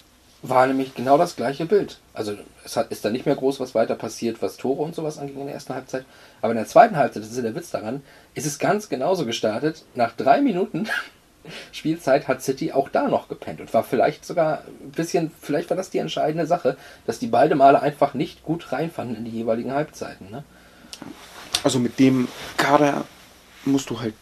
war 0.44 0.68
nämlich 0.68 0.94
genau 0.94 1.18
das 1.18 1.36
gleiche 1.36 1.66
Bild. 1.66 2.00
Also 2.14 2.36
es 2.66 2.76
hat, 2.76 2.92
ist 2.92 3.04
da 3.04 3.10
nicht 3.10 3.26
mehr 3.26 3.36
groß 3.36 3.60
was 3.60 3.74
weiter 3.74 3.96
passiert, 3.96 4.42
was 4.42 4.58
Tore 4.58 4.84
und 4.84 4.94
sowas 4.94 5.18
anging 5.18 5.40
in 5.40 5.46
der 5.46 5.56
ersten 5.56 5.74
Halbzeit. 5.74 6.06
Aber 6.42 6.52
in 6.52 6.58
der 6.58 6.68
zweiten 6.68 6.98
Halbzeit, 6.98 7.24
das 7.24 7.32
ist 7.32 7.38
ja 7.38 7.44
der 7.44 7.56
Witz 7.56 7.72
daran, 7.72 8.04
ist 8.36 8.46
es 8.46 8.60
ganz 8.60 8.90
genauso 8.90 9.26
gestartet. 9.26 9.84
Nach 9.96 10.12
drei 10.12 10.42
Minuten 10.42 10.88
Spielzeit 11.72 12.28
hat 12.28 12.44
City 12.44 12.74
auch 12.74 12.90
da 12.90 13.08
noch 13.08 13.30
gepennt 13.30 13.62
und 13.62 13.74
war 13.74 13.84
vielleicht 13.84 14.26
sogar 14.26 14.64
ein 14.84 14.92
bisschen, 14.92 15.32
vielleicht 15.42 15.70
war 15.70 15.78
das 15.78 15.90
die 15.90 15.98
entscheidende 16.00 16.46
Sache, 16.46 16.78
dass 17.08 17.20
die 17.20 17.28
beide 17.28 17.56
Male 17.56 17.82
einfach 17.82 18.14
nicht 18.14 18.44
gut 18.44 18.72
reinfanden 18.74 19.16
in 19.16 19.26
die 19.26 19.32
jeweiligen 19.32 19.72
Halbzeiten. 19.72 20.30
Ne? 20.30 20.44
Also 21.64 21.80
mit 21.80 22.00
dem 22.00 22.28
Kader 22.58 23.06
musst 23.66 23.90
du 23.90 24.02
halt 24.02 24.14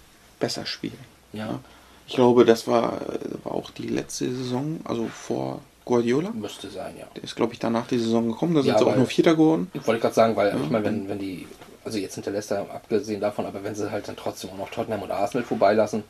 besser 0.42 0.66
spielen. 0.66 0.98
Ja, 1.32 1.60
Ich 2.08 2.16
glaube, 2.16 2.44
das 2.44 2.68
war, 2.68 3.02
äh, 3.10 3.46
war 3.46 3.54
auch 3.54 3.72
die 3.72 3.88
letzte 3.88 4.30
Saison, 4.30 4.82
also 4.84 5.08
vor 5.08 5.62
Guardiola. 5.86 6.32
müsste 6.32 6.70
sein, 6.70 6.96
ja. 7.00 7.06
Der 7.16 7.24
ist, 7.24 7.36
glaube 7.36 7.54
ich, 7.54 7.60
danach 7.60 7.88
die 7.88 7.98
Saison 8.00 8.28
gekommen. 8.28 8.54
Da 8.56 8.62
sind 8.62 8.74
Ja, 8.74 8.80
sie 8.80 8.86
auch 8.86 8.96
nur 8.98 9.06
Vierter 9.06 9.34
geworden. 9.36 9.72
Wollte 9.74 9.96
ich 9.96 10.02
gerade 10.02 10.14
sagen, 10.16 10.36
weil 10.36 10.54
ich 10.62 10.70
meine, 10.70 10.84
wenn, 10.86 11.08
wenn 11.08 11.20
die, 11.20 11.48
also 11.86 11.98
jetzt 11.98 12.16
hinter 12.16 12.32
Leicester 12.32 12.60
abgesehen 12.70 13.22
davon, 13.22 13.46
aber 13.46 13.64
wenn 13.64 13.76
sie 13.76 13.90
halt 13.90 14.08
dann 14.08 14.18
trotzdem 14.18 14.50
auch 14.52 14.58
noch 14.58 14.70
Tottenham 14.70 15.02
und 15.04 15.12
Arsenal 15.12 15.46
vorbeilassen, 15.46 16.04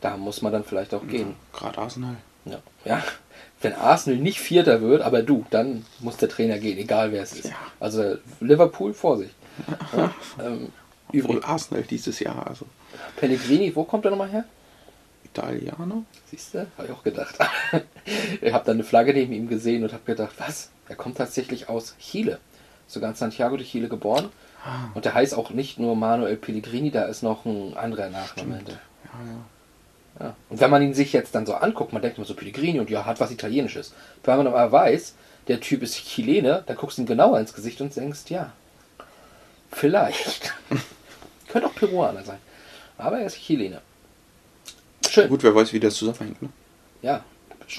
da 0.00 0.16
muss 0.16 0.42
man 0.42 0.52
dann 0.52 0.64
vielleicht 0.64 0.92
auch 0.94 1.06
gehen. 1.06 1.34
Gerade 1.52 1.78
Arsenal. 1.78 2.16
Ja. 2.44 2.58
ja. 2.84 3.02
Wenn 3.62 3.72
Arsenal 3.72 4.18
nicht 4.18 4.38
Vierter 4.40 4.82
wird, 4.82 5.00
aber 5.00 5.22
du, 5.22 5.46
dann 5.50 5.86
muss 6.00 6.18
der 6.18 6.28
Trainer 6.28 6.58
gehen, 6.58 6.76
egal 6.76 7.12
wer 7.12 7.22
es 7.22 7.32
ist. 7.32 7.46
Ja. 7.46 7.56
Also 7.80 8.16
Liverpool, 8.40 8.92
Vorsicht. 8.92 9.34
Ja, 9.96 10.12
ähm, 10.44 10.68
Obwohl 11.08 11.20
übrigens, 11.20 11.44
Arsenal 11.44 11.82
dieses 11.84 12.18
Jahr, 12.18 12.46
also 12.48 12.66
Pellegrini, 13.16 13.74
wo 13.74 13.84
kommt 13.84 14.04
er 14.04 14.10
nochmal 14.10 14.30
her? 14.30 14.44
Italianer. 15.24 16.04
Siehst 16.26 16.54
du? 16.54 16.66
Habe 16.76 16.88
ich 16.88 16.92
auch 16.92 17.02
gedacht. 17.02 17.36
ich 18.40 18.52
habe 18.52 18.64
dann 18.64 18.76
eine 18.76 18.84
Flagge 18.84 19.12
neben 19.12 19.32
ihm 19.32 19.48
gesehen 19.48 19.82
und 19.82 19.92
habe 19.92 20.04
gedacht, 20.04 20.34
was? 20.38 20.70
Er 20.88 20.96
kommt 20.96 21.18
tatsächlich 21.18 21.68
aus 21.68 21.96
Chile. 21.98 22.38
Sogar 22.86 23.10
in 23.10 23.16
Santiago 23.16 23.56
de 23.56 23.66
Chile 23.66 23.88
geboren. 23.88 24.28
Und 24.94 25.04
der 25.04 25.14
heißt 25.14 25.34
auch 25.34 25.50
nicht 25.50 25.78
nur 25.78 25.94
Manuel 25.94 26.36
Pellegrini, 26.36 26.90
da 26.90 27.04
ist 27.04 27.22
noch 27.22 27.44
ein 27.44 27.76
anderer 27.76 28.08
Nachname. 28.08 28.60
Ja, 28.66 28.72
ja. 28.72 29.44
Ja. 30.20 30.36
Und 30.48 30.60
wenn 30.60 30.70
man 30.70 30.82
ihn 30.82 30.94
sich 30.94 31.12
jetzt 31.12 31.34
dann 31.34 31.44
so 31.44 31.54
anguckt, 31.54 31.92
man 31.92 32.00
denkt 32.00 32.18
immer 32.18 32.26
so 32.26 32.34
Pellegrini 32.34 32.78
und 32.78 32.88
ja, 32.88 33.04
hat 33.04 33.20
was 33.20 33.30
Italienisches. 33.30 33.92
Wenn 34.22 34.36
man 34.36 34.46
aber 34.46 34.70
weiß, 34.70 35.14
der 35.48 35.60
Typ 35.60 35.82
ist 35.82 35.96
Chilene, 35.96 36.62
dann 36.66 36.76
guckst 36.76 36.98
du 36.98 37.02
ihm 37.02 37.06
genauer 37.06 37.40
ins 37.40 37.52
Gesicht 37.52 37.80
und 37.80 37.94
denkst, 37.94 38.22
ja, 38.28 38.52
vielleicht. 39.72 40.54
Könnte 41.48 41.68
auch 41.68 41.74
Peruaner 41.74 42.22
sein. 42.22 42.38
Aber 42.98 43.18
er 43.18 43.26
ist 43.26 43.36
Chilene. 43.36 43.80
Schön. 45.08 45.28
Gut, 45.28 45.42
wer 45.42 45.54
weiß, 45.54 45.72
wie 45.72 45.80
das 45.80 45.94
zusammenhängt. 45.94 46.40
Ne? 46.42 46.48
Ja. 47.02 47.24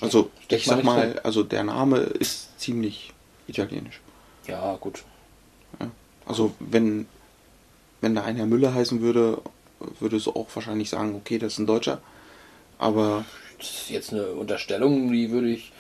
Also, 0.02 0.30
ich 0.50 0.66
sag 0.66 0.84
mal, 0.84 1.12
drin. 1.12 1.20
also 1.24 1.44
der 1.44 1.64
Name 1.64 1.98
ist 2.00 2.60
ziemlich 2.60 3.14
italienisch. 3.48 4.00
Ja, 4.48 4.76
gut. 4.78 5.04
Ja. 5.80 5.90
Also, 6.26 6.54
wenn, 6.60 7.08
wenn 8.02 8.16
da 8.16 8.24
einer 8.24 8.46
Müller 8.46 8.74
heißen 8.74 9.02
würde, 9.02 9.42
würdest 10.00 10.26
du 10.28 10.32
auch 10.32 10.48
wahrscheinlich 10.54 10.90
sagen, 10.90 11.16
okay, 11.16 11.38
das 11.38 11.54
ist 11.54 11.60
ein 11.60 11.68
Deutscher. 11.68 12.02
Aber, 12.80 13.26
Das 13.58 13.68
ist 13.70 13.90
jetzt 13.90 14.12
eine 14.14 14.28
Unterstellung, 14.28 15.12
die 15.12 15.30
würde 15.32 15.50
ich, 15.50 15.72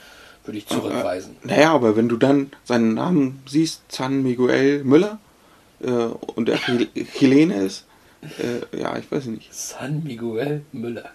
würde 0.46 0.58
ich 0.60 0.68
zurückweisen. 0.68 1.36
äh, 1.44 1.48
naja, 1.48 1.74
aber 1.74 1.96
wenn 1.96 2.08
du 2.10 2.18
dann 2.18 2.52
seinen 2.64 2.94
Namen 2.94 3.42
siehst, 3.48 3.82
San 3.90 4.24
Miguel 4.24 4.84
Müller, 4.84 5.20
äh, 5.82 5.90
und 5.90 6.48
er 6.50 6.58
Chil- 6.58 6.90
Chilene 7.18 7.56
ist, 7.64 7.85
äh, 8.40 8.80
ja, 8.82 8.96
ich 8.98 9.12
weiß 9.12 9.26
nicht. 9.26 9.54
San 9.54 10.04
Miguel 10.04 10.62
Müller. 10.72 11.10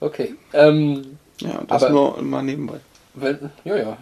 Okay. 0.00 0.34
Ähm, 0.52 1.18
Ja, 1.40 1.62
das 1.66 1.82
Aber- 1.84 1.92
nur 1.92 2.22
mal 2.22 2.42
nebenbei. 2.42 2.78
wenn, 3.14 3.50
ja, 3.64 3.76
ja, 3.76 3.96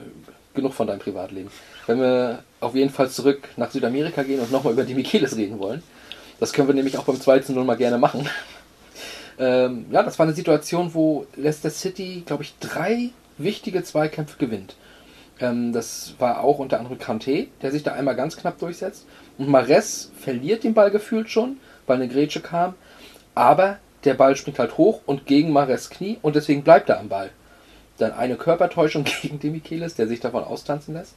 genug 0.54 0.74
von 0.74 0.86
deinem 0.86 0.98
Privatleben. 0.98 1.50
Wenn 1.86 2.00
wir 2.00 2.42
auf 2.60 2.74
jeden 2.74 2.90
Fall 2.90 3.08
zurück 3.10 3.48
nach 3.56 3.70
Südamerika 3.70 4.22
gehen 4.22 4.40
und 4.40 4.50
nochmal 4.50 4.72
über 4.72 4.84
die 4.84 4.94
Micheles 4.94 5.36
reden 5.36 5.58
wollen, 5.58 5.82
das 6.40 6.52
können 6.52 6.68
wir 6.68 6.74
nämlich 6.74 6.98
auch 6.98 7.04
beim 7.04 7.20
2 7.20 7.40
zu 7.40 7.52
0 7.52 7.64
mal 7.64 7.76
gerne 7.76 7.98
machen. 7.98 8.28
ähm, 9.38 9.86
ja, 9.90 10.02
das 10.02 10.18
war 10.18 10.26
eine 10.26 10.34
Situation, 10.34 10.94
wo 10.94 11.26
Leicester 11.36 11.70
City, 11.70 12.22
glaube 12.26 12.42
ich, 12.42 12.54
drei 12.58 13.10
wichtige 13.38 13.82
Zweikämpfe 13.84 14.36
gewinnt. 14.38 14.74
Ähm, 15.40 15.72
das 15.72 16.14
war 16.18 16.42
auch 16.42 16.58
unter 16.58 16.78
anderem 16.78 16.98
Kanté, 16.98 17.46
der 17.62 17.70
sich 17.70 17.84
da 17.84 17.92
einmal 17.92 18.16
ganz 18.16 18.36
knapp 18.36 18.58
durchsetzt. 18.58 19.06
Und 19.38 19.48
Mares 19.48 20.10
verliert 20.20 20.64
den 20.64 20.74
Ball 20.74 20.90
gefühlt 20.90 21.30
schon, 21.30 21.58
weil 21.88 21.96
eine 21.96 22.08
Grätsche 22.08 22.40
kam. 22.40 22.74
Aber 23.34 23.78
der 24.04 24.14
Ball 24.14 24.36
springt 24.36 24.58
halt 24.58 24.78
hoch 24.78 25.00
und 25.06 25.26
gegen 25.26 25.52
Mares 25.52 25.90
Knie 25.90 26.18
und 26.22 26.36
deswegen 26.36 26.62
bleibt 26.62 26.88
er 26.88 27.00
am 27.00 27.08
Ball. 27.08 27.30
Dann 27.98 28.12
eine 28.12 28.36
Körpertäuschung 28.36 29.04
gegen 29.22 29.40
Demichelis, 29.40 29.94
der 29.94 30.08
sich 30.08 30.20
davon 30.20 30.44
austanzen 30.44 30.94
lässt. 30.94 31.14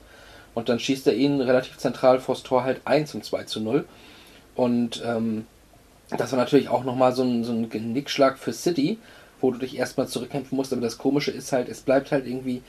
Und 0.53 0.67
dann 0.67 0.79
schießt 0.79 1.07
er 1.07 1.13
ihn 1.13 1.39
relativ 1.39 1.77
zentral 1.77 2.19
vors 2.19 2.43
Tor 2.43 2.63
halt 2.63 2.81
ein 2.85 3.05
zum 3.05 3.21
2 3.21 3.43
zu 3.43 3.61
0. 3.61 3.85
Und 4.55 5.01
ähm, 5.05 5.45
das 6.09 6.31
war 6.31 6.39
natürlich 6.39 6.67
auch 6.67 6.83
nochmal 6.83 7.13
so 7.13 7.23
ein, 7.23 7.43
so 7.43 7.53
ein 7.53 7.69
Genickschlag 7.69 8.37
für 8.37 8.51
City, 8.51 8.99
wo 9.39 9.51
du 9.51 9.59
dich 9.59 9.77
erstmal 9.77 10.07
zurückkämpfen 10.07 10.55
musst. 10.55 10.73
Aber 10.73 10.81
das 10.81 10.97
Komische 10.97 11.31
ist 11.31 11.53
halt, 11.53 11.69
es 11.69 11.81
bleibt 11.81 12.11
halt 12.11 12.27
irgendwie, 12.27 12.61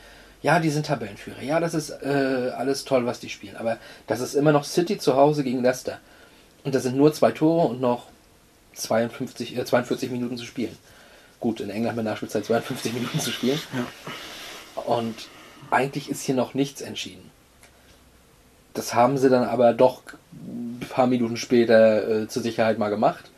ja, 0.43 0.61
die 0.61 0.71
sind 0.71 0.87
Tabellenführer. 0.87 1.43
Ja, 1.43 1.59
das 1.59 1.75
ist 1.75 1.91
äh, 1.91 2.53
alles 2.57 2.85
toll, 2.85 3.07
was 3.07 3.19
die 3.19 3.29
spielen. 3.29 3.57
Aber 3.57 3.79
das 4.07 4.21
ist 4.21 4.35
immer 4.35 4.53
noch 4.53 4.65
City 4.65 4.99
zu 4.99 5.17
Hause 5.17 5.43
gegen 5.43 5.63
Leicester. 5.63 5.99
Und 6.65 6.75
das 6.75 6.85
sind 6.85 6.97
nur 6.97 7.13
zwei 7.13 7.33
Tore 7.33 7.69
und 7.69 7.81
noch 7.81 8.07
52, 8.75 9.57
äh, 9.57 9.65
42 9.65 10.11
Minuten 10.11 10.37
zu 10.37 10.45
spielen. 10.45 10.77
Gut, 11.41 11.61
in 11.61 11.71
England 11.71 11.97
mit 11.97 12.05
Nachspielzeit 12.05 12.45
52 12.45 12.93
Minuten 12.95 13.21
zu 13.21 13.31
spielen. 13.31 13.61
Und 14.87 15.15
eigentlich 15.71 16.09
ist 16.09 16.23
hier 16.23 16.35
noch 16.35 16.55
nichts 16.55 16.81
entschieden. 16.81 17.31
Das 18.75 18.95
haben 18.95 19.19
sie 19.19 19.29
dann 19.29 19.45
aber 19.45 19.75
doch 19.75 20.03
ein 20.33 20.81
paar 20.89 21.07
Minuten 21.07 21.37
später 21.37 22.23
äh, 22.23 22.29
zur 22.29 22.43
Sicherheit 22.43 22.79
mal 22.79 22.89
gemacht. 22.89 23.31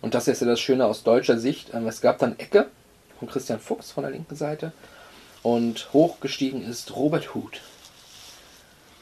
Und 0.00 0.14
das 0.14 0.26
ist 0.26 0.40
ja 0.40 0.46
das 0.46 0.60
Schöne 0.60 0.86
aus 0.86 1.04
deutscher 1.04 1.38
Sicht. 1.38 1.72
Ähm, 1.72 1.86
es 1.86 2.00
gab 2.00 2.18
dann 2.18 2.38
Ecke 2.38 2.68
von 3.18 3.28
Christian 3.28 3.60
Fuchs 3.60 3.92
von 3.92 4.02
der 4.02 4.12
linken 4.12 4.34
Seite. 4.34 4.72
Und 5.42 5.92
hochgestiegen 5.92 6.62
ist 6.62 6.96
Robert 6.96 7.34
Huth. 7.34 7.60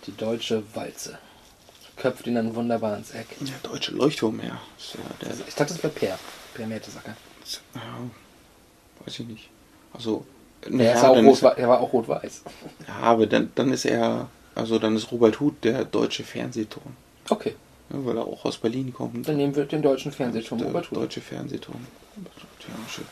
Die 0.07 0.17
deutsche 0.17 0.63
Walze. 0.75 1.19
Köpft 2.01 2.27
ihn 2.27 2.35
dann 2.35 2.55
wunderbar 2.55 2.97
ins 2.97 3.11
Eck. 3.11 3.27
Der 3.41 3.71
deutsche 3.71 3.93
Leuchtturm, 3.93 4.41
ja. 4.41 4.47
Ja 4.47 4.59
der, 5.21 5.33
Ich 5.47 5.55
dachte, 5.55 5.75
das 5.75 5.83
wäre 5.83 5.93
Per. 5.93 6.19
Per 6.55 6.67
Mertesacker. 6.67 7.15
ja, 7.75 7.81
weiß 9.05 9.19
ich 9.21 9.27
nicht. 9.27 9.51
Also, 9.93 10.25
naja, 10.69 11.09
rot, 11.09 11.33
ist, 11.35 11.43
er 11.43 11.69
war 11.69 11.81
auch 11.81 11.93
rot-weiß. 11.93 12.43
ja, 12.89 12.95
aber 13.03 13.27
dann, 13.27 13.51
dann 13.55 13.73
ist 13.73 13.85
er, 13.85 14.29
also 14.55 14.79
dann 14.79 14.97
ist 14.97 15.11
Robert 15.13 15.41
Huth 15.41 15.63
der 15.65 15.85
deutsche 15.85 16.25
Fernsehturm. 16.25 16.97
Okay, 17.29 17.55
Ja, 17.91 18.05
weil 18.07 18.17
er 18.17 18.25
auch 18.27 18.45
aus 18.45 18.57
Berlin 18.59 18.93
kommt. 18.95 19.29
dann 19.29 19.37
nehmen 19.37 19.55
wir 19.55 19.65
den 19.67 19.83
deutschen 19.83 20.11
Fernsehturm 20.13 20.61
Robert 20.63 20.91
Huth. 20.91 20.97
deutsche 20.97 21.21
Fernsehturm. 21.21 21.87
Ja, 22.17 22.89
schön. 22.89 23.05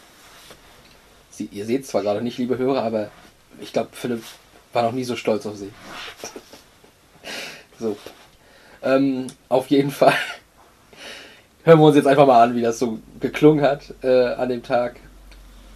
Sie, 1.30 1.48
ihr 1.52 1.66
seht 1.66 1.86
zwar 1.86 2.02
gerade 2.02 2.22
nicht, 2.22 2.38
liebe 2.38 2.56
Hörer, 2.58 2.82
aber 2.82 3.10
ich 3.60 3.72
glaube, 3.72 3.90
Philipp 3.92 4.22
war 4.72 4.82
noch 4.82 4.92
nie 4.92 5.04
so 5.04 5.14
stolz 5.16 5.44
auf 5.46 5.56
sie. 5.56 5.70
so. 7.78 7.96
Ähm, 8.82 9.26
auf 9.48 9.68
jeden 9.68 9.90
Fall 9.90 10.14
hören 11.64 11.80
wir 11.80 11.86
uns 11.86 11.96
jetzt 11.96 12.06
einfach 12.06 12.26
mal 12.26 12.42
an, 12.42 12.54
wie 12.54 12.62
das 12.62 12.78
so 12.78 12.98
geklungen 13.20 13.62
hat 13.62 13.94
äh, 14.02 14.34
an 14.34 14.48
dem 14.48 14.62
Tag. 14.62 14.96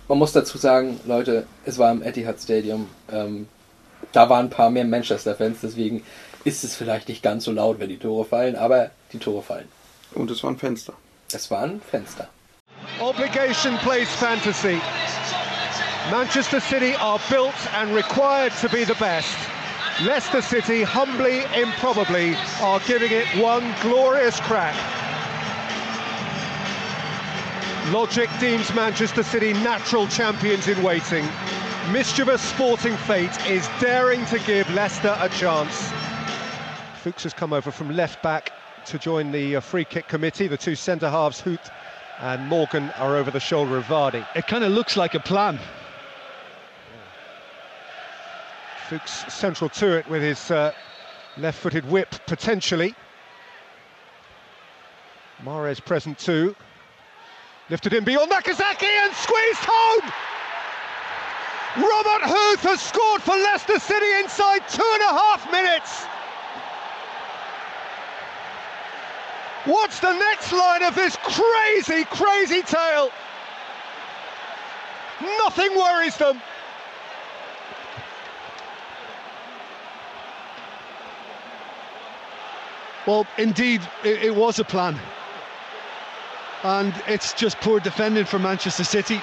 Man 0.08 0.18
muss 0.18 0.32
dazu 0.32 0.58
sagen, 0.58 0.98
Leute, 1.06 1.46
es 1.64 1.78
war 1.78 1.90
im 1.92 2.02
Etihad 2.02 2.40
Stadium. 2.40 2.88
Ähm, 3.12 3.48
da 4.12 4.28
waren 4.28 4.46
ein 4.46 4.50
paar 4.50 4.70
mehr 4.70 4.84
Manchester-Fans, 4.84 5.58
deswegen 5.62 6.02
ist 6.44 6.64
es 6.64 6.74
vielleicht 6.74 7.08
nicht 7.08 7.22
ganz 7.22 7.44
so 7.44 7.52
laut, 7.52 7.78
wenn 7.78 7.88
die 7.88 7.98
Tore 7.98 8.24
fallen, 8.24 8.56
aber 8.56 8.90
die 9.12 9.18
Tore 9.18 9.42
fallen. 9.42 9.68
Und 10.14 10.30
es 10.30 10.42
war 10.42 10.50
ein 10.50 10.58
Fenster. 10.58 10.94
Es 11.32 11.50
war 11.50 11.62
ein 11.62 11.80
Fenster. 11.80 12.28
Obligation 13.00 13.76
plays 13.78 14.08
fantasy. 14.08 14.80
Manchester 16.10 16.60
City 16.60 16.94
are 16.96 17.20
built 17.30 17.54
and 17.74 17.94
required 17.94 18.52
to 18.60 18.68
be 18.68 18.84
the 18.84 18.94
best. 18.94 19.36
Leicester 20.00 20.40
City, 20.40 20.82
humbly, 20.82 21.44
improbably, 21.54 22.34
are 22.60 22.80
giving 22.80 23.12
it 23.12 23.26
one 23.36 23.74
glorious 23.82 24.40
crack. 24.40 24.74
Logic 27.92 28.28
deems 28.40 28.74
Manchester 28.74 29.22
City 29.22 29.52
natural 29.52 30.08
champions 30.08 30.66
in 30.66 30.82
waiting. 30.82 31.28
Mischievous 31.92 32.40
sporting 32.40 32.96
fate 32.96 33.38
is 33.46 33.68
daring 33.80 34.24
to 34.26 34.38
give 34.40 34.68
Leicester 34.72 35.14
a 35.20 35.28
chance. 35.28 35.92
Fuchs 37.02 37.24
has 37.24 37.34
come 37.34 37.52
over 37.52 37.70
from 37.70 37.94
left 37.94 38.22
back 38.22 38.50
to 38.86 38.98
join 38.98 39.30
the 39.30 39.56
uh, 39.56 39.60
free 39.60 39.84
kick 39.84 40.08
committee. 40.08 40.48
The 40.48 40.56
two 40.56 40.74
centre 40.74 41.10
halves, 41.10 41.40
Hoot 41.40 41.60
and 42.20 42.48
Morgan, 42.48 42.90
are 42.96 43.16
over 43.16 43.30
the 43.30 43.40
shoulder 43.40 43.76
of 43.76 43.84
Vardy. 43.84 44.26
It 44.34 44.46
kind 44.46 44.64
of 44.64 44.72
looks 44.72 44.96
like 44.96 45.14
a 45.14 45.20
plan. 45.20 45.58
Fuchs 48.88 49.32
central 49.32 49.70
to 49.70 49.96
it 49.96 50.08
with 50.08 50.22
his 50.22 50.50
uh, 50.50 50.72
left-footed 51.38 51.88
whip 51.88 52.14
potentially. 52.26 52.94
Mares 55.44 55.80
present 55.80 56.18
too. 56.18 56.54
Lifted 57.70 57.94
in 57.94 58.04
beyond 58.04 58.30
Nakazaki 58.30 58.84
and 58.84 59.14
squeezed 59.14 59.64
home. 59.64 60.12
Robert 61.76 62.22
Huth 62.28 62.60
has 62.64 62.82
scored 62.82 63.22
for 63.22 63.34
Leicester 63.34 63.78
City 63.78 64.12
inside 64.20 64.68
two 64.68 64.84
and 64.92 65.02
a 65.02 65.18
half 65.18 65.50
minutes. 65.50 66.04
What's 69.64 70.00
the 70.00 70.12
next 70.12 70.52
line 70.52 70.82
of 70.82 70.94
this 70.94 71.16
crazy, 71.16 72.04
crazy 72.04 72.62
tale? 72.62 73.10
Nothing 75.38 75.74
worries 75.76 76.16
them. 76.16 76.42
Well, 83.06 83.26
indeed, 83.36 83.80
it, 84.04 84.22
it 84.22 84.34
was 84.34 84.58
a 84.58 84.64
plan. 84.64 84.98
And 86.62 86.94
it's 87.08 87.32
just 87.32 87.58
poor 87.58 87.80
defending 87.80 88.24
for 88.24 88.38
Manchester 88.38 88.84
City. 88.84 89.20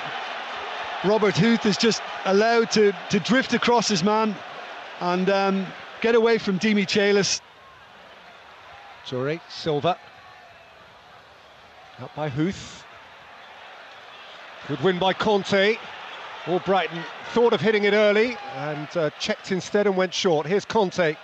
Robert 1.05 1.37
Huth 1.37 1.65
is 1.65 1.77
just 1.77 2.01
allowed 2.25 2.71
to, 2.71 2.93
to 3.09 3.19
drift 3.21 3.53
across 3.53 3.87
his 3.87 4.03
man 4.03 4.35
and 4.99 5.29
um, 5.29 5.65
get 6.01 6.15
away 6.15 6.37
from 6.37 6.57
Demi 6.57 6.85
Chalis. 6.85 7.39
Sorry, 9.05 9.39
Silva. 9.47 9.97
Out 11.99 12.13
by 12.15 12.27
Huth. 12.27 12.83
Good 14.67 14.81
win 14.81 14.99
by 14.99 15.13
Conte. 15.13 15.77
All 16.47 16.59
Brighton 16.59 17.01
thought 17.31 17.53
of 17.53 17.61
hitting 17.61 17.85
it 17.85 17.93
early 17.93 18.37
and 18.55 18.87
uh, 18.97 19.09
checked 19.19 19.51
instead 19.51 19.87
and 19.87 19.95
went 19.95 20.13
short. 20.13 20.45
Here's 20.45 20.65
Conte. 20.65 21.15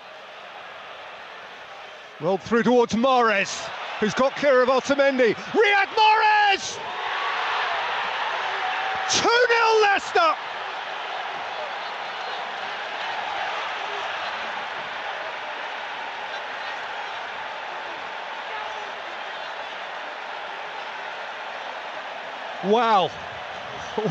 Rolled 2.21 2.41
through 2.41 2.63
towards 2.63 2.95
Mares, 2.95 3.61
who's 3.99 4.13
got 4.13 4.33
clear 4.37 4.61
of 4.61 4.69
Otamendi. 4.69 5.35
Riyad 5.35 5.87
Mahrez! 5.87 6.79
2-0 9.09 9.81
Leicester! 9.81 10.35
Wow. 22.65 23.11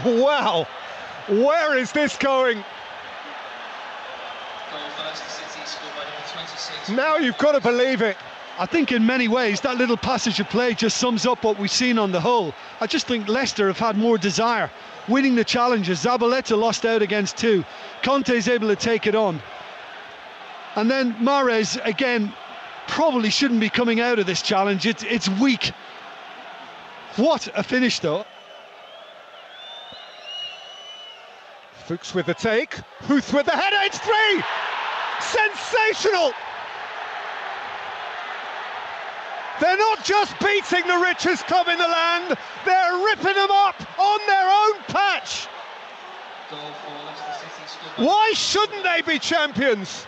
Wow. 0.05 0.67
Where 1.29 1.77
is 1.77 1.93
this 1.93 2.17
going? 2.17 2.65
Now 6.91 7.17
you've 7.17 7.39
got 7.39 7.53
to 7.53 7.61
believe 7.61 8.03
it. 8.03 8.17
I 8.59 8.67
think 8.67 8.93
in 8.93 9.05
many 9.05 9.27
ways 9.27 9.61
that 9.63 9.79
little 9.79 9.97
passage 9.97 10.39
of 10.39 10.49
play 10.49 10.75
just 10.75 10.99
sums 10.99 11.27
up 11.27 11.43
what 11.43 11.59
we've 11.59 11.71
seen 11.71 11.99
on 11.99 12.13
the 12.13 12.21
whole. 12.21 12.55
I 12.81 12.87
just 12.87 13.07
think 13.07 13.27
Leicester 13.27 13.67
have 13.67 13.79
had 13.79 13.97
more 13.97 14.17
desire, 14.19 14.71
winning 15.09 15.35
the 15.35 15.45
challenges. 15.45 16.05
Zabaleta 16.05 16.57
lost 16.57 16.85
out 16.85 17.03
against 17.03 17.37
two. 17.37 17.65
Conte's 18.03 18.47
able 18.47 18.69
to 18.69 18.77
take 18.77 19.07
it 19.07 19.15
on. 19.15 19.43
And 20.77 20.91
then 20.91 21.17
Mares, 21.21 21.79
again, 21.83 22.33
probably 22.87 23.31
shouldn't 23.31 23.61
be 23.61 23.71
coming 23.71 24.01
out 24.01 24.19
of 24.19 24.27
this 24.27 24.43
challenge. 24.43 24.87
It's, 24.87 25.03
it's 25.05 25.29
weak. 25.29 25.73
What 27.17 27.49
a 27.55 27.63
finish, 27.63 28.01
though. 28.01 28.25
Fuchs 31.87 32.15
with 32.15 32.27
the 32.27 32.35
take. 32.35 32.75
Huth 33.01 33.33
with 33.33 33.47
the 33.47 33.53
header. 33.53 33.77
It's 33.83 33.99
three! 33.99 34.43
Sensational! 35.21 36.33
They're 39.61 39.77
not 39.77 40.03
just 40.05 40.39
beating 40.41 40.87
the 40.87 40.99
richest 40.99 41.47
club 41.47 41.69
in 41.69 41.79
the 41.79 41.87
land, 41.87 42.37
they're 42.65 43.05
ripping 43.05 43.35
them 43.35 43.51
up 43.51 43.77
on 43.99 44.19
their 44.27 44.51
own 44.51 44.83
patch. 44.89 45.47
Why 47.97 48.33
shouldn't 48.35 48.83
they 48.83 49.03
be 49.03 49.19
champions? 49.19 50.07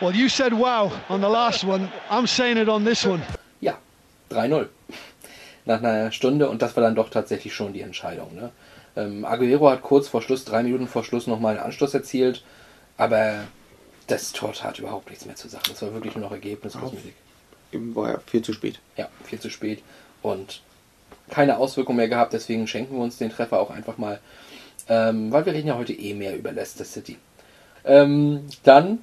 Well, 0.00 0.14
you 0.14 0.28
said 0.28 0.54
wow 0.54 0.90
on 1.08 1.20
the 1.20 1.28
last 1.28 1.62
one. 1.62 1.92
I'm 2.08 2.26
saying 2.26 2.56
it 2.56 2.68
on 2.68 2.84
this 2.84 3.04
one. 3.04 3.22
Yeah, 3.60 3.76
3-0. 4.30 4.68
Nach 5.70 5.78
einer 5.78 6.10
Stunde 6.10 6.48
und 6.48 6.62
das 6.62 6.74
war 6.74 6.82
dann 6.82 6.96
doch 6.96 7.10
tatsächlich 7.10 7.54
schon 7.54 7.72
die 7.72 7.82
Entscheidung. 7.82 8.34
Ne? 8.34 8.50
Ähm, 8.96 9.24
Aguero 9.24 9.70
hat 9.70 9.82
kurz 9.82 10.08
vor 10.08 10.20
Schluss, 10.20 10.44
drei 10.44 10.64
Minuten 10.64 10.88
vor 10.88 11.04
Schluss, 11.04 11.28
nochmal 11.28 11.54
einen 11.54 11.64
Anschluss 11.64 11.94
erzielt, 11.94 12.42
aber 12.96 13.44
das 14.08 14.32
Tor 14.32 14.52
tat 14.52 14.80
überhaupt 14.80 15.08
nichts 15.10 15.26
mehr 15.26 15.36
zu 15.36 15.48
sagen. 15.48 15.62
Das 15.68 15.80
war 15.82 15.94
wirklich 15.94 16.16
nur 16.16 16.24
noch 16.24 16.32
Ergebniskosmetik. 16.32 17.14
Eben 17.70 17.94
war 17.94 18.10
ja 18.10 18.18
viel 18.26 18.42
zu 18.42 18.52
spät. 18.52 18.80
Ja, 18.96 19.08
viel 19.22 19.38
zu 19.38 19.48
spät 19.48 19.84
und 20.22 20.60
keine 21.28 21.56
Auswirkung 21.56 21.94
mehr 21.94 22.08
gehabt, 22.08 22.32
deswegen 22.32 22.66
schenken 22.66 22.96
wir 22.96 23.04
uns 23.04 23.18
den 23.18 23.30
Treffer 23.30 23.60
auch 23.60 23.70
einfach 23.70 23.96
mal, 23.96 24.18
ähm, 24.88 25.30
weil 25.30 25.46
wir 25.46 25.52
reden 25.52 25.68
ja 25.68 25.76
heute 25.76 25.92
eh 25.92 26.14
mehr 26.14 26.36
über 26.36 26.50
Leicester 26.50 26.84
City. 26.84 27.16
Ähm, 27.84 28.48
dann, 28.64 28.98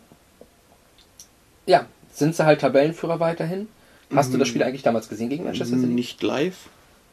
ja, 1.65 1.86
sind 2.11 2.36
sie 2.36 2.45
halt 2.45 2.59
Tabellenführer 2.59 3.22
weiterhin. 3.22 3.70
Hast 4.16 4.34
du 4.34 4.38
das 4.38 4.47
Spiel 4.47 4.64
eigentlich 4.64 4.84
damals 4.84 5.10
gesehen 5.10 5.30
gegen 5.30 5.43
Manchester 5.43 5.76
City? 5.78 5.88
Nicht 5.88 6.24
live, 6.24 6.55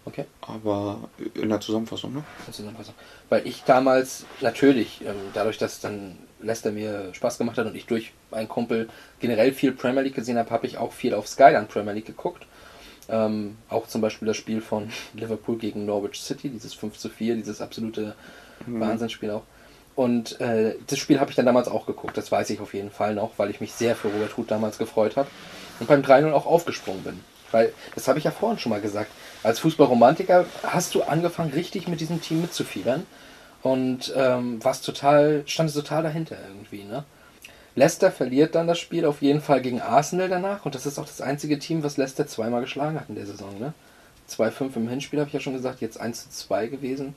Okay. 0.07 0.27
aber 0.43 1.09
in 1.35 1.49
der 1.49 1.61
Zusammenfassung, 1.61 2.13
ne? 2.13 2.25
Zusammenfassung. 2.51 2.95
Weil 3.31 3.47
ich 3.47 3.65
damals 3.65 4.27
natürlich, 4.41 5.01
ähm, 5.05 5.15
dadurch, 5.33 5.59
dass 5.59 5.81
dann 5.81 6.19
Leicester 6.41 6.71
mir 6.73 7.13
Spaß 7.15 7.39
gemacht 7.39 7.57
hat 7.59 7.67
und 7.67 7.75
ich 7.75 7.87
durch 7.87 8.13
einen 8.31 8.49
Kumpel 8.49 8.89
generell 9.21 9.53
viel 9.53 9.73
Premier 9.73 10.03
League 10.03 10.15
gesehen 10.15 10.37
habe, 10.39 10.51
habe 10.51 10.67
ich 10.67 10.77
auch 10.79 10.93
viel 10.93 11.15
auf 11.15 11.27
Sky 11.27 11.53
dann 11.53 11.69
Premier 11.69 11.93
League 11.95 12.07
geguckt. 12.07 12.47
Ähm, 13.09 13.57
auch 13.69 13.87
zum 13.87 14.01
Beispiel 14.01 14.27
das 14.29 14.37
Spiel 14.37 14.61
von 14.61 14.91
Liverpool 15.15 15.59
gegen 15.59 15.87
Norwich 15.87 16.21
City, 16.21 16.49
dieses 16.49 16.75
5 16.75 16.97
zu 16.97 17.09
4, 17.09 17.37
dieses 17.37 17.61
absolute 17.61 18.15
Wahnsinnsspiel 18.67 19.31
auch. 19.31 19.43
Und 19.97 20.41
äh, 20.41 20.75
das 20.87 20.99
Spiel 20.99 21.21
habe 21.21 21.31
ich 21.31 21.37
dann 21.37 21.47
damals 21.47 21.69
auch 21.69 21.87
geguckt, 21.87 22.17
das 22.17 22.31
weiß 22.33 22.51
ich 22.51 22.61
auf 22.61 22.75
jeden 22.75 22.91
Fall 22.91 23.15
noch, 23.15 23.33
weil 23.37 23.51
ich 23.51 23.61
mich 23.61 23.73
sehr 23.73 23.95
für 23.95 24.09
Robert 24.09 24.37
Huth 24.37 24.51
damals 24.51 24.77
gefreut 24.79 25.17
habe 25.17 25.29
und 25.81 25.89
beim 25.89 26.03
3-0 26.03 26.33
auch 26.33 26.47
aufgesprungen 26.47 27.03
bin. 27.03 27.21
Weil, 27.51 27.73
das 27.95 28.09
habe 28.09 28.19
ich 28.19 28.25
ja 28.25 28.31
vorhin 28.31 28.59
schon 28.59 28.71
mal 28.71 28.81
gesagt, 28.81 29.11
als 29.43 29.61
Fußballromantiker 29.61 30.47
hast 30.65 30.95
du 30.95 31.03
angefangen, 31.03 31.53
richtig 31.53 31.87
mit 31.89 32.01
diesem 32.01 32.21
Team 32.21 32.41
mitzufiebern. 32.41 33.07
und 33.63 34.13
ähm, 34.17 34.59
was 34.63 34.83
total, 34.83 35.43
stand 35.47 35.73
total 35.73 36.03
dahinter 36.03 36.37
irgendwie, 36.49 36.85
ne? 36.85 37.05
Leicester 37.77 38.13
verliert 38.13 38.55
dann 38.55 38.69
das 38.69 38.79
Spiel 38.79 39.05
auf 39.05 39.21
jeden 39.21 39.41
Fall 39.41 39.61
gegen 39.61 39.81
Arsenal 39.81 40.29
danach 40.29 40.65
und 40.65 40.75
das 40.77 40.87
ist 40.87 40.99
auch 40.99 41.07
das 41.07 41.21
einzige 41.21 41.59
Team, 41.59 41.83
was 41.83 41.97
Leicester 41.97 42.27
zweimal 42.27 42.61
geschlagen 42.61 43.01
hat 43.01 43.09
in 43.09 43.17
der 43.17 43.27
Saison, 43.27 43.59
ne? 43.59 43.73
2-5 44.31 44.77
im 44.77 44.89
Hinspiel 44.89 45.21
habe 45.21 45.29
ich 45.29 45.35
ja 45.35 45.41
schon 45.41 45.55
gesagt, 45.55 45.81
jetzt 45.81 46.01
1-2 46.01 46.69
gewesen. 46.69 47.15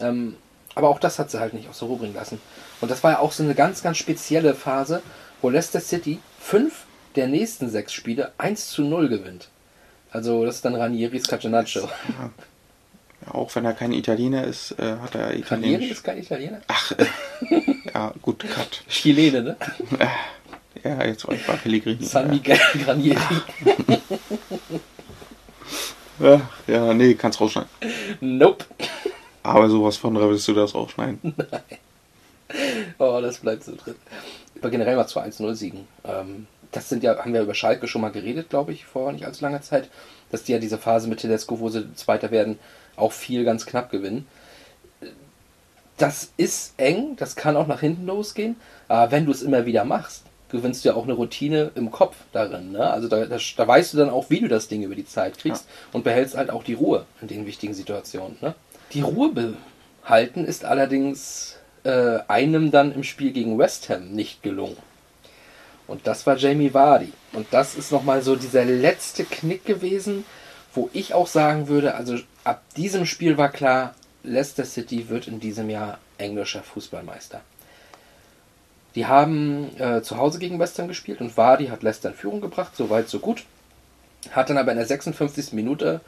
Ähm, 0.00 0.36
aber 0.74 0.88
auch 0.88 0.98
das 0.98 1.18
hat 1.18 1.30
sie 1.30 1.40
halt 1.40 1.54
nicht 1.54 1.68
aus 1.68 1.78
der 1.78 1.88
Ruhe 1.88 1.98
bringen 1.98 2.14
lassen. 2.14 2.40
Und 2.80 2.90
das 2.90 3.02
war 3.02 3.12
ja 3.12 3.18
auch 3.18 3.32
so 3.32 3.42
eine 3.42 3.54
ganz, 3.54 3.82
ganz 3.82 3.96
spezielle 3.96 4.54
Phase, 4.54 5.02
wo 5.40 5.50
Leicester 5.50 5.80
City 5.80 6.20
fünf 6.40 6.83
der 7.16 7.28
nächsten 7.28 7.68
sechs 7.70 7.92
Spiele 7.92 8.32
1 8.38 8.70
zu 8.70 8.82
0 8.82 9.08
gewinnt. 9.08 9.48
Also 10.10 10.44
das 10.44 10.56
ist 10.56 10.64
dann 10.64 10.74
Ranieris 10.74 11.26
Catenaccio. 11.26 11.82
Ja. 11.82 12.30
Ja, 13.26 13.34
auch 13.34 13.54
wenn 13.54 13.64
er 13.64 13.72
kein 13.72 13.92
Italiener 13.92 14.44
ist, 14.44 14.72
äh, 14.72 14.96
hat 15.00 15.14
er 15.14 15.26
Ranieri 15.28 15.38
Italienisch. 15.40 15.90
ist 15.92 16.04
kein 16.04 16.18
Italiener? 16.18 16.60
Ach, 16.66 16.92
äh, 16.92 17.06
ja, 17.94 18.12
gut, 18.20 18.40
Cut. 18.48 18.82
Chilene, 18.88 19.42
ne? 19.42 19.56
Ja, 20.82 21.04
jetzt 21.04 21.26
war 21.26 21.34
ich 21.34 21.46
bei 21.46 21.54
Pellegrini. 21.54 22.04
San 22.04 22.28
Miguel 22.28 22.58
Ranieri. 22.86 23.18
Ja, 26.20 26.40
ja, 26.66 26.94
nee, 26.94 27.14
kannst 27.14 27.40
rausschneiden. 27.40 27.70
Nope. 28.20 28.64
Aber 29.42 29.68
sowas 29.68 29.96
von 29.96 30.14
willst 30.16 30.46
du 30.48 30.54
das 30.54 30.74
rausschneiden. 30.74 31.34
Oh, 32.98 33.20
das 33.20 33.38
bleibt 33.38 33.64
so 33.64 33.74
drin. 33.74 33.96
Aber 34.60 34.70
generell 34.70 34.94
mal 34.96 35.06
zu 35.06 35.18
1-0 35.18 35.54
Siegen. 35.54 35.88
Ähm, 36.04 36.46
das 36.74 36.88
sind 36.88 37.04
ja, 37.04 37.16
haben 37.16 37.32
wir 37.32 37.42
über 37.42 37.54
Schalke 37.54 37.86
schon 37.86 38.02
mal 38.02 38.10
geredet, 38.10 38.50
glaube 38.50 38.72
ich, 38.72 38.84
vor 38.84 39.12
nicht 39.12 39.24
allzu 39.24 39.44
langer 39.44 39.62
Zeit, 39.62 39.88
dass 40.30 40.42
die 40.42 40.52
ja 40.52 40.58
diese 40.58 40.78
Phase 40.78 41.08
mit 41.08 41.20
Tedesco, 41.20 41.60
wo 41.60 41.68
sie 41.68 41.94
Zweiter 41.94 42.30
werden, 42.30 42.58
auch 42.96 43.12
viel 43.12 43.44
ganz 43.44 43.64
knapp 43.64 43.90
gewinnen. 43.90 44.26
Das 45.96 46.32
ist 46.36 46.74
eng, 46.76 47.14
das 47.16 47.36
kann 47.36 47.56
auch 47.56 47.68
nach 47.68 47.80
hinten 47.80 48.06
losgehen, 48.06 48.56
aber 48.88 49.12
wenn 49.12 49.26
du 49.26 49.30
es 49.30 49.42
immer 49.42 49.66
wieder 49.66 49.84
machst, 49.84 50.24
gewinnst 50.50 50.84
du 50.84 50.88
ja 50.88 50.94
auch 50.96 51.04
eine 51.04 51.12
Routine 51.12 51.70
im 51.76 51.92
Kopf 51.92 52.16
darin. 52.32 52.72
Ne? 52.72 52.90
Also 52.90 53.08
da, 53.08 53.24
da, 53.24 53.38
da 53.56 53.68
weißt 53.68 53.94
du 53.94 53.98
dann 53.98 54.10
auch, 54.10 54.30
wie 54.30 54.40
du 54.40 54.48
das 54.48 54.66
Ding 54.66 54.82
über 54.82 54.96
die 54.96 55.06
Zeit 55.06 55.38
kriegst 55.38 55.68
und 55.92 56.04
behältst 56.04 56.36
halt 56.36 56.50
auch 56.50 56.64
die 56.64 56.74
Ruhe 56.74 57.06
in 57.20 57.28
den 57.28 57.46
wichtigen 57.46 57.74
Situationen. 57.74 58.36
Ne? 58.40 58.54
Die 58.92 59.00
Ruhe 59.00 59.32
behalten 60.02 60.44
ist 60.44 60.64
allerdings 60.64 61.56
äh, 61.84 62.18
einem 62.28 62.72
dann 62.72 62.92
im 62.92 63.04
Spiel 63.04 63.32
gegen 63.32 63.58
West 63.58 63.88
Ham 63.88 64.10
nicht 64.10 64.42
gelungen. 64.42 64.76
Und 65.86 66.06
das 66.06 66.26
war 66.26 66.36
Jamie 66.36 66.72
Vardy. 66.72 67.12
Und 67.32 67.46
das 67.50 67.74
ist 67.74 67.92
nochmal 67.92 68.22
so 68.22 68.36
dieser 68.36 68.64
letzte 68.64 69.24
Knick 69.24 69.64
gewesen, 69.64 70.24
wo 70.72 70.88
ich 70.92 71.14
auch 71.14 71.26
sagen 71.26 71.68
würde, 71.68 71.94
also 71.94 72.18
ab 72.42 72.62
diesem 72.76 73.06
Spiel 73.06 73.36
war 73.36 73.50
klar, 73.50 73.94
Leicester 74.22 74.64
City 74.64 75.08
wird 75.08 75.28
in 75.28 75.40
diesem 75.40 75.68
Jahr 75.68 75.98
englischer 76.18 76.62
Fußballmeister. 76.62 77.42
Die 78.94 79.06
haben 79.06 79.78
äh, 79.78 80.02
zu 80.02 80.16
Hause 80.16 80.38
gegen 80.38 80.58
West 80.58 80.78
Ham 80.78 80.88
gespielt 80.88 81.20
und 81.20 81.36
Vardy 81.36 81.66
hat 81.66 81.82
Leicester 81.82 82.10
in 82.10 82.14
Führung 82.14 82.40
gebracht, 82.40 82.76
so 82.76 82.90
weit, 82.90 83.08
so 83.08 83.18
gut. 83.18 83.44
Hat 84.30 84.48
dann 84.48 84.58
aber 84.58 84.70
in 84.70 84.78
der 84.78 84.86
56. 84.86 85.52
Minute 85.52 86.00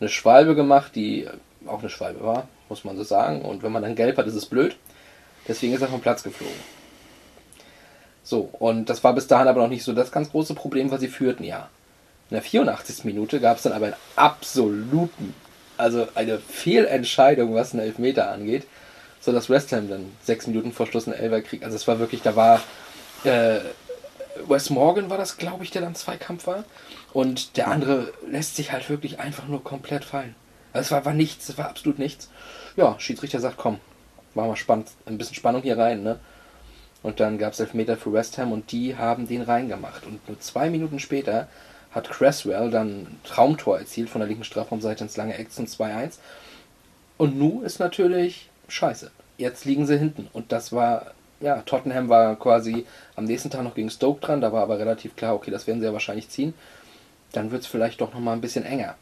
eine 0.00 0.08
Schwalbe 0.08 0.54
gemacht, 0.54 0.94
die 0.94 1.28
auch 1.66 1.80
eine 1.80 1.88
Schwalbe 1.88 2.22
war, 2.22 2.48
muss 2.68 2.84
man 2.84 2.96
so 2.96 3.04
sagen. 3.04 3.42
Und 3.42 3.62
wenn 3.62 3.72
man 3.72 3.82
dann 3.82 3.94
gelb 3.94 4.18
hat, 4.18 4.26
ist 4.26 4.34
es 4.34 4.46
blöd. 4.46 4.76
Deswegen 5.48 5.72
ist 5.72 5.80
er 5.80 5.88
vom 5.88 6.00
Platz 6.00 6.22
geflogen. 6.22 6.75
So, 8.26 8.48
und 8.58 8.90
das 8.90 9.04
war 9.04 9.12
bis 9.12 9.28
dahin 9.28 9.46
aber 9.46 9.62
noch 9.62 9.68
nicht 9.68 9.84
so 9.84 9.92
das 9.92 10.10
ganz 10.10 10.32
große 10.32 10.54
Problem, 10.54 10.90
weil 10.90 10.98
sie 10.98 11.06
führten 11.06 11.44
ja. 11.44 11.68
In 12.28 12.34
der 12.34 12.42
84. 12.42 13.04
Minute 13.04 13.38
gab 13.38 13.58
es 13.58 13.62
dann 13.62 13.72
aber 13.72 13.86
einen 13.86 13.94
absoluten, 14.16 15.32
also 15.76 16.08
eine 16.16 16.40
Fehlentscheidung, 16.40 17.54
was 17.54 17.72
einen 17.72 17.84
Elfmeter 17.84 18.28
angeht, 18.32 18.66
so 19.20 19.30
dass 19.30 19.48
West 19.48 19.70
Ham 19.70 19.88
dann 19.88 20.10
sechs 20.24 20.48
Minuten 20.48 20.72
vor 20.72 20.88
Schluss 20.88 21.06
einen 21.06 21.16
Elfer 21.16 21.40
kriegt. 21.40 21.62
Also 21.62 21.76
es 21.76 21.86
war 21.86 22.00
wirklich, 22.00 22.22
da 22.22 22.34
war 22.34 22.60
äh, 23.22 23.60
Wes 24.48 24.70
Morgan 24.70 25.08
war 25.08 25.18
das, 25.18 25.36
glaube 25.36 25.62
ich, 25.62 25.70
der 25.70 25.82
dann 25.82 25.94
Zweikampf 25.94 26.48
war. 26.48 26.64
Und 27.12 27.56
der 27.56 27.68
andere 27.68 28.12
lässt 28.28 28.56
sich 28.56 28.72
halt 28.72 28.90
wirklich 28.90 29.20
einfach 29.20 29.46
nur 29.46 29.62
komplett 29.62 30.04
fallen. 30.04 30.34
Also 30.72 30.86
es 30.86 30.90
war, 30.90 31.04
war 31.04 31.14
nichts, 31.14 31.48
es 31.48 31.58
war 31.58 31.68
absolut 31.68 32.00
nichts. 32.00 32.28
Ja, 32.74 32.96
Schiedsrichter 32.98 33.38
sagt, 33.38 33.56
komm, 33.56 33.78
war 34.34 34.48
mal 34.48 34.56
spannend, 34.56 34.88
ein 35.06 35.16
bisschen 35.16 35.36
Spannung 35.36 35.62
hier 35.62 35.78
rein, 35.78 36.02
ne? 36.02 36.18
Und 37.06 37.20
dann 37.20 37.38
gab 37.38 37.52
es 37.52 37.60
Elfmeter 37.60 37.96
für 37.96 38.12
West 38.12 38.36
Ham 38.36 38.50
und 38.50 38.72
die 38.72 38.96
haben 38.96 39.28
den 39.28 39.42
reingemacht. 39.42 40.04
Und 40.06 40.26
nur 40.26 40.40
zwei 40.40 40.70
Minuten 40.70 40.98
später 40.98 41.46
hat 41.92 42.10
Cresswell 42.10 42.68
dann 42.68 42.88
ein 42.88 43.20
Traumtor 43.22 43.78
erzielt 43.78 44.10
von 44.10 44.18
der 44.18 44.26
linken 44.26 44.42
Strafraumseite 44.42 45.04
ins 45.04 45.16
lange 45.16 45.38
Eck 45.38 45.52
zum 45.52 45.66
2-1. 45.66 46.18
Und 47.16 47.38
Nu 47.38 47.62
ist 47.62 47.78
natürlich 47.78 48.50
scheiße. 48.66 49.12
Jetzt 49.38 49.64
liegen 49.64 49.86
sie 49.86 49.96
hinten. 49.96 50.28
Und 50.32 50.50
das 50.50 50.72
war, 50.72 51.12
ja, 51.38 51.62
Tottenham 51.62 52.08
war 52.08 52.34
quasi 52.34 52.86
am 53.14 53.22
nächsten 53.22 53.50
Tag 53.50 53.62
noch 53.62 53.76
gegen 53.76 53.90
Stoke 53.90 54.20
dran. 54.20 54.40
Da 54.40 54.52
war 54.52 54.64
aber 54.64 54.80
relativ 54.80 55.14
klar, 55.14 55.36
okay, 55.36 55.52
das 55.52 55.68
werden 55.68 55.78
sie 55.78 55.86
ja 55.86 55.92
wahrscheinlich 55.92 56.28
ziehen. 56.28 56.54
Dann 57.30 57.52
wird 57.52 57.62
es 57.62 57.68
vielleicht 57.68 58.00
doch 58.00 58.12
nochmal 58.12 58.34
ein 58.34 58.40
bisschen 58.40 58.64
enger. 58.64 58.96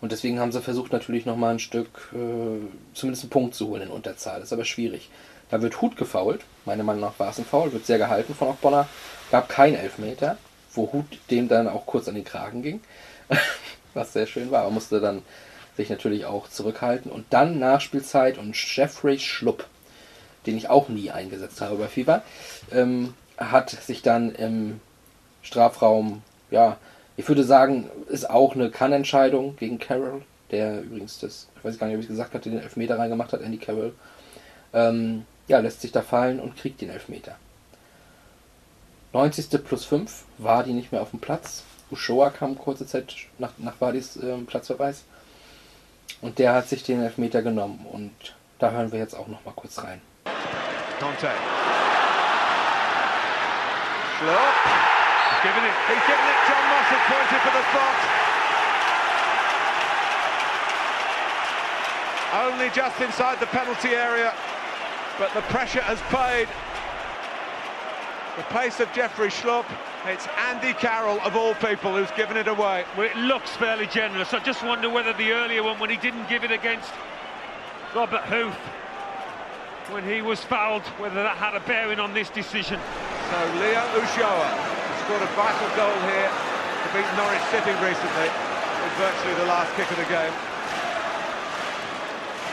Und 0.00 0.12
deswegen 0.12 0.40
haben 0.40 0.50
sie 0.50 0.62
versucht, 0.62 0.92
natürlich 0.92 1.26
nochmal 1.26 1.52
ein 1.52 1.58
Stück, 1.58 2.10
äh, 2.14 2.64
zumindest 2.94 3.24
einen 3.24 3.30
Punkt 3.30 3.54
zu 3.54 3.68
holen 3.68 3.82
in 3.82 3.90
Unterzahl. 3.90 4.40
ist 4.40 4.54
aber 4.54 4.64
schwierig. 4.64 5.10
Da 5.50 5.60
wird 5.62 5.80
Hut 5.80 5.96
gefault. 5.96 6.42
Meiner 6.64 6.84
Meinung 6.84 7.02
nach 7.02 7.18
war 7.18 7.30
es 7.30 7.38
ein 7.38 7.44
Foul. 7.44 7.72
Wird 7.72 7.86
sehr 7.86 7.98
gehalten 7.98 8.34
von 8.34 8.48
Ockbonner. 8.48 8.88
Gab 9.30 9.48
kein 9.48 9.74
Elfmeter, 9.74 10.38
wo 10.74 10.92
Hut 10.92 11.18
dem 11.30 11.48
dann 11.48 11.68
auch 11.68 11.86
kurz 11.86 12.08
an 12.08 12.14
den 12.14 12.24
Kragen 12.24 12.62
ging. 12.62 12.80
Was 13.94 14.12
sehr 14.12 14.26
schön 14.26 14.50
war. 14.50 14.64
Er 14.64 14.70
musste 14.70 15.00
dann 15.00 15.22
sich 15.76 15.90
natürlich 15.90 16.26
auch 16.26 16.48
zurückhalten. 16.48 17.10
Und 17.10 17.26
dann 17.30 17.58
Nachspielzeit 17.58 18.38
und 18.38 18.56
Jeffrey 18.56 19.18
Schlupp, 19.18 19.66
den 20.46 20.56
ich 20.56 20.68
auch 20.68 20.88
nie 20.88 21.10
eingesetzt 21.10 21.60
habe 21.60 21.76
bei 21.76 21.88
FIFA, 21.88 22.22
ähm, 22.72 23.14
hat 23.36 23.70
sich 23.70 24.02
dann 24.02 24.34
im 24.34 24.80
Strafraum, 25.42 26.22
ja, 26.50 26.76
ich 27.16 27.26
würde 27.28 27.44
sagen, 27.44 27.90
ist 28.08 28.28
auch 28.28 28.54
eine 28.54 28.70
Kannentscheidung 28.70 29.56
gegen 29.56 29.78
Carroll, 29.78 30.22
der 30.50 30.82
übrigens 30.82 31.18
das, 31.18 31.48
ich 31.56 31.64
weiß 31.64 31.78
gar 31.78 31.86
nicht, 31.86 31.96
ob 31.96 32.00
ich 32.00 32.06
es 32.06 32.12
gesagt 32.12 32.34
hatte, 32.34 32.50
den 32.50 32.60
Elfmeter 32.60 32.98
reingemacht 32.98 33.32
hat, 33.32 33.42
Andy 33.42 33.58
Carroll. 33.58 33.92
Ähm, 34.72 35.24
ja, 35.50 35.58
lässt 35.58 35.80
sich 35.80 35.90
da 35.90 36.00
fallen 36.00 36.38
und 36.38 36.56
kriegt 36.56 36.80
den 36.80 36.90
Elfmeter. 36.90 37.36
90. 39.12 39.64
plus 39.64 39.84
5, 39.84 40.24
war 40.38 40.62
die 40.62 40.72
nicht 40.72 40.92
mehr 40.92 41.02
auf 41.02 41.10
dem 41.10 41.18
Platz. 41.18 41.64
Ushoa 41.90 42.30
kam 42.30 42.56
kurze 42.56 42.86
Zeit 42.86 43.12
nach, 43.38 43.50
nach 43.58 43.74
Wadis 43.80 44.16
äh, 44.16 44.36
Platzverweis. 44.46 45.02
Und 46.22 46.38
der 46.38 46.54
hat 46.54 46.68
sich 46.68 46.84
den 46.84 47.02
Elfmeter 47.02 47.42
genommen. 47.42 47.84
Und 47.90 48.12
da 48.60 48.70
hören 48.70 48.92
wir 48.92 49.00
jetzt 49.00 49.14
auch 49.14 49.26
noch 49.26 49.44
mal 49.44 49.52
kurz 49.56 49.82
rein. 49.82 50.00
Conte. 51.00 51.30
Schlupp. 54.18 54.56
He's 55.30 55.42
given 55.42 55.64
it. 55.64 55.74
He's 55.88 56.06
given 56.06 56.26
it. 56.30 56.38
John 56.46 56.64
Moss 56.70 56.86
has 56.94 57.02
pointed 57.10 57.40
for 57.42 57.52
the 57.58 57.64
spot. 57.74 57.98
Only 62.46 62.70
just 62.70 63.00
inside 63.00 63.40
the 63.40 63.46
penalty 63.46 63.96
area, 63.96 64.32
but 65.20 65.32
the 65.34 65.42
pressure 65.52 65.84
has 65.84 66.00
paid. 66.08 66.48
The 68.40 68.46
pace 68.48 68.80
of 68.80 68.90
Jeffrey 68.96 69.28
Schlupp. 69.28 69.68
It's 70.08 70.26
Andy 70.48 70.72
Carroll, 70.72 71.20
of 71.20 71.36
all 71.36 71.52
people, 71.60 71.92
who's 71.92 72.10
given 72.16 72.38
it 72.40 72.48
away. 72.48 72.88
Well, 72.96 73.04
it 73.04 73.14
looks 73.28 73.52
fairly 73.52 73.86
generous. 73.86 74.32
I 74.32 74.40
just 74.40 74.64
wonder 74.64 74.88
whether 74.88 75.12
the 75.12 75.32
earlier 75.32 75.62
one, 75.62 75.78
when 75.78 75.90
he 75.90 75.98
didn't 76.00 76.26
give 76.30 76.42
it 76.42 76.50
against 76.50 76.88
Robert 77.94 78.24
Huth, 78.24 78.56
when 79.92 80.08
he 80.08 80.22
was 80.22 80.40
fouled, 80.40 80.88
whether 80.96 81.20
that 81.20 81.36
had 81.36 81.52
a 81.52 81.60
bearing 81.68 82.00
on 82.00 82.16
this 82.16 82.30
decision. 82.32 82.80
So 82.80 83.36
Leo 83.60 83.84
Ushoa 84.00 84.48
scored 85.04 85.20
a 85.20 85.28
vital 85.36 85.68
goal 85.76 86.00
here 86.08 86.32
to 86.32 86.88
beat 86.96 87.08
Norwich 87.20 87.44
City 87.52 87.76
recently 87.84 88.28
with 88.32 88.94
virtually 88.96 89.36
the 89.36 89.48
last 89.52 89.68
kick 89.76 89.90
of 89.92 90.00
the 90.00 90.08
game. 90.08 90.32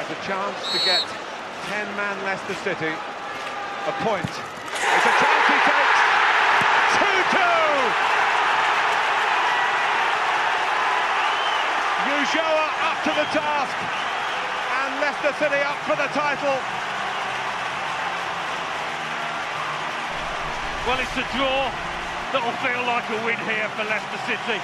Has 0.04 0.12
a 0.12 0.20
chance 0.28 0.60
to 0.76 0.80
get 0.84 1.27
10-man 1.68 2.24
Leicester 2.24 2.56
City 2.64 2.94
a 3.88 3.94
point. 4.04 4.24
It's 4.24 5.08
a 5.08 5.16
chance 5.20 5.46
he 5.48 5.60
takes. 5.68 6.00
2-2! 6.96 8.18
Ushoa 12.08 12.68
up 12.88 12.98
to 13.04 13.12
the 13.16 13.28
task 13.36 13.78
and 14.80 14.92
Leicester 15.04 15.34
City 15.44 15.62
up 15.64 15.80
for 15.84 15.96
the 15.96 16.08
title. 16.16 16.58
Well, 20.88 21.00
it's 21.04 21.18
a 21.20 21.26
draw 21.36 21.68
that'll 22.32 22.60
feel 22.64 22.84
like 22.88 23.08
a 23.12 23.20
win 23.26 23.40
here 23.44 23.68
for 23.76 23.84
Leicester 23.84 24.20
City. 24.24 24.60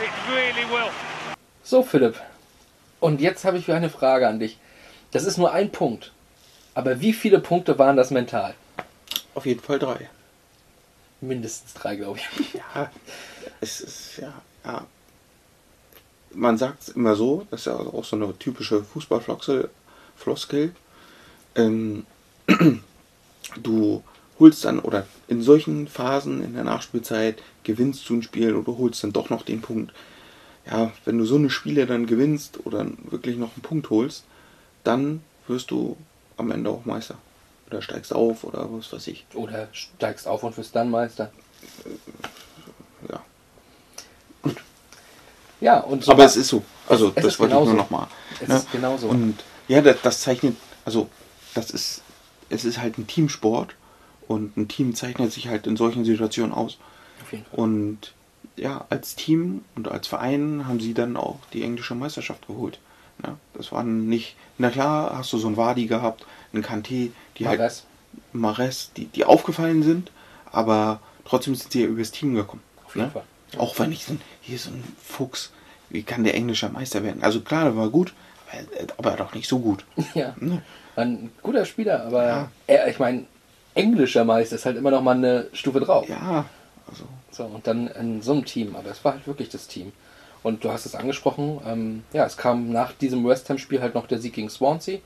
It 0.00 0.12
really 0.32 0.64
will. 0.72 0.90
So, 1.62 1.82
Philipp. 1.82 2.16
Und 3.00 3.20
jetzt 3.20 3.44
habe 3.44 3.58
ich 3.58 3.66
wieder 3.66 3.76
eine 3.76 3.90
Frage 3.90 4.26
an 4.26 4.38
dich. 4.38 4.58
Das 5.10 5.24
ist 5.24 5.38
nur 5.38 5.52
ein 5.52 5.70
Punkt. 5.70 6.12
Aber 6.74 7.00
wie 7.00 7.12
viele 7.12 7.40
Punkte 7.40 7.78
waren 7.78 7.96
das 7.96 8.10
mental? 8.10 8.54
Auf 9.34 9.46
jeden 9.46 9.60
Fall 9.60 9.78
drei. 9.78 10.08
Mindestens 11.20 11.74
drei, 11.74 11.96
glaube 11.96 12.18
ich. 12.18 12.54
Ja, 12.54 12.90
es 13.60 13.80
ist, 13.80 14.18
ja, 14.18 14.32
ja. 14.64 14.86
Man 16.32 16.58
sagt 16.58 16.82
es 16.82 16.88
immer 16.90 17.16
so, 17.16 17.46
das 17.50 17.60
ist 17.60 17.66
ja 17.66 17.76
auch 17.76 18.04
so 18.04 18.16
eine 18.16 18.38
typische 18.38 18.84
Fußballfloskel, 18.84 19.70
Floskel. 20.16 20.74
Ähm, 21.56 22.06
du 23.62 24.02
holst 24.38 24.64
dann, 24.64 24.78
oder 24.78 25.06
in 25.26 25.42
solchen 25.42 25.88
Phasen 25.88 26.44
in 26.44 26.54
der 26.54 26.64
Nachspielzeit 26.64 27.42
gewinnst 27.64 28.08
du 28.08 28.14
ein 28.14 28.22
Spiel 28.22 28.54
oder 28.54 28.78
holst 28.78 29.02
dann 29.02 29.12
doch 29.12 29.30
noch 29.30 29.42
den 29.42 29.62
Punkt. 29.62 29.92
Ja, 30.70 30.92
wenn 31.04 31.18
du 31.18 31.24
so 31.24 31.36
eine 31.36 31.50
Spiele 31.50 31.86
dann 31.86 32.06
gewinnst 32.06 32.66
oder 32.66 32.86
wirklich 33.10 33.36
noch 33.36 33.54
einen 33.54 33.62
Punkt 33.62 33.90
holst, 33.90 34.24
dann 34.88 35.22
wirst 35.46 35.70
du 35.70 35.96
am 36.36 36.50
Ende 36.50 36.70
auch 36.70 36.84
Meister. 36.84 37.16
Oder 37.68 37.82
steigst 37.82 38.12
auf 38.14 38.44
oder 38.44 38.66
was 38.72 38.92
weiß 38.92 39.06
ich. 39.08 39.26
Oder 39.34 39.68
steigst 39.72 40.26
auf 40.26 40.42
und 40.42 40.56
wirst 40.56 40.74
dann 40.74 40.90
Meister. 40.90 41.30
Ja. 43.10 43.20
Ja, 45.60 45.80
und 45.80 46.04
so 46.04 46.12
Aber 46.12 46.24
es 46.24 46.36
ist 46.36 46.48
so. 46.48 46.62
Also 46.88 47.12
Es 47.14 47.24
das 47.24 47.38
wollte 47.38 47.54
ich 47.54 47.58
genauso. 47.60 47.72
nur 47.72 47.82
nochmal. 47.82 48.06
Es 48.40 48.48
ist 48.48 48.72
genauso. 48.72 49.08
Und 49.08 49.42
ja, 49.66 49.82
das, 49.82 49.96
das 50.02 50.20
zeichnet, 50.20 50.56
also 50.84 51.08
das 51.54 51.70
ist, 51.70 52.02
es 52.48 52.64
ist 52.64 52.78
halt 52.80 52.96
ein 52.96 53.06
Teamsport 53.06 53.74
und 54.28 54.56
ein 54.56 54.68
Team 54.68 54.94
zeichnet 54.94 55.32
sich 55.32 55.48
halt 55.48 55.66
in 55.66 55.76
solchen 55.76 56.04
Situationen 56.04 56.52
aus. 56.52 56.78
Auf 57.22 57.32
jeden 57.32 57.44
Fall. 57.44 57.58
Und 57.58 58.14
ja, 58.56 58.86
als 58.88 59.16
Team 59.16 59.64
und 59.74 59.88
als 59.88 60.06
Verein 60.06 60.66
haben 60.66 60.80
sie 60.80 60.94
dann 60.94 61.16
auch 61.16 61.38
die 61.52 61.62
englische 61.62 61.94
Meisterschaft 61.94 62.46
geholt. 62.46 62.78
Ja, 63.24 63.36
das 63.54 63.72
waren 63.72 64.08
nicht, 64.08 64.36
na 64.58 64.70
klar, 64.70 65.16
hast 65.16 65.32
du 65.32 65.38
so 65.38 65.48
einen 65.48 65.56
Wadi 65.56 65.86
gehabt, 65.86 66.24
einen 66.52 66.64
Kanté, 66.64 67.10
die 67.36 67.46
halt 67.48 67.58
Mahrez. 67.58 67.84
Mares, 68.32 68.90
die, 68.96 69.06
die 69.06 69.24
aufgefallen 69.24 69.82
sind, 69.82 70.12
aber 70.50 71.00
trotzdem 71.24 71.54
sind 71.54 71.72
sie 71.72 71.82
ja 71.82 71.88
übers 71.88 72.10
Team 72.10 72.34
gekommen. 72.34 72.62
Auf 72.86 72.94
jeden 72.94 73.06
ne? 73.08 73.12
Fall. 73.12 73.24
Auch 73.58 73.78
wenn 73.78 73.92
ich 73.92 74.04
so 74.04 74.12
ein, 74.12 74.20
hier 74.40 74.58
so 74.58 74.70
ein 74.70 74.84
Fuchs, 75.02 75.50
wie 75.90 76.02
kann 76.02 76.24
der 76.24 76.34
englischer 76.34 76.68
Meister 76.68 77.02
werden? 77.02 77.22
Also 77.22 77.40
klar, 77.40 77.64
der 77.64 77.76
war 77.76 77.88
gut, 77.88 78.12
aber 78.96 79.12
doch 79.12 79.34
nicht 79.34 79.48
so 79.48 79.58
gut. 79.58 79.84
Ja. 80.14 80.34
Ne? 80.38 80.62
Ein 80.96 81.30
guter 81.42 81.64
Spieler, 81.64 82.04
aber 82.04 82.26
Ja. 82.26 82.50
er, 82.66 82.88
ich 82.88 82.98
meine, 82.98 83.24
englischer 83.74 84.24
Meister 84.24 84.56
ist 84.56 84.66
halt 84.66 84.76
immer 84.76 84.90
noch 84.90 85.02
mal 85.02 85.16
eine 85.16 85.46
Stufe 85.52 85.80
drauf. 85.80 86.08
Ja, 86.08 86.44
also 86.88 87.04
So, 87.30 87.44
und 87.44 87.66
dann 87.66 87.88
in 87.88 88.22
so 88.22 88.32
einem 88.32 88.44
Team, 88.44 88.74
aber 88.76 88.90
es 88.90 89.04
war 89.04 89.12
halt 89.14 89.26
wirklich 89.26 89.48
das 89.48 89.66
Team. 89.66 89.92
Und 90.42 90.64
du 90.64 90.70
hast 90.70 90.86
es 90.86 90.94
angesprochen, 90.94 91.60
ähm, 91.66 92.04
ja, 92.12 92.24
es 92.24 92.36
kam 92.36 92.70
nach 92.70 92.92
diesem 92.92 93.26
West 93.26 93.48
Ham-Spiel 93.50 93.80
halt 93.80 93.94
noch 93.94 94.06
der 94.06 94.18
Sieg 94.18 94.34
gegen 94.34 94.50
Swansea. 94.50 94.98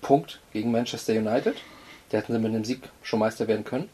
Punkt 0.00 0.40
gegen 0.52 0.72
Manchester 0.72 1.12
United. 1.12 1.56
Da 2.10 2.18
hätten 2.18 2.32
sie 2.32 2.38
mit 2.38 2.52
einem 2.52 2.64
Sieg 2.64 2.88
schon 3.02 3.20
Meister 3.20 3.46
werden 3.48 3.64
können. 3.64 3.88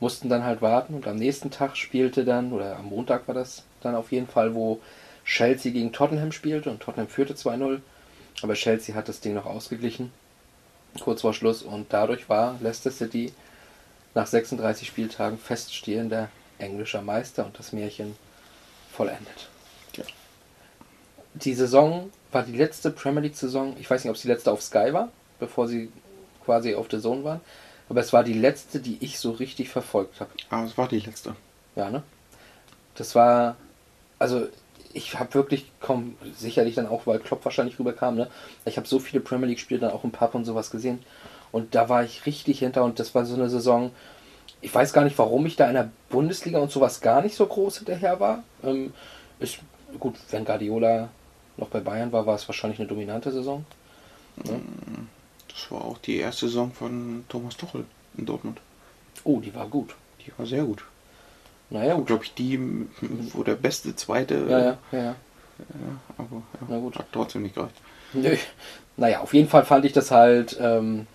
Mussten 0.00 0.28
dann 0.28 0.44
halt 0.44 0.62
warten 0.62 0.94
und 0.94 1.06
am 1.06 1.16
nächsten 1.16 1.50
Tag 1.50 1.76
spielte 1.76 2.24
dann, 2.24 2.52
oder 2.52 2.76
am 2.76 2.86
Montag 2.86 3.26
war 3.26 3.34
das 3.34 3.64
dann 3.80 3.94
auf 3.94 4.12
jeden 4.12 4.28
Fall, 4.28 4.54
wo 4.54 4.80
Chelsea 5.24 5.72
gegen 5.72 5.92
Tottenham 5.92 6.32
spielte 6.32 6.70
und 6.70 6.80
Tottenham 6.80 7.08
führte 7.08 7.34
2-0. 7.34 7.80
Aber 8.42 8.54
Chelsea 8.54 8.94
hat 8.94 9.08
das 9.08 9.20
Ding 9.20 9.34
noch 9.34 9.46
ausgeglichen, 9.46 10.12
kurz 11.00 11.22
vor 11.22 11.34
Schluss. 11.34 11.62
Und 11.62 11.92
dadurch 11.92 12.28
war 12.28 12.56
Leicester 12.60 12.92
City 12.92 13.32
nach 14.14 14.26
36 14.26 14.86
Spieltagen 14.86 15.38
feststehender 15.38 16.28
englischer 16.58 17.02
Meister 17.02 17.44
und 17.44 17.58
das 17.58 17.72
Märchen 17.72 18.16
vollendet. 18.98 19.48
Ja. 19.96 20.04
Die 21.34 21.54
Saison 21.54 22.10
war 22.32 22.42
die 22.42 22.56
letzte 22.56 22.90
Premier 22.90 23.22
League-Saison, 23.22 23.76
ich 23.78 23.88
weiß 23.88 24.02
nicht, 24.02 24.10
ob 24.10 24.16
es 24.16 24.22
die 24.22 24.28
letzte 24.28 24.50
auf 24.50 24.60
Sky 24.60 24.92
war, 24.92 25.08
bevor 25.38 25.68
sie 25.68 25.90
quasi 26.44 26.74
auf 26.74 26.88
der 26.88 27.00
Zone 27.00 27.22
waren, 27.22 27.40
aber 27.88 28.00
es 28.00 28.12
war 28.12 28.24
die 28.24 28.34
letzte, 28.34 28.80
die 28.80 28.98
ich 29.00 29.18
so 29.18 29.30
richtig 29.30 29.68
verfolgt 29.68 30.20
habe. 30.20 30.30
aber 30.50 30.64
es 30.64 30.76
war 30.76 30.88
die 30.88 30.98
letzte. 30.98 31.36
Ja, 31.76 31.90
ne? 31.90 32.02
Das 32.96 33.14
war, 33.14 33.56
also 34.18 34.48
ich 34.92 35.18
habe 35.18 35.32
wirklich, 35.34 35.70
komm, 35.80 36.16
sicherlich 36.36 36.74
dann 36.74 36.88
auch, 36.88 37.06
weil 37.06 37.20
Klopp 37.20 37.44
wahrscheinlich 37.44 37.78
rüberkam, 37.78 38.16
ne? 38.16 38.28
Ich 38.64 38.76
habe 38.76 38.88
so 38.88 38.98
viele 38.98 39.20
Premier 39.20 39.46
League-Spiele 39.46 39.80
dann 39.80 39.92
auch 39.92 40.02
im 40.02 40.10
Pub 40.10 40.34
und 40.34 40.44
sowas 40.44 40.70
gesehen 40.70 40.98
und 41.52 41.76
da 41.76 41.88
war 41.88 42.02
ich 42.02 42.26
richtig 42.26 42.58
hinter 42.58 42.82
und 42.82 42.98
das 42.98 43.14
war 43.14 43.24
so 43.24 43.34
eine 43.34 43.48
Saison, 43.48 43.92
ich 44.60 44.74
weiß 44.74 44.92
gar 44.92 45.04
nicht, 45.04 45.18
warum 45.18 45.46
ich 45.46 45.56
da 45.56 45.68
in 45.68 45.74
der 45.74 45.90
Bundesliga 46.10 46.58
und 46.58 46.70
sowas 46.70 47.00
gar 47.00 47.22
nicht 47.22 47.36
so 47.36 47.46
groß 47.46 47.78
hinterher 47.78 48.18
war. 48.20 48.42
Ähm, 48.64 48.92
ist, 49.38 49.58
gut, 50.00 50.16
wenn 50.30 50.44
Guardiola 50.44 51.08
noch 51.56 51.68
bei 51.68 51.80
Bayern 51.80 52.12
war, 52.12 52.26
war 52.26 52.34
es 52.34 52.48
wahrscheinlich 52.48 52.78
eine 52.78 52.88
dominante 52.88 53.30
Saison. 53.30 53.64
Ne? 54.44 54.60
Das 55.48 55.70
war 55.70 55.84
auch 55.84 55.98
die 55.98 56.18
erste 56.18 56.46
Saison 56.46 56.72
von 56.72 57.24
Thomas 57.28 57.56
Tuchel 57.56 57.84
in 58.16 58.26
Dortmund. 58.26 58.60
Oh, 59.24 59.40
die 59.40 59.54
war 59.54 59.66
gut. 59.66 59.94
Die 60.24 60.32
war 60.36 60.46
sehr 60.46 60.64
gut. 60.64 60.84
Naja, 61.70 61.94
gut. 61.94 62.06
Glaube 62.06 62.24
ich, 62.24 62.34
die, 62.34 62.58
wo 63.32 63.42
der 63.42 63.56
beste 63.56 63.94
zweite. 63.94 64.46
Ja, 64.48 64.58
ja, 64.58 64.78
ja, 64.92 64.98
ja. 64.98 65.04
ja 65.04 65.14
aber 66.16 66.36
ja, 66.36 66.66
Na 66.68 66.78
gut. 66.78 66.96
hat 66.96 67.06
trotzdem 67.12 67.42
nicht 67.42 67.54
gereicht. 67.54 67.74
Nö. 68.12 68.36
Naja, 68.96 69.20
auf 69.20 69.34
jeden 69.34 69.48
Fall 69.48 69.64
fand 69.64 69.84
ich 69.84 69.92
das 69.92 70.10
halt 70.10 70.56
ähm, 70.60 71.06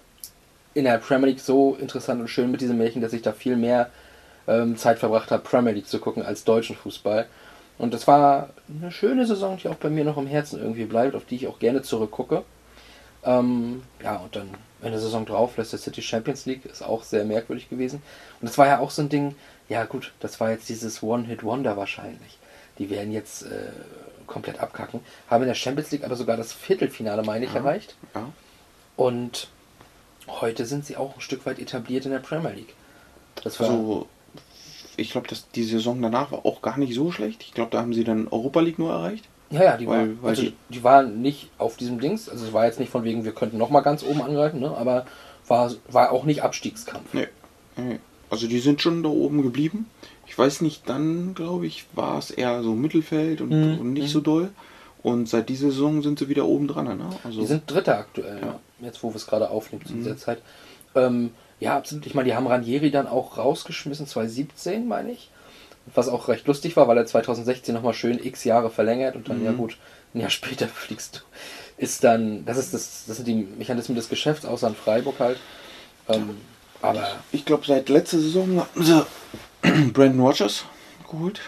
in 0.73 0.85
der 0.85 0.97
Premier 0.97 1.27
League 1.29 1.39
so 1.39 1.75
interessant 1.75 2.21
und 2.21 2.27
schön 2.27 2.51
mit 2.51 2.61
diesem 2.61 2.77
Märchen, 2.77 3.01
dass 3.01 3.13
ich 3.13 3.21
da 3.21 3.31
viel 3.31 3.55
mehr 3.55 3.89
ähm, 4.47 4.75
Zeit 4.77 4.99
verbracht 4.99 5.31
habe, 5.31 5.43
Premier 5.43 5.71
League 5.73 5.87
zu 5.87 5.99
gucken 5.99 6.23
als 6.23 6.43
deutschen 6.43 6.75
Fußball. 6.75 7.27
Und 7.77 7.93
das 7.93 8.07
war 8.07 8.49
eine 8.69 8.91
schöne 8.91 9.25
Saison, 9.25 9.57
die 9.57 9.67
auch 9.67 9.75
bei 9.75 9.89
mir 9.89 10.03
noch 10.03 10.17
im 10.17 10.27
Herzen 10.27 10.59
irgendwie 10.59 10.85
bleibt, 10.85 11.15
auf 11.15 11.25
die 11.25 11.35
ich 11.35 11.47
auch 11.47 11.59
gerne 11.59 11.81
zurückgucke. 11.81 12.43
Ähm, 13.23 13.83
ja, 14.03 14.17
und 14.17 14.35
dann 14.35 14.49
in 14.81 14.91
der 14.91 14.99
Saison 14.99 15.25
drauf, 15.25 15.55
Leicester 15.57 15.77
City 15.77 16.01
Champions 16.01 16.45
League, 16.45 16.65
ist 16.65 16.83
auch 16.83 17.03
sehr 17.03 17.23
merkwürdig 17.23 17.69
gewesen. 17.69 18.01
Und 18.41 18.49
das 18.49 18.57
war 18.57 18.67
ja 18.67 18.79
auch 18.79 18.91
so 18.91 19.01
ein 19.01 19.09
Ding, 19.09 19.35
ja 19.69 19.85
gut, 19.85 20.11
das 20.19 20.39
war 20.39 20.51
jetzt 20.51 20.67
dieses 20.69 21.01
One-Hit-Wonder 21.01 21.77
wahrscheinlich. 21.77 22.37
Die 22.79 22.89
werden 22.89 23.11
jetzt 23.13 23.43
äh, 23.43 23.47
komplett 24.27 24.59
abkacken. 24.59 24.99
Haben 25.29 25.43
in 25.43 25.47
der 25.47 25.55
Champions 25.55 25.91
League 25.91 26.03
aber 26.03 26.15
sogar 26.15 26.35
das 26.35 26.51
Viertelfinale, 26.51 27.23
meine 27.23 27.45
ich, 27.45 27.53
Ja. 27.53 27.59
erreicht. 27.59 27.95
Ja. 28.13 28.27
Und 28.97 29.47
heute 30.27 30.65
sind 30.65 30.85
sie 30.85 30.97
auch 30.97 31.15
ein 31.15 31.21
Stück 31.21 31.45
weit 31.45 31.59
etabliert 31.59 32.05
in 32.05 32.11
der 32.11 32.19
Premier 32.19 32.51
League. 32.51 32.73
Das 33.43 33.59
war, 33.59 33.69
Also, 33.69 34.07
ich 34.97 35.11
glaube, 35.11 35.27
dass 35.27 35.49
die 35.51 35.63
Saison 35.63 36.01
danach 36.01 36.31
war 36.31 36.45
auch 36.45 36.61
gar 36.61 36.77
nicht 36.77 36.93
so 36.93 37.11
schlecht. 37.11 37.43
Ich 37.43 37.53
glaube, 37.53 37.71
da 37.71 37.79
haben 37.79 37.93
sie 37.93 38.03
dann 38.03 38.27
Europa 38.27 38.59
League 38.61 38.79
nur 38.79 38.91
erreicht. 38.91 39.25
ja, 39.49 39.63
ja, 39.63 39.77
die, 39.77 39.87
weil- 39.87 40.15
war, 40.17 40.23
weil 40.23 40.29
also, 40.31 40.41
die- 40.43 40.53
die 40.69 40.83
waren 40.83 41.21
nicht 41.21 41.49
auf 41.57 41.77
diesem 41.77 41.99
Dings. 41.99 42.27
Also 42.29 42.45
es 42.45 42.53
war 42.53 42.65
jetzt 42.65 42.79
nicht 42.79 42.89
von 42.91 43.03
wegen, 43.03 43.23
wir 43.25 43.33
könnten 43.33 43.57
noch 43.57 43.69
mal 43.69 43.81
ganz 43.81 44.03
oben 44.03 44.21
angreifen, 44.21 44.59
ne? 44.59 44.75
aber 44.75 45.05
war, 45.47 45.71
war 45.89 46.11
auch 46.11 46.23
nicht 46.25 46.41
Abstiegskampf. 46.43 47.13
Nee. 47.13 47.27
nee. 47.77 47.99
Also 48.29 48.47
die 48.47 48.59
sind 48.59 48.81
schon 48.81 49.03
da 49.03 49.09
oben 49.09 49.41
geblieben. 49.43 49.87
Ich 50.25 50.35
weiß 50.37 50.61
nicht, 50.61 50.89
dann 50.89 51.35
glaube 51.35 51.67
ich, 51.67 51.85
war 51.93 52.17
es 52.17 52.31
eher 52.31 52.63
so 52.63 52.73
Mittelfeld 52.73 53.41
und, 53.41 53.49
Mhm. 53.49 53.77
und 53.79 53.93
nicht 53.93 54.09
so 54.09 54.21
doll. 54.21 54.49
Und 55.03 55.27
seit 55.27 55.49
dieser 55.49 55.69
Saison 55.69 56.01
sind 56.01 56.17
sie 56.19 56.29
wieder 56.29 56.45
oben 56.45 56.67
dran. 56.67 56.85
Ne? 56.97 57.09
Also, 57.23 57.41
Die 57.41 57.45
sind 57.47 57.69
Dritter 57.69 57.97
aktuell, 57.99 58.39
ja. 58.41 58.59
Jetzt 58.79 59.03
wo 59.03 59.09
wir 59.11 59.15
es 59.17 59.27
gerade 59.27 59.49
aufnehmen 59.49 59.85
zu 59.85 59.93
Mhm. 59.93 59.97
dieser 60.03 60.17
Zeit. 60.17 60.41
Ähm, 60.95 61.31
ja, 61.59 61.75
absolut. 61.77 62.05
Ich 62.05 62.13
meine, 62.15 62.29
die 62.29 62.35
haben 62.35 62.47
Ranieri 62.47 62.89
dann 62.91 63.07
auch 63.07 63.37
rausgeschmissen, 63.37 64.07
2017, 64.07 64.87
meine 64.87 65.11
ich. 65.11 65.29
Was 65.93 66.07
auch 66.07 66.29
recht 66.29 66.47
lustig 66.47 66.77
war, 66.77 66.87
weil 66.87 66.97
er 66.97 67.05
2016 67.05 67.73
nochmal 67.75 67.93
schön 67.93 68.17
x 68.23 68.45
Jahre 68.45 68.69
verlängert 68.69 69.15
und 69.17 69.27
dann, 69.27 69.39
Mhm. 69.39 69.45
ja 69.45 69.51
gut, 69.51 69.77
ein 70.13 70.21
Jahr 70.21 70.29
später 70.29 70.67
fliegst 70.69 71.17
du. 71.17 71.19
Ist 71.83 72.03
dann, 72.05 72.45
das 72.45 72.57
ist 72.57 72.73
das, 72.73 73.03
das 73.05 73.17
sind 73.17 73.27
die 73.27 73.35
Mechanismen 73.35 73.95
des 73.95 74.07
Geschäfts, 74.07 74.45
außer 74.45 74.67
in 74.69 74.75
Freiburg 74.75 75.19
halt. 75.19 75.37
Ähm, 76.07 76.37
aber 76.81 77.05
ich 77.33 77.43
glaube, 77.45 77.65
seit 77.65 77.89
letzter 77.89 78.19
Saison 78.19 78.59
haben 78.59 78.83
sie 78.83 79.05
Brandon 79.91 80.19
Rogers 80.21 80.63
geholt. 81.09 81.41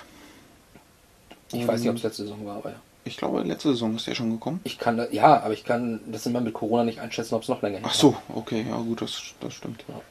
ich 1.54 1.66
weiß 1.68 1.80
nicht, 1.82 1.90
ob 1.90 1.96
es 1.98 2.04
letzte 2.04 2.24
Saison 2.24 2.46
war, 2.46 2.58
aber 2.58 2.72
ja. 2.72 2.76
Ich 3.08 3.18
glaube, 3.18 3.42
letzte 3.44 3.70
Saison 3.70 3.96
ist 3.96 4.08
er 4.08 4.16
schon 4.16 4.32
gekommen. 4.32 4.60
Ich 4.64 4.80
kann, 4.80 4.98
da- 4.98 5.08
ja, 5.12 5.42
aber 5.42 5.54
ich 5.54 5.64
kann 5.64 6.00
das 6.08 6.26
immer 6.26 6.42
mit 6.42 6.54
Corona 6.54 6.84
nicht 6.84 7.00
einschätzen, 7.00 7.36
ob 7.36 7.44
es 7.44 7.50
noch 7.50 7.62
länger 7.62 7.80
Ach 7.84 7.94
so, 7.94 8.16
okay, 8.34 8.66
ja 8.68 8.78
gut, 8.78 9.02
das, 9.02 9.22
das 9.40 9.54
stimmt. 9.54 9.86
Ja. 9.88 10.02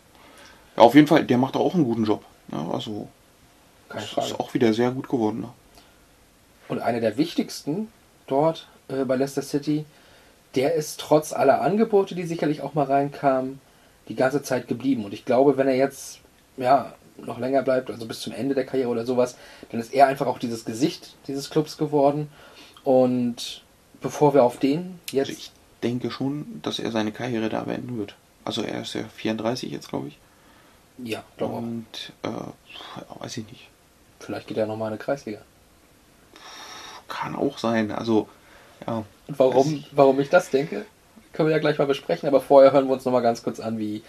Ja, 0.76 0.82
auf 0.84 0.94
jeden 0.94 1.06
Fall, 1.08 1.24
der 1.24 1.38
macht 1.38 1.56
auch 1.56 1.74
einen 1.74 1.84
guten 1.84 2.04
Job. 2.04 2.24
Ja, 2.52 2.68
also, 2.70 3.08
Keine 3.88 4.02
das 4.02 4.10
Frage. 4.10 4.26
ist 4.28 4.40
auch 4.40 4.54
wieder 4.54 4.72
sehr 4.72 4.92
gut 4.92 5.08
geworden. 5.08 5.40
Ne? 5.40 5.48
Und 6.68 6.78
einer 6.80 7.00
der 7.00 7.16
wichtigsten 7.16 7.88
dort 8.26 8.68
äh, 8.88 9.04
bei 9.04 9.16
Leicester 9.16 9.42
City, 9.42 9.84
der 10.54 10.74
ist 10.74 11.00
trotz 11.00 11.32
aller 11.32 11.60
Angebote, 11.62 12.14
die 12.14 12.22
sicherlich 12.24 12.62
auch 12.62 12.74
mal 12.74 12.84
reinkamen, 12.86 13.60
die 14.08 14.14
ganze 14.14 14.42
Zeit 14.42 14.68
geblieben. 14.68 15.04
Und 15.04 15.12
ich 15.12 15.24
glaube, 15.24 15.56
wenn 15.56 15.66
er 15.66 15.76
jetzt 15.76 16.20
ja 16.56 16.94
noch 17.16 17.38
länger 17.38 17.62
bleibt, 17.62 17.90
also 17.90 18.06
bis 18.06 18.20
zum 18.20 18.32
Ende 18.32 18.54
der 18.54 18.66
Karriere 18.66 18.88
oder 18.88 19.04
sowas, 19.06 19.36
dann 19.70 19.80
ist 19.80 19.92
er 19.94 20.06
einfach 20.08 20.26
auch 20.26 20.38
dieses 20.38 20.64
Gesicht 20.64 21.14
dieses 21.28 21.50
Clubs 21.50 21.76
geworden. 21.76 22.28
Und 22.84 23.62
bevor 24.00 24.34
wir 24.34 24.44
auf 24.44 24.58
den 24.58 25.00
jetzt. 25.10 25.30
Also 25.30 25.40
ich 25.40 25.50
denke 25.82 26.10
schon, 26.10 26.60
dass 26.62 26.78
er 26.78 26.92
seine 26.92 27.12
Karriere 27.12 27.48
da 27.48 27.62
beenden 27.62 27.98
wird. 27.98 28.14
Also 28.44 28.62
er 28.62 28.82
ist 28.82 28.94
ja 28.94 29.04
34 29.16 29.70
jetzt, 29.70 29.88
glaube 29.88 30.08
ich. 30.08 30.18
ja, 30.98 31.24
glaube. 31.36 31.54
Und 31.54 32.12
äh, 32.22 33.20
weiß 33.20 33.38
ich 33.38 33.50
nicht. 33.50 33.68
Vielleicht 34.20 34.46
geht 34.46 34.56
er 34.56 34.66
nochmal 34.66 34.88
in 34.88 34.94
eine 34.94 35.02
Kreisliga. 35.02 35.40
Kann 37.08 37.36
auch 37.36 37.58
sein. 37.58 37.90
Also, 37.90 38.28
ja. 38.86 39.04
Und 39.26 39.38
warum, 39.38 39.84
warum 39.92 40.20
ich 40.20 40.30
das 40.30 40.50
denke, 40.50 40.86
können 41.32 41.48
wir 41.48 41.56
ja 41.56 41.60
gleich 41.60 41.78
mal 41.78 41.86
besprechen. 41.86 42.28
Aber 42.28 42.40
vorher 42.40 42.72
hören 42.72 42.86
wir 42.86 42.92
uns 42.92 43.04
nochmal 43.04 43.22
ganz 43.22 43.42
kurz 43.42 43.60
an, 43.60 43.78
wie 43.78 44.02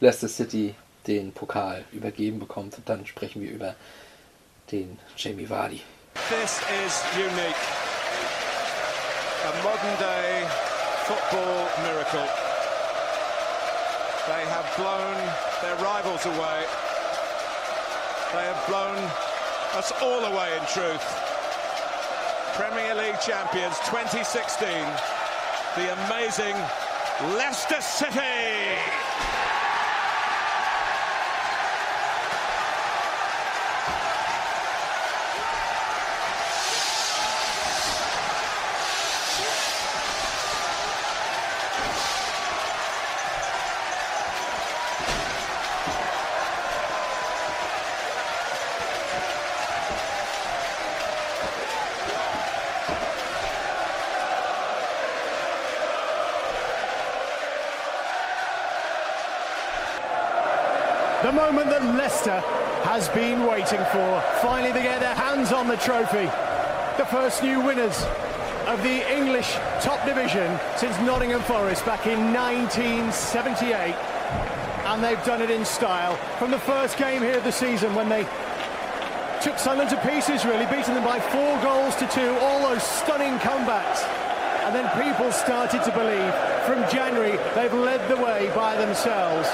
Leicester 0.00 0.28
City 0.28 0.74
den 1.06 1.32
Pokal 1.32 1.84
übergeben 1.92 2.38
bekommt. 2.38 2.76
Und 2.76 2.88
dann 2.88 3.06
sprechen 3.06 3.42
wir 3.42 3.50
über 3.50 3.74
den 4.70 4.98
Jamie 5.16 5.48
Vardy. 5.48 5.82
This 6.28 6.60
is 6.86 7.02
unique. 7.16 7.79
A 9.42 9.52
modern 9.64 9.98
day 9.98 10.46
football 11.08 11.66
miracle. 11.82 12.28
They 14.28 14.44
have 14.44 14.68
blown 14.76 15.16
their 15.62 15.76
rivals 15.82 16.26
away. 16.26 16.66
They 18.34 18.44
have 18.44 18.66
blown 18.68 18.98
us 19.78 19.92
all 20.02 20.24
away 20.26 20.54
in 20.58 20.64
truth. 20.66 21.02
Premier 22.54 22.94
League 22.94 23.18
champions 23.20 23.78
2016, 23.88 24.68
the 25.76 25.90
amazing 26.04 26.56
Leicester 27.38 27.80
City. 27.80 29.09
The 61.30 61.36
moment 61.36 61.70
that 61.70 61.84
Leicester 61.94 62.40
has 62.90 63.08
been 63.10 63.46
waiting 63.46 63.78
for. 63.94 64.20
Finally, 64.42 64.72
they 64.72 64.82
get 64.82 64.98
their 64.98 65.14
hands 65.14 65.52
on 65.52 65.68
the 65.68 65.76
trophy. 65.76 66.26
The 66.98 67.06
first 67.06 67.44
new 67.44 67.60
winners 67.60 68.02
of 68.66 68.82
the 68.82 69.06
English 69.06 69.54
top 69.80 70.04
division 70.04 70.58
since 70.76 70.98
Nottingham 71.06 71.40
Forest 71.42 71.86
back 71.86 72.08
in 72.08 72.34
1978. 72.34 73.94
And 74.90 75.04
they've 75.04 75.22
done 75.22 75.40
it 75.40 75.52
in 75.52 75.64
style. 75.64 76.16
From 76.40 76.50
the 76.50 76.58
first 76.58 76.98
game 76.98 77.22
here 77.22 77.38
of 77.38 77.44
the 77.44 77.52
season 77.52 77.94
when 77.94 78.08
they 78.08 78.26
took 79.40 79.56
Sunderland 79.56 79.90
to 79.90 80.02
pieces, 80.02 80.44
really, 80.44 80.66
beating 80.66 80.94
them 80.94 81.04
by 81.04 81.20
four 81.20 81.62
goals 81.62 81.94
to 82.02 82.08
two, 82.08 82.34
all 82.42 82.58
those 82.58 82.82
stunning 82.82 83.38
comebacks. 83.38 84.02
And 84.66 84.74
then 84.74 84.90
people 84.98 85.30
started 85.30 85.84
to 85.84 85.92
believe 85.92 86.34
from 86.66 86.82
January 86.90 87.38
they've 87.54 87.72
led 87.72 88.02
the 88.10 88.16
way 88.16 88.50
by 88.52 88.74
themselves. 88.74 89.48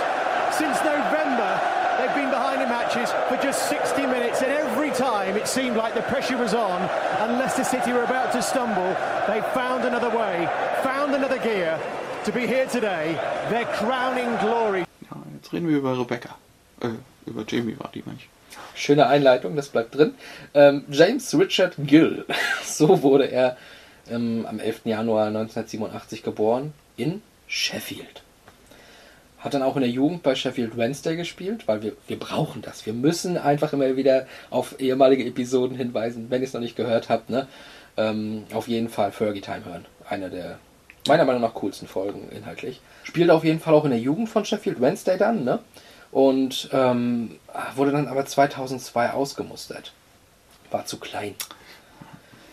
Since 0.59 0.79
November, 0.85 1.61
they've 1.99 2.15
been 2.15 2.31
behind 2.31 2.63
in 2.63 2.71
matches 2.71 3.13
for 3.29 3.37
just 3.43 3.69
60 3.69 4.07
minutes, 4.07 4.41
and 4.41 4.51
every 4.51 4.91
time 4.91 5.37
it 5.37 5.47
seemed 5.47 5.77
like 5.77 5.93
the 5.93 6.01
pressure 6.01 6.39
was 6.39 6.55
on 6.55 6.81
and 7.21 7.39
Leicester 7.39 7.63
City 7.63 7.93
were 7.93 8.05
about 8.05 8.33
to 8.33 8.41
stumble, 8.41 8.97
they 9.27 9.43
found 9.53 9.85
another 9.85 10.09
way, 10.09 10.49
found 10.83 11.15
another 11.15 11.37
gear 11.39 11.79
to 12.25 12.33
be 12.33 12.47
here 12.47 12.67
today, 12.69 13.13
their 13.51 13.67
crowning 13.67 14.35
glory. 14.39 14.87
Ja, 15.11 15.19
jetzt 15.35 15.53
reden 15.53 15.69
wir 15.69 15.77
über 15.77 15.99
Rebecca. 15.99 16.37
Äh, 16.81 16.89
über 17.27 17.45
Jamie 17.47 17.79
war 17.79 17.91
die, 17.93 18.03
meine 18.07 18.17
ich. 18.19 18.29
Schöne 18.75 19.09
Einleitung, 19.09 19.57
das 19.57 19.69
bleibt 19.69 19.95
drin. 19.95 20.15
Ähm, 20.55 20.87
James 20.89 21.35
Richard 21.39 21.75
Gill, 21.79 22.25
so 22.65 23.03
wurde 23.03 23.31
er 23.31 23.59
ähm, 24.09 24.47
am 24.49 24.59
11. 24.59 24.87
Januar 24.87 25.27
1987 25.27 26.23
geboren 26.23 26.73
in 26.97 27.21
Sheffield. 27.47 28.23
Hat 29.47 29.55
dann 29.55 29.63
auch 29.63 29.77
in 29.77 29.83
der 29.83 29.91
Jugend 29.91 30.25
bei 30.25 30.35
Sheffield 30.35 30.77
Wednesday 30.77 31.15
gespielt, 31.15 31.69
weil 31.69 31.81
wir, 31.81 31.93
wir 32.09 32.19
brauchen 32.19 32.63
das. 32.63 32.85
Wir 32.85 32.93
müssen 32.93 33.39
einfach 33.39 33.73
immer 33.73 33.95
wieder 33.95 34.27
auf 34.51 34.81
ehemalige 34.81 35.25
Episoden 35.25 35.77
hinweisen, 35.77 36.27
wenn 36.31 36.43
ihr 36.43 36.49
es 36.49 36.53
noch 36.53 36.61
nicht 36.61 36.75
gehört 36.75 37.09
habt. 37.09 37.31
Ne? 37.31 37.47
Ähm, 37.97 38.43
auf 38.53 38.67
jeden 38.67 38.89
Fall 38.89 39.13
Fergie 39.13 39.41
Time 39.41 39.65
hören. 39.65 39.85
Einer 40.09 40.31
der 40.31 40.59
meiner 41.07 41.25
Meinung 41.25 41.43
nach 41.43 41.55
coolsten 41.55 41.87
Folgen 41.87 42.29
inhaltlich. 42.31 42.81
Spielt 43.05 43.31
auf 43.31 43.45
jeden 43.45 43.61
Fall 43.61 43.73
auch 43.73 43.85
in 43.85 43.93
der 43.93 44.01
Jugend 44.01 44.29
von 44.29 44.45
Sheffield 44.45 44.81
Wednesday 44.81 45.17
dann. 45.17 45.45
Ne? 45.45 45.61
Und 46.11 46.69
ähm, 46.73 47.39
wurde 47.77 47.93
dann 47.93 48.09
aber 48.09 48.27
2002 48.27 49.13
ausgemustert. 49.13 49.93
War 50.73 50.87
zu 50.87 50.99
klein. 50.99 51.37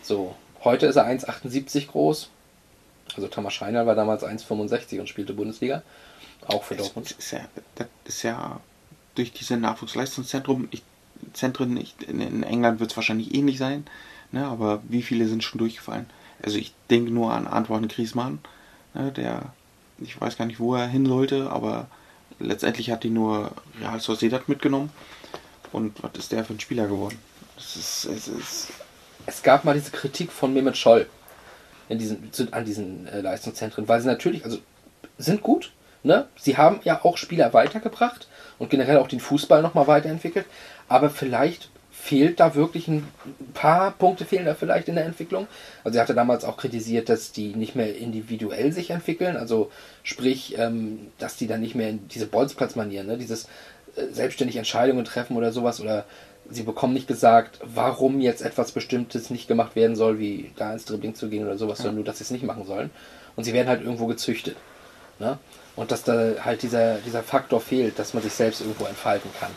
So, 0.00 0.36
heute 0.62 0.86
ist 0.86 0.94
er 0.94 1.08
1,78 1.08 1.88
groß. 1.88 2.30
Also 3.16 3.26
Thomas 3.26 3.52
Scheiner 3.52 3.84
war 3.84 3.96
damals 3.96 4.22
1,65 4.22 5.00
und 5.00 5.08
spielte 5.08 5.32
Bundesliga. 5.32 5.82
Auch 6.46 6.64
für 6.64 6.74
Das 6.74 6.86
Dortmund. 6.86 7.14
ist 7.18 7.30
ja, 7.30 7.40
das 7.76 7.86
ist 8.04 8.22
ja 8.22 8.60
durch 9.14 9.32
diese 9.32 9.56
Nachwuchsleistungszentren, 9.56 10.68
ich, 10.70 10.82
Zentren, 11.32 11.76
ich, 11.76 11.94
in, 12.06 12.42
England 12.42 12.80
wird 12.80 12.90
es 12.90 12.96
wahrscheinlich 12.96 13.34
ähnlich 13.34 13.58
sein, 13.58 13.86
ne, 14.32 14.46
aber 14.46 14.82
wie 14.88 15.02
viele 15.02 15.26
sind 15.26 15.42
schon 15.42 15.58
durchgefallen? 15.58 16.06
Also 16.42 16.58
ich 16.58 16.74
denke 16.90 17.10
nur 17.10 17.32
an 17.32 17.46
Antoine 17.46 17.88
Griezmann, 17.88 18.40
ne, 18.92 19.12
der, 19.12 19.52
ich 19.98 20.20
weiß 20.20 20.36
gar 20.36 20.44
nicht, 20.46 20.60
wo 20.60 20.74
er 20.74 20.86
hin 20.86 21.06
sollte, 21.06 21.50
aber 21.50 21.88
letztendlich 22.38 22.90
hat 22.90 23.04
ihn 23.04 23.14
nur 23.14 23.52
Real 23.80 24.00
Sociedad 24.00 24.48
mitgenommen. 24.48 24.90
Und 25.72 26.02
was 26.02 26.12
ist 26.18 26.32
der 26.32 26.44
für 26.44 26.52
ein 26.52 26.60
Spieler 26.60 26.86
geworden? 26.86 27.18
Das 27.56 27.76
ist, 27.76 28.04
es 28.04 28.28
ist 28.28 28.68
Es 29.26 29.42
gab 29.42 29.64
mal 29.64 29.74
diese 29.74 29.90
Kritik 29.90 30.30
von 30.30 30.52
Mehmet 30.52 30.76
Scholl 30.76 31.08
in 31.88 31.98
diesen, 31.98 32.30
an 32.52 32.64
diesen 32.64 33.06
äh, 33.06 33.20
Leistungszentren, 33.20 33.88
weil 33.88 34.00
sie 34.00 34.06
natürlich, 34.06 34.44
also 34.44 34.58
sind 35.18 35.42
gut, 35.42 35.72
ne? 36.04 36.26
Sie 36.36 36.56
haben 36.56 36.80
ja 36.84 37.04
auch 37.04 37.16
Spieler 37.16 37.52
weitergebracht 37.52 38.28
und 38.58 38.70
generell 38.70 38.98
auch 38.98 39.08
den 39.08 39.20
Fußball 39.20 39.62
nochmal 39.62 39.86
weiterentwickelt, 39.86 40.46
aber 40.88 41.10
vielleicht 41.10 41.70
fehlt 41.90 42.38
da 42.38 42.54
wirklich 42.54 42.86
ein 42.86 43.08
paar 43.54 43.92
Punkte 43.92 44.26
fehlen 44.26 44.44
da 44.44 44.54
vielleicht 44.54 44.88
in 44.88 44.94
der 44.96 45.06
Entwicklung. 45.06 45.46
Also 45.84 45.96
er 45.96 46.02
hatte 46.02 46.14
damals 46.14 46.44
auch 46.44 46.58
kritisiert, 46.58 47.08
dass 47.08 47.32
die 47.32 47.54
nicht 47.54 47.76
mehr 47.76 47.96
individuell 47.96 48.72
sich 48.72 48.90
entwickeln, 48.90 49.38
also 49.38 49.70
sprich, 50.02 50.58
ähm, 50.58 51.08
dass 51.18 51.36
die 51.36 51.46
dann 51.46 51.62
nicht 51.62 51.74
mehr 51.74 51.88
in 51.88 52.06
diese 52.08 52.26
Bolzplatzmanieren, 52.26 53.06
ne? 53.06 53.16
dieses 53.16 53.44
äh, 53.96 54.06
selbstständig 54.12 54.56
Entscheidungen 54.56 55.06
treffen 55.06 55.36
oder 55.36 55.50
sowas 55.50 55.80
oder 55.80 56.04
sie 56.50 56.62
bekommen 56.62 56.92
nicht 56.92 57.08
gesagt, 57.08 57.58
warum 57.62 58.20
jetzt 58.20 58.42
etwas 58.42 58.72
Bestimmtes 58.72 59.30
nicht 59.30 59.48
gemacht 59.48 59.76
werden 59.76 59.96
soll, 59.96 60.18
wie 60.18 60.50
da 60.56 60.74
ins 60.74 60.84
Dribbling 60.84 61.14
zu 61.14 61.28
gehen 61.30 61.46
oder 61.46 61.56
sowas, 61.56 61.78
sondern 61.78 61.96
nur, 61.96 62.04
dass 62.04 62.18
sie 62.18 62.24
es 62.24 62.30
nicht 62.30 62.44
machen 62.44 62.66
sollen. 62.66 62.90
Und 63.34 63.44
sie 63.44 63.54
werden 63.54 63.68
halt 63.68 63.82
irgendwo 63.82 64.06
gezüchtet. 64.06 64.56
Ne? 65.18 65.38
Und 65.76 65.90
dass 65.90 66.04
da 66.04 66.34
halt 66.44 66.62
dieser, 66.62 66.98
dieser 66.98 67.22
Faktor 67.22 67.60
fehlt, 67.60 67.98
dass 67.98 68.14
man 68.14 68.22
sich 68.22 68.32
selbst 68.32 68.60
irgendwo 68.60 68.84
entfalten 68.86 69.30
kann. 69.40 69.50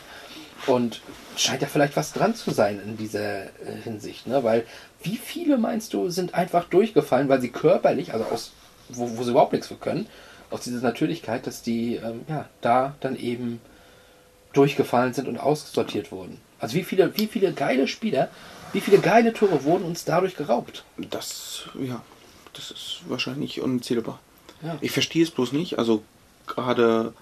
Und 0.66 1.00
scheint 1.36 1.62
ja 1.62 1.68
vielleicht 1.68 1.96
was 1.96 2.12
dran 2.12 2.34
zu 2.34 2.50
sein 2.50 2.80
in 2.84 2.96
dieser 2.96 3.44
äh, 3.44 3.48
Hinsicht, 3.84 4.26
ne? 4.26 4.42
Weil 4.42 4.66
wie 5.02 5.16
viele 5.16 5.56
meinst 5.56 5.94
du 5.94 6.10
sind 6.10 6.34
einfach 6.34 6.64
durchgefallen, 6.64 7.28
weil 7.28 7.40
sie 7.40 7.50
körperlich, 7.50 8.12
also 8.12 8.24
aus, 8.26 8.52
wo, 8.88 9.16
wo 9.16 9.22
sie 9.22 9.30
überhaupt 9.30 9.52
nichts 9.52 9.68
für 9.68 9.76
können, 9.76 10.08
aus 10.50 10.62
dieser 10.62 10.80
Natürlichkeit, 10.80 11.46
dass 11.46 11.62
die 11.62 11.96
ähm, 11.96 12.22
ja 12.28 12.48
da 12.60 12.94
dann 13.00 13.16
eben 13.16 13.60
durchgefallen 14.52 15.14
sind 15.14 15.28
und 15.28 15.38
aussortiert 15.38 16.10
wurden. 16.10 16.40
Also 16.58 16.74
wie 16.74 16.84
viele, 16.84 17.16
wie 17.16 17.28
viele 17.28 17.52
geile 17.52 17.86
Spieler, 17.86 18.28
wie 18.72 18.80
viele 18.80 18.98
geile 18.98 19.32
Tore 19.32 19.64
wurden 19.64 19.84
uns 19.84 20.04
dadurch 20.04 20.36
geraubt? 20.36 20.84
Das, 20.96 21.68
ja, 21.80 22.02
das 22.54 22.70
ist 22.70 23.00
wahrscheinlich 23.06 23.60
unzählbar. 23.60 24.18
Ja. 24.62 24.78
Ich 24.80 24.90
verstehe 24.90 25.22
es 25.22 25.30
bloß 25.30 25.52
nicht. 25.52 25.78
Also 25.78 26.02
gerade, 26.46 27.12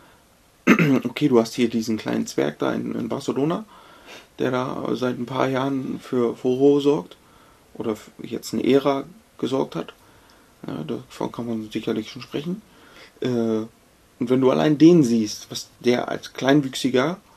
okay, 1.04 1.28
du 1.28 1.40
hast 1.40 1.54
hier 1.54 1.68
diesen 1.68 1.96
kleinen 1.96 2.26
Zwerg 2.26 2.58
da 2.58 2.72
in, 2.72 2.94
in 2.94 3.08
Barcelona, 3.08 3.64
der 4.38 4.50
da 4.50 4.88
seit 4.92 5.18
ein 5.18 5.26
paar 5.26 5.48
Jahren 5.48 6.00
für 6.00 6.36
Furore 6.36 6.80
sorgt 6.80 7.16
oder 7.74 7.96
jetzt 8.22 8.54
eine 8.54 8.64
Ära 8.64 9.04
gesorgt 9.38 9.76
hat. 9.76 9.92
Ja, 10.66 10.82
davon 10.84 11.32
kann 11.32 11.46
man 11.46 11.70
sicherlich 11.70 12.10
schon 12.10 12.22
sprechen. 12.22 12.62
Äh, 13.20 13.66
und 14.18 14.30
wenn 14.30 14.40
du 14.40 14.50
allein 14.50 14.78
den 14.78 15.04
siehst, 15.04 15.50
was 15.50 15.68
der 15.80 16.08
als 16.08 16.32
Kleinwüchsiger, 16.32 17.18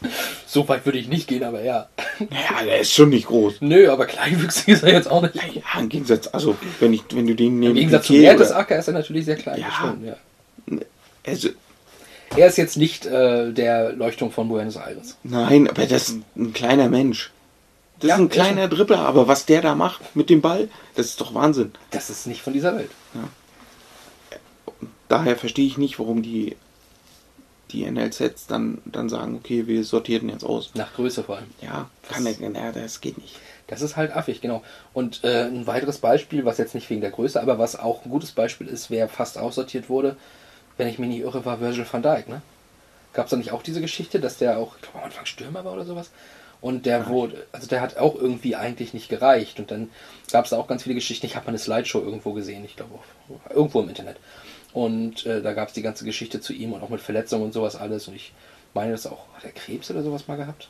So 0.52 0.68
weit 0.68 0.84
würde 0.84 0.98
ich 0.98 1.06
nicht 1.06 1.28
gehen, 1.28 1.44
aber 1.44 1.62
ja. 1.62 1.88
ja, 2.18 2.64
der 2.64 2.80
ist 2.80 2.92
schon 2.92 3.10
nicht 3.10 3.28
groß. 3.28 3.60
Nö, 3.60 3.88
aber 3.88 4.06
kleinwüchsig 4.06 4.66
ist 4.66 4.82
er 4.82 4.92
jetzt 4.92 5.08
auch 5.08 5.22
nicht. 5.22 5.36
Ja, 5.36 5.78
im 5.78 5.88
Gegensatz, 5.88 6.26
also 6.32 6.56
wenn 6.80 6.92
ich, 6.92 7.04
wenn 7.12 7.28
du 7.28 7.36
den 7.36 7.60
neben 7.60 7.70
Im 7.70 7.76
Gegensatz 7.76 8.08
zu 8.08 8.14
Mertesacker 8.14 8.76
ist 8.76 8.88
er 8.88 8.94
natürlich 8.94 9.26
sehr 9.26 9.36
klein. 9.36 9.60
Ja. 9.60 9.70
stimmt, 9.70 10.06
ja. 10.06 10.16
Also, 11.24 11.50
Er 12.36 12.48
ist 12.48 12.58
jetzt 12.58 12.76
nicht 12.76 13.06
äh, 13.06 13.52
der 13.52 13.92
Leuchtturm 13.92 14.32
von 14.32 14.48
Buenos 14.48 14.74
Aires. 14.74 15.16
Nein, 15.22 15.68
aber 15.70 15.86
das 15.86 16.08
ist 16.08 16.18
ein 16.36 16.52
kleiner 16.52 16.88
Mensch. 16.88 17.30
Das 18.00 18.08
Ja, 18.08 18.14
ist 18.16 18.20
ein 18.22 18.28
kleiner 18.28 18.66
Dribbler, 18.66 19.00
aber 19.00 19.28
was 19.28 19.46
der 19.46 19.62
da 19.62 19.76
macht 19.76 20.16
mit 20.16 20.30
dem 20.30 20.40
Ball, 20.40 20.68
das 20.96 21.06
ist 21.06 21.20
doch 21.20 21.32
Wahnsinn. 21.32 21.70
Das 21.92 22.10
ist 22.10 22.26
nicht 22.26 22.42
von 22.42 22.54
dieser 22.54 22.74
Welt. 22.76 22.90
Daher 25.08 25.36
verstehe 25.36 25.66
ich 25.66 25.78
nicht, 25.78 26.00
warum 26.00 26.22
die, 26.22 26.56
die 27.72 27.90
NLZs 27.90 28.46
dann, 28.46 28.78
dann 28.84 29.08
sagen, 29.08 29.36
okay, 29.36 29.66
wir 29.66 29.84
sortieren 29.84 30.28
jetzt 30.28 30.44
aus. 30.44 30.70
Nach 30.74 30.92
Größe 30.94 31.22
vor 31.22 31.36
allem. 31.38 31.50
Ja, 31.62 31.88
kann 32.08 32.26
er, 32.26 32.32
ja, 32.32 32.72
das 32.72 33.00
geht 33.00 33.18
nicht. 33.18 33.36
Das 33.66 33.82
ist 33.82 33.96
halt 33.96 34.14
affig, 34.14 34.40
genau. 34.40 34.62
Und 34.92 35.22
äh, 35.22 35.44
ein 35.44 35.66
weiteres 35.66 35.98
Beispiel, 35.98 36.44
was 36.44 36.58
jetzt 36.58 36.74
nicht 36.74 36.90
wegen 36.90 37.00
der 37.00 37.12
Größe, 37.12 37.40
aber 37.40 37.58
was 37.58 37.78
auch 37.78 38.04
ein 38.04 38.10
gutes 38.10 38.32
Beispiel 38.32 38.66
ist, 38.66 38.90
wer 38.90 39.08
fast 39.08 39.38
aussortiert 39.38 39.88
wurde, 39.88 40.16
wenn 40.76 40.88
ich 40.88 40.98
mich 40.98 41.08
nicht 41.08 41.20
irre, 41.20 41.44
war 41.44 41.60
Virgil 41.60 41.86
van 41.90 42.02
Dijk, 42.02 42.28
ne? 42.28 42.42
Gab 43.12 43.26
es 43.26 43.30
da 43.30 43.36
nicht 43.36 43.52
auch 43.52 43.62
diese 43.62 43.80
Geschichte, 43.80 44.20
dass 44.20 44.38
der 44.38 44.58
auch, 44.58 44.76
ich 44.76 44.82
glaube 44.82 44.98
am 44.98 45.04
Anfang 45.04 45.26
Stürmer 45.26 45.64
war 45.64 45.72
oder 45.72 45.84
sowas? 45.84 46.10
Und 46.60 46.84
der 46.86 47.08
wurde, 47.08 47.46
also 47.52 47.66
der 47.66 47.80
hat 47.80 47.96
auch 47.96 48.14
irgendwie 48.14 48.54
eigentlich 48.54 48.92
nicht 48.92 49.08
gereicht. 49.08 49.58
Und 49.58 49.70
dann 49.70 49.90
gab 50.30 50.44
es 50.44 50.50
da 50.50 50.58
auch 50.58 50.68
ganz 50.68 50.82
viele 50.82 50.94
Geschichten. 50.94 51.26
Ich 51.26 51.36
habe 51.36 51.46
mal 51.46 51.50
eine 51.50 51.58
Slideshow 51.58 52.00
irgendwo 52.00 52.32
gesehen, 52.32 52.64
ich 52.64 52.76
glaube 52.76 52.98
irgendwo 53.48 53.80
im 53.80 53.88
Internet. 53.88 54.16
Und 54.72 55.26
äh, 55.26 55.42
da 55.42 55.52
gab 55.52 55.68
es 55.68 55.74
die 55.74 55.82
ganze 55.82 56.04
Geschichte 56.04 56.40
zu 56.40 56.52
ihm 56.52 56.72
und 56.72 56.82
auch 56.82 56.88
mit 56.88 57.00
Verletzungen 57.00 57.44
und 57.44 57.52
sowas 57.52 57.76
alles. 57.76 58.08
Und 58.08 58.14
ich 58.14 58.32
meine, 58.74 58.92
das 58.92 59.06
auch, 59.06 59.26
hat 59.34 59.44
er 59.44 59.52
Krebs 59.52 59.90
oder 59.90 60.02
sowas 60.02 60.28
mal 60.28 60.36
gehabt? 60.36 60.68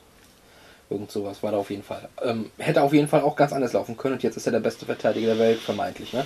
Irgend 0.89 1.11
sowas 1.11 1.41
war 1.41 1.51
da 1.51 1.57
auf 1.57 1.69
jeden 1.69 1.83
Fall. 1.83 2.09
Ähm, 2.21 2.51
hätte 2.57 2.81
auf 2.81 2.93
jeden 2.93 3.07
Fall 3.07 3.21
auch 3.21 3.35
ganz 3.35 3.53
anders 3.53 3.73
laufen 3.73 3.95
können 3.95 4.15
und 4.15 4.23
jetzt 4.23 4.35
ist 4.35 4.45
er 4.45 4.51
der 4.51 4.59
beste 4.59 4.85
Verteidiger 4.85 5.27
der 5.27 5.39
Welt, 5.39 5.59
vermeintlich. 5.59 6.11
Ne? 6.11 6.25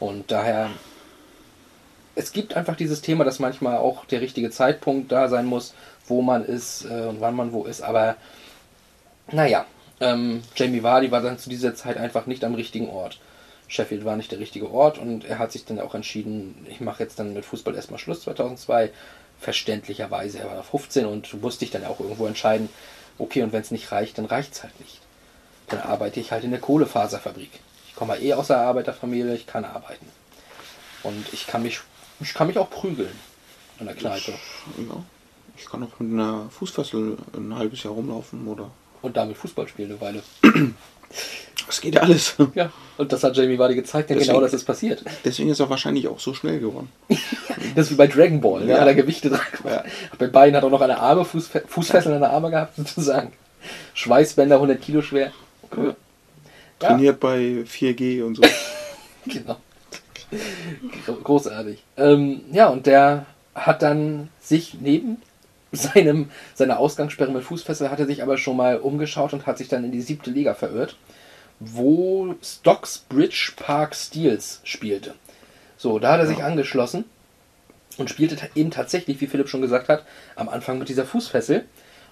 Und 0.00 0.30
daher, 0.32 0.70
es 2.16 2.32
gibt 2.32 2.54
einfach 2.54 2.74
dieses 2.74 3.02
Thema, 3.02 3.22
dass 3.22 3.38
manchmal 3.38 3.76
auch 3.76 4.04
der 4.06 4.20
richtige 4.20 4.50
Zeitpunkt 4.50 5.12
da 5.12 5.28
sein 5.28 5.46
muss, 5.46 5.74
wo 6.06 6.22
man 6.22 6.44
ist 6.44 6.86
äh, 6.86 7.06
und 7.06 7.20
wann 7.20 7.36
man 7.36 7.52
wo 7.52 7.64
ist. 7.64 7.82
Aber 7.82 8.16
naja, 9.30 9.64
ähm, 10.00 10.42
Jamie 10.56 10.82
Vardy 10.82 11.12
war 11.12 11.20
dann 11.20 11.38
zu 11.38 11.48
dieser 11.48 11.74
Zeit 11.76 11.96
einfach 11.96 12.26
nicht 12.26 12.42
am 12.42 12.54
richtigen 12.54 12.88
Ort. 12.88 13.20
Sheffield 13.70 14.04
war 14.04 14.16
nicht 14.16 14.32
der 14.32 14.40
richtige 14.40 14.68
Ort 14.68 14.98
und 14.98 15.24
er 15.24 15.38
hat 15.38 15.52
sich 15.52 15.64
dann 15.64 15.78
auch 15.78 15.94
entschieden, 15.94 16.66
ich 16.68 16.80
mache 16.80 17.04
jetzt 17.04 17.20
dann 17.20 17.34
mit 17.34 17.44
Fußball 17.44 17.74
erstmal 17.76 18.00
Schluss 18.00 18.22
2002. 18.22 18.90
Verständlicherweise, 19.38 20.40
er 20.40 20.50
war 20.50 20.62
15 20.64 21.06
und 21.06 21.40
musste 21.40 21.64
ich 21.64 21.70
dann 21.70 21.84
auch 21.84 22.00
irgendwo 22.00 22.26
entscheiden, 22.26 22.68
okay, 23.16 23.42
und 23.42 23.52
wenn 23.52 23.62
es 23.62 23.70
nicht 23.70 23.92
reicht, 23.92 24.18
dann 24.18 24.24
reicht 24.24 24.54
es 24.54 24.62
halt 24.64 24.78
nicht. 24.80 24.98
Dann 25.68 25.80
arbeite 25.80 26.18
ich 26.18 26.32
halt 26.32 26.42
in 26.42 26.50
der 26.50 26.60
Kohlefaserfabrik. 26.60 27.50
Ich 27.86 27.94
komme 27.94 28.18
eh 28.18 28.34
aus 28.34 28.48
der 28.48 28.58
Arbeiterfamilie, 28.58 29.34
ich 29.34 29.46
kann 29.46 29.64
arbeiten. 29.64 30.06
Und 31.04 31.32
ich 31.32 31.46
kann 31.46 31.62
mich, 31.62 31.80
ich 32.18 32.34
kann 32.34 32.48
mich 32.48 32.58
auch 32.58 32.68
prügeln 32.68 33.16
an 33.78 33.86
der 33.86 33.94
Kneipe. 33.94 34.32
Ich, 34.76 34.88
ja, 34.88 35.04
ich 35.56 35.66
kann 35.66 35.84
auch 35.84 36.00
mit 36.00 36.12
einer 36.12 36.50
Fußfessel 36.50 37.16
ein 37.34 37.54
halbes 37.54 37.84
Jahr 37.84 37.94
rumlaufen, 37.94 38.48
oder? 38.48 38.70
Und 39.02 39.16
damit 39.16 39.36
Fußball 39.36 39.66
spielen 39.68 39.90
eine 39.92 40.00
Weile. 40.00 40.22
Das 41.66 41.80
geht 41.80 41.94
ja 41.94 42.02
alles. 42.02 42.34
Ja, 42.54 42.70
und 42.98 43.12
das 43.12 43.22
hat 43.24 43.36
Jamie 43.36 43.58
Vardy 43.58 43.74
gezeigt, 43.74 44.10
denn 44.10 44.18
Deswegen- 44.18 44.34
genau 44.34 44.44
das 44.44 44.52
ist 44.54 44.64
passiert. 44.64 45.02
Deswegen 45.24 45.50
ist 45.50 45.60
er 45.60 45.70
wahrscheinlich 45.70 46.08
auch 46.08 46.18
so 46.20 46.34
schnell 46.34 46.60
geworden. 46.60 46.90
Das 47.74 47.86
ist 47.86 47.92
wie 47.92 47.96
bei 47.96 48.06
Dragon 48.06 48.40
Ball, 48.40 48.62
ja. 48.66 48.74
Ja. 48.76 48.80
hat 48.80 48.88
er 48.88 48.94
Gewichte 48.94 49.28
dran 49.28 49.40
gemacht. 49.62 49.84
Bei 50.18 50.26
beiden 50.26 50.56
hat 50.56 50.62
er 50.62 50.66
auch 50.66 50.70
noch 50.70 50.80
eine 50.80 50.98
Arme, 50.98 51.24
Fußfe 51.24 51.62
Fußfesseln 51.66 52.14
an 52.14 52.20
der 52.22 52.30
Arme 52.30 52.50
gehabt, 52.50 52.74
sozusagen. 52.76 53.32
Schweißbänder 53.94 54.56
100 54.56 54.80
Kilo 54.80 55.02
schwer. 55.02 55.30
Cool. 55.76 55.94
Ja. 56.82 56.88
Trainiert 56.88 57.20
bei 57.20 57.64
4G 57.66 58.22
und 58.22 58.36
so. 58.36 58.42
Genau. 59.26 59.56
Gro- 61.04 61.14
Großartig. 61.22 61.82
Ähm, 61.98 62.40
ja, 62.52 62.68
und 62.68 62.86
der 62.86 63.26
hat 63.54 63.82
dann 63.82 64.30
sich 64.40 64.74
neben 64.80 65.18
seinem, 65.72 66.30
seiner 66.54 66.78
Ausgangssperre 66.78 67.30
mit 67.30 67.44
Fußfessel, 67.44 67.90
hat 67.90 68.00
er 68.00 68.06
sich 68.06 68.22
aber 68.22 68.38
schon 68.38 68.56
mal 68.56 68.78
umgeschaut 68.78 69.32
und 69.32 69.46
hat 69.46 69.58
sich 69.58 69.68
dann 69.68 69.84
in 69.84 69.92
die 69.92 70.00
siebte 70.00 70.30
Liga 70.30 70.54
verirrt, 70.54 70.96
wo 71.60 72.34
Stocksbridge 72.42 73.52
Park 73.56 73.94
Steels 73.94 74.60
spielte. 74.64 75.14
So, 75.76 75.98
da 75.98 76.12
hat 76.12 76.20
er 76.20 76.26
sich 76.26 76.42
angeschlossen 76.42 77.04
und 77.98 78.10
spielte 78.10 78.36
eben 78.54 78.70
tatsächlich, 78.70 79.20
wie 79.20 79.26
Philipp 79.26 79.48
schon 79.48 79.62
gesagt 79.62 79.88
hat, 79.88 80.04
am 80.36 80.48
Anfang 80.48 80.78
mit 80.78 80.88
dieser 80.88 81.04
Fußfessel 81.04 81.64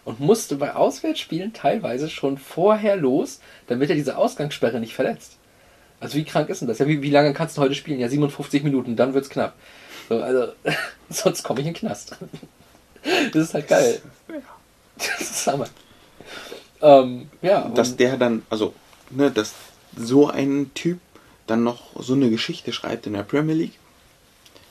und 0.04 0.20
musste 0.20 0.56
bei 0.56 0.74
Auswärtsspielen 0.74 1.52
teilweise 1.52 2.08
schon 2.08 2.38
vorher 2.38 2.96
los, 2.96 3.40
damit 3.66 3.90
er 3.90 3.96
diese 3.96 4.16
Ausgangssperre 4.16 4.80
nicht 4.80 4.94
verletzt. 4.94 5.36
Also 6.00 6.16
wie 6.16 6.24
krank 6.24 6.48
ist 6.48 6.60
denn 6.60 6.68
das? 6.68 6.78
Ja, 6.78 6.86
wie, 6.86 7.02
wie 7.02 7.10
lange 7.10 7.34
kannst 7.34 7.56
du 7.56 7.60
heute 7.60 7.74
spielen? 7.74 7.98
Ja, 7.98 8.08
57 8.08 8.62
Minuten, 8.62 8.96
dann 8.96 9.14
wird's 9.14 9.28
knapp. 9.28 9.54
So, 10.08 10.22
also, 10.22 10.52
sonst 11.10 11.42
komme 11.42 11.60
ich 11.60 11.66
in 11.66 11.74
den 11.74 11.80
Knast. 11.80 12.16
Das 13.32 13.42
ist 13.44 13.54
halt 13.54 13.68
geil. 13.68 14.00
Das 14.96 15.20
ist 15.20 15.46
Hammer. 15.46 15.68
Ähm, 16.80 17.28
ja, 17.42 17.68
dass 17.68 17.96
der 17.96 18.16
dann, 18.16 18.44
also, 18.50 18.74
ne, 19.10 19.30
dass 19.30 19.52
so 19.96 20.28
ein 20.28 20.70
Typ 20.74 20.98
dann 21.46 21.64
noch 21.64 22.00
so 22.00 22.14
eine 22.14 22.30
Geschichte 22.30 22.72
schreibt 22.72 23.06
in 23.06 23.14
der 23.14 23.22
Premier 23.22 23.54
League. 23.54 23.78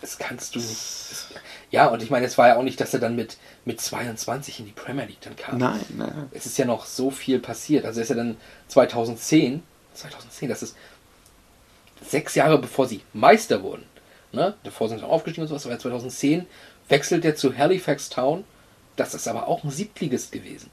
Das 0.02 0.18
kannst 0.18 0.56
du. 0.56 0.60
Das, 0.60 1.28
ja, 1.72 1.88
und 1.88 2.02
ich 2.02 2.10
meine, 2.10 2.26
es 2.26 2.38
war 2.38 2.48
ja 2.48 2.58
auch 2.58 2.64
nicht, 2.64 2.80
dass 2.80 2.94
er 2.94 3.00
dann 3.00 3.16
mit, 3.16 3.38
mit 3.66 3.82
22 3.82 4.60
in 4.60 4.66
die 4.68 4.72
Premier 4.72 5.06
League 5.06 5.22
dann 5.22 5.36
kam. 5.36 5.58
Nein, 5.58 5.86
nein. 5.98 6.30
Es 6.32 6.46
ist 6.46 6.58
ja 6.58 6.66
noch 6.66 6.86
so 6.86 7.12
viel 7.12 7.40
passiert. 7.40 7.86
Also 7.86 8.00
er 8.00 8.04
ist 8.04 8.10
ja 8.10 8.16
dann 8.16 8.38
2010, 8.68 9.64
2010, 9.94 10.50
das 10.50 10.64
ist 10.64 10.76
sechs 12.08 12.36
Jahre 12.36 12.60
bevor 12.60 12.88
sie 12.88 13.02
Meister 13.14 13.64
wurden. 13.64 13.84
Ne? 14.32 14.56
Davor 14.64 14.88
sind 14.88 15.00
sie 15.00 15.06
aufgestiegen 15.06 15.44
und 15.44 15.48
sowas, 15.48 15.66
aber 15.66 15.80
2010 15.80 16.46
wechselt 16.90 17.26
er 17.26 17.36
zu 17.36 17.58
Halifax 17.58 18.10
Town. 18.10 18.44
Das 18.96 19.14
ist 19.14 19.28
aber 19.28 19.48
auch 19.48 19.64
ein 19.64 19.72
Siebtligist 19.72 20.32
gewesen. 20.32 20.70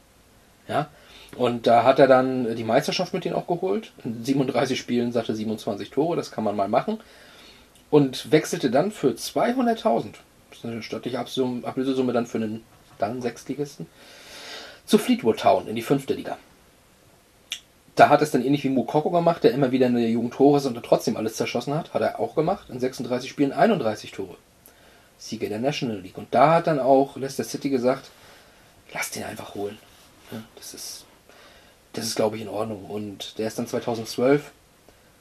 Ja? 0.68 0.88
Und 1.36 1.66
da 1.66 1.84
hat 1.84 1.98
er 1.98 2.06
dann 2.06 2.54
die 2.56 2.64
Meisterschaft 2.64 3.12
mit 3.12 3.24
denen 3.24 3.34
auch 3.34 3.46
geholt. 3.46 3.92
In 4.04 4.24
37 4.24 4.78
Spielen 4.78 5.12
satte 5.12 5.34
27 5.34 5.90
Tore, 5.90 6.16
das 6.16 6.30
kann 6.30 6.44
man 6.44 6.56
mal 6.56 6.68
machen. 6.68 7.00
Und 7.90 8.30
wechselte 8.32 8.70
dann 8.70 8.92
für 8.92 9.10
200.000, 9.10 10.14
das 10.50 10.58
ist 10.58 10.64
eine 10.64 10.82
stattliche 10.82 11.18
Ablösesumme 11.18 12.12
dann 12.12 12.26
für 12.26 12.38
einen 12.38 12.62
dann 12.98 13.20
Sechstligisten, 13.20 13.86
zu 14.86 14.98
Fleetwood 14.98 15.40
Town 15.40 15.66
in 15.66 15.76
die 15.76 15.82
fünfte 15.82 16.14
Liga. 16.14 16.38
Da 17.94 18.08
hat 18.08 18.22
es 18.22 18.32
dann 18.32 18.44
ähnlich 18.44 18.64
wie 18.64 18.70
Mukoko 18.70 19.10
gemacht, 19.10 19.44
der 19.44 19.52
immer 19.52 19.70
wieder 19.70 19.86
in 19.86 19.94
der 19.94 20.08
Jugend 20.08 20.34
Tore 20.34 20.58
ist 20.58 20.66
und 20.66 20.80
trotzdem 20.82 21.16
alles 21.16 21.36
zerschossen 21.36 21.74
hat. 21.74 21.94
Hat 21.94 22.02
er 22.02 22.18
auch 22.18 22.34
gemacht. 22.34 22.68
In 22.68 22.80
36 22.80 23.30
Spielen 23.30 23.52
31 23.52 24.10
Tore. 24.10 24.36
Sieger 25.24 25.48
der 25.48 25.58
National 25.58 26.00
League. 26.00 26.18
Und 26.18 26.34
da 26.34 26.54
hat 26.54 26.66
dann 26.66 26.78
auch 26.78 27.16
Leicester 27.16 27.44
City 27.44 27.70
gesagt, 27.70 28.10
lass 28.92 29.10
den 29.10 29.24
einfach 29.24 29.54
holen. 29.54 29.78
Das 30.56 30.74
ist, 30.74 31.06
das 31.94 32.04
ist 32.04 32.16
glaube 32.16 32.36
ich, 32.36 32.42
in 32.42 32.48
Ordnung. 32.48 32.84
Und 32.84 33.38
der 33.38 33.46
ist 33.46 33.58
dann 33.58 33.66
2012 33.66 34.52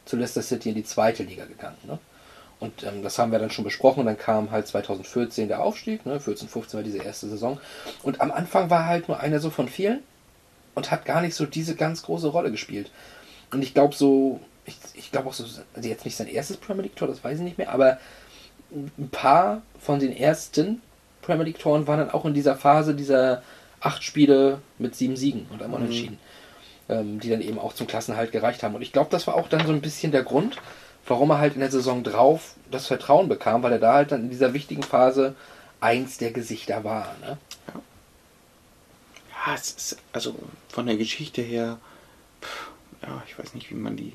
zu 0.05 0.17
Leicester 0.17 0.41
City 0.41 0.69
in 0.69 0.75
die 0.75 0.83
zweite 0.83 1.23
Liga 1.23 1.45
gegangen. 1.45 1.77
Ne? 1.83 1.99
Und 2.59 2.83
ähm, 2.83 3.01
das 3.01 3.17
haben 3.17 3.31
wir 3.31 3.39
dann 3.39 3.49
schon 3.49 3.63
besprochen. 3.63 4.05
Dann 4.05 4.17
kam 4.17 4.51
halt 4.51 4.67
2014 4.67 5.47
der 5.47 5.63
Aufstieg. 5.63 6.05
Ne? 6.05 6.19
14, 6.19 6.49
15 6.49 6.77
war 6.77 6.83
diese 6.83 6.97
erste 6.97 7.29
Saison. 7.29 7.59
Und 8.01 8.19
am 8.19 8.31
Anfang 8.31 8.69
war 8.69 8.85
halt 8.85 9.07
nur 9.07 9.21
einer 9.21 9.39
so 9.39 9.49
von 9.49 9.69
vielen 9.69 10.03
und 10.75 10.91
hat 10.91 11.05
gar 11.05 11.21
nicht 11.21 11.35
so 11.35 11.45
diese 11.45 11.75
ganz 11.75 12.03
große 12.03 12.27
Rolle 12.27 12.51
gespielt. 12.51 12.91
Und 13.51 13.61
ich 13.61 13.73
glaube 13.73 13.95
so, 13.95 14.41
ich, 14.65 14.75
ich 14.95 15.11
glaube 15.11 15.29
auch 15.29 15.33
so, 15.33 15.45
also 15.73 15.87
jetzt 15.87 16.03
nicht 16.03 16.17
sein 16.17 16.27
erstes 16.27 16.57
Premier 16.57 16.83
League 16.83 16.95
Tor, 16.95 17.07
das 17.07 17.23
weiß 17.23 17.37
ich 17.37 17.43
nicht 17.43 17.57
mehr, 17.57 17.71
aber 17.71 17.99
ein 18.73 19.09
paar 19.11 19.61
von 19.79 19.99
den 19.99 20.15
ersten 20.15 20.81
Premier 21.21 21.45
League 21.45 21.59
Toren 21.59 21.87
waren 21.87 21.99
dann 21.99 22.11
auch 22.11 22.25
in 22.25 22.33
dieser 22.33 22.55
Phase 22.55 22.95
dieser 22.95 23.43
acht 23.79 24.03
Spiele 24.03 24.59
mit 24.79 24.95
sieben 24.95 25.15
Siegen 25.15 25.45
und 25.49 25.61
einmal 25.61 25.79
Mhm. 25.79 25.85
unentschieden, 25.85 26.19
ähm, 26.89 27.19
die 27.19 27.29
dann 27.29 27.41
eben 27.41 27.59
auch 27.59 27.73
zum 27.73 27.87
Klassenhalt 27.87 28.31
gereicht 28.31 28.63
haben. 28.63 28.75
Und 28.75 28.81
ich 28.81 28.91
glaube, 28.91 29.09
das 29.11 29.27
war 29.27 29.35
auch 29.35 29.47
dann 29.49 29.65
so 29.65 29.73
ein 29.73 29.81
bisschen 29.81 30.11
der 30.11 30.23
Grund, 30.23 30.57
warum 31.05 31.29
er 31.31 31.37
halt 31.39 31.53
in 31.55 31.59
der 31.59 31.71
Saison 31.71 32.03
drauf 32.03 32.55
das 32.71 32.87
Vertrauen 32.87 33.27
bekam, 33.29 33.61
weil 33.63 33.73
er 33.73 33.79
da 33.79 33.93
halt 33.93 34.11
dann 34.11 34.21
in 34.23 34.29
dieser 34.29 34.53
wichtigen 34.53 34.83
Phase 34.83 35.35
eins 35.81 36.17
der 36.17 36.31
Gesichter 36.31 36.83
war. 36.83 37.13
Ne? 37.21 37.37
Ja, 39.45 39.53
es 39.55 39.71
ist, 39.71 39.97
also 40.13 40.35
von 40.69 40.85
der 40.85 40.95
Geschichte 40.95 41.41
her, 41.41 41.77
pff, 42.41 42.69
ja, 43.01 43.21
ich 43.27 43.37
weiß 43.37 43.53
nicht, 43.53 43.69
wie 43.69 43.75
man 43.75 43.97
die 43.97 44.13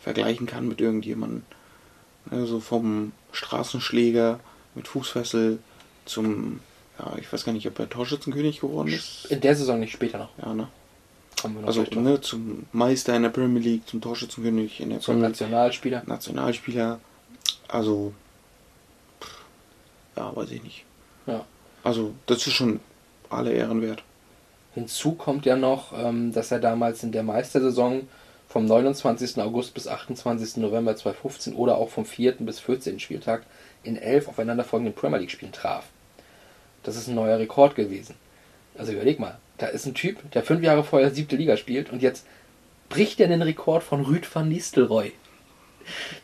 vergleichen 0.00 0.46
kann 0.46 0.68
mit 0.68 0.80
irgendjemandem. 0.80 1.42
Also 2.30 2.60
vom 2.60 3.12
Straßenschläger 3.32 4.40
mit 4.74 4.88
Fußfessel 4.88 5.58
zum, 6.04 6.60
ja, 6.98 7.16
ich 7.18 7.32
weiß 7.32 7.44
gar 7.44 7.52
nicht, 7.52 7.66
ob 7.66 7.78
er 7.78 7.88
Torschützenkönig 7.88 8.60
geworden 8.60 8.88
ist. 8.88 9.26
In 9.26 9.40
der 9.40 9.54
Saison 9.54 9.80
nicht, 9.80 9.92
später 9.92 10.18
noch. 10.18 10.30
Ja, 10.42 10.54
ne? 10.54 10.68
Also 11.64 11.84
ne, 11.94 12.20
zum 12.20 12.66
Meister 12.72 13.14
in 13.14 13.22
der 13.22 13.30
Premier 13.30 13.62
League, 13.62 13.86
zum 13.86 14.00
Torschützenkönig 14.00 14.80
in 14.80 14.90
der 14.90 15.00
Zum 15.00 15.14
Premier. 15.14 15.28
Nationalspieler. 15.28 16.02
Nationalspieler. 16.04 16.98
Also, 17.68 18.12
pff, 19.20 19.44
ja, 20.16 20.34
weiß 20.34 20.50
ich 20.50 20.62
nicht. 20.62 20.84
Ja. 21.26 21.44
Also, 21.84 22.12
das 22.26 22.46
ist 22.46 22.54
schon 22.54 22.80
alle 23.30 23.52
Ehren 23.52 23.82
wert. 23.82 24.02
Hinzu 24.74 25.12
kommt 25.12 25.46
ja 25.46 25.56
noch, 25.56 25.92
ähm, 25.96 26.32
dass 26.32 26.50
er 26.50 26.58
damals 26.58 27.02
in 27.02 27.12
der 27.12 27.22
Meistersaison 27.22 28.08
vom 28.48 28.64
29. 28.64 29.38
August 29.38 29.74
bis 29.74 29.86
28. 29.86 30.56
November 30.56 30.96
2015 30.96 31.54
oder 31.54 31.76
auch 31.76 31.90
vom 31.90 32.06
4. 32.06 32.32
bis 32.40 32.60
14. 32.60 32.98
Spieltag 32.98 33.42
in 33.82 33.96
elf 33.96 34.28
aufeinanderfolgenden 34.28 34.94
Premier 34.94 35.18
League 35.18 35.30
Spielen 35.30 35.52
traf. 35.52 35.84
Das 36.82 36.96
ist 36.96 37.08
ein 37.08 37.14
neuer 37.14 37.38
Rekord 37.38 37.74
gewesen. 37.74 38.14
Also 38.76 38.92
überleg 38.92 39.18
mal, 39.18 39.38
da 39.58 39.66
ist 39.66 39.86
ein 39.86 39.94
Typ, 39.94 40.30
der 40.32 40.42
fünf 40.42 40.62
Jahre 40.62 40.84
vorher 40.84 41.10
siebte 41.10 41.36
Liga 41.36 41.56
spielt 41.56 41.90
und 41.90 42.00
jetzt 42.00 42.24
bricht 42.88 43.20
er 43.20 43.28
den 43.28 43.42
Rekord 43.42 43.82
von 43.82 44.02
Rüd 44.02 44.32
van 44.32 44.48
Nistelrooy. 44.48 45.12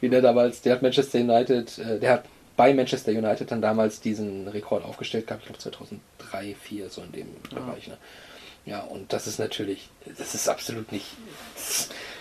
Wie 0.00 0.08
der 0.08 0.22
damals, 0.22 0.62
der 0.62 0.74
hat 0.74 0.82
Manchester 0.82 1.18
United, 1.18 1.78
äh, 1.78 1.98
der 1.98 2.12
hat 2.12 2.24
bei 2.56 2.72
Manchester 2.72 3.12
United 3.12 3.50
dann 3.50 3.60
damals 3.60 4.00
diesen 4.00 4.46
Rekord 4.48 4.84
aufgestellt 4.84 5.26
gehabt, 5.26 5.42
ich 5.42 5.46
glaube 5.46 5.60
2003, 5.60 6.00
2004, 6.30 6.90
so 6.90 7.02
in 7.02 7.12
dem 7.12 7.26
Bereich. 7.50 7.88
Ne? 7.88 7.98
Ja, 8.66 8.80
und 8.80 9.12
das 9.12 9.26
ist 9.26 9.38
natürlich, 9.38 9.90
das 10.16 10.34
ist 10.34 10.48
absolut 10.48 10.92
nicht. 10.92 11.06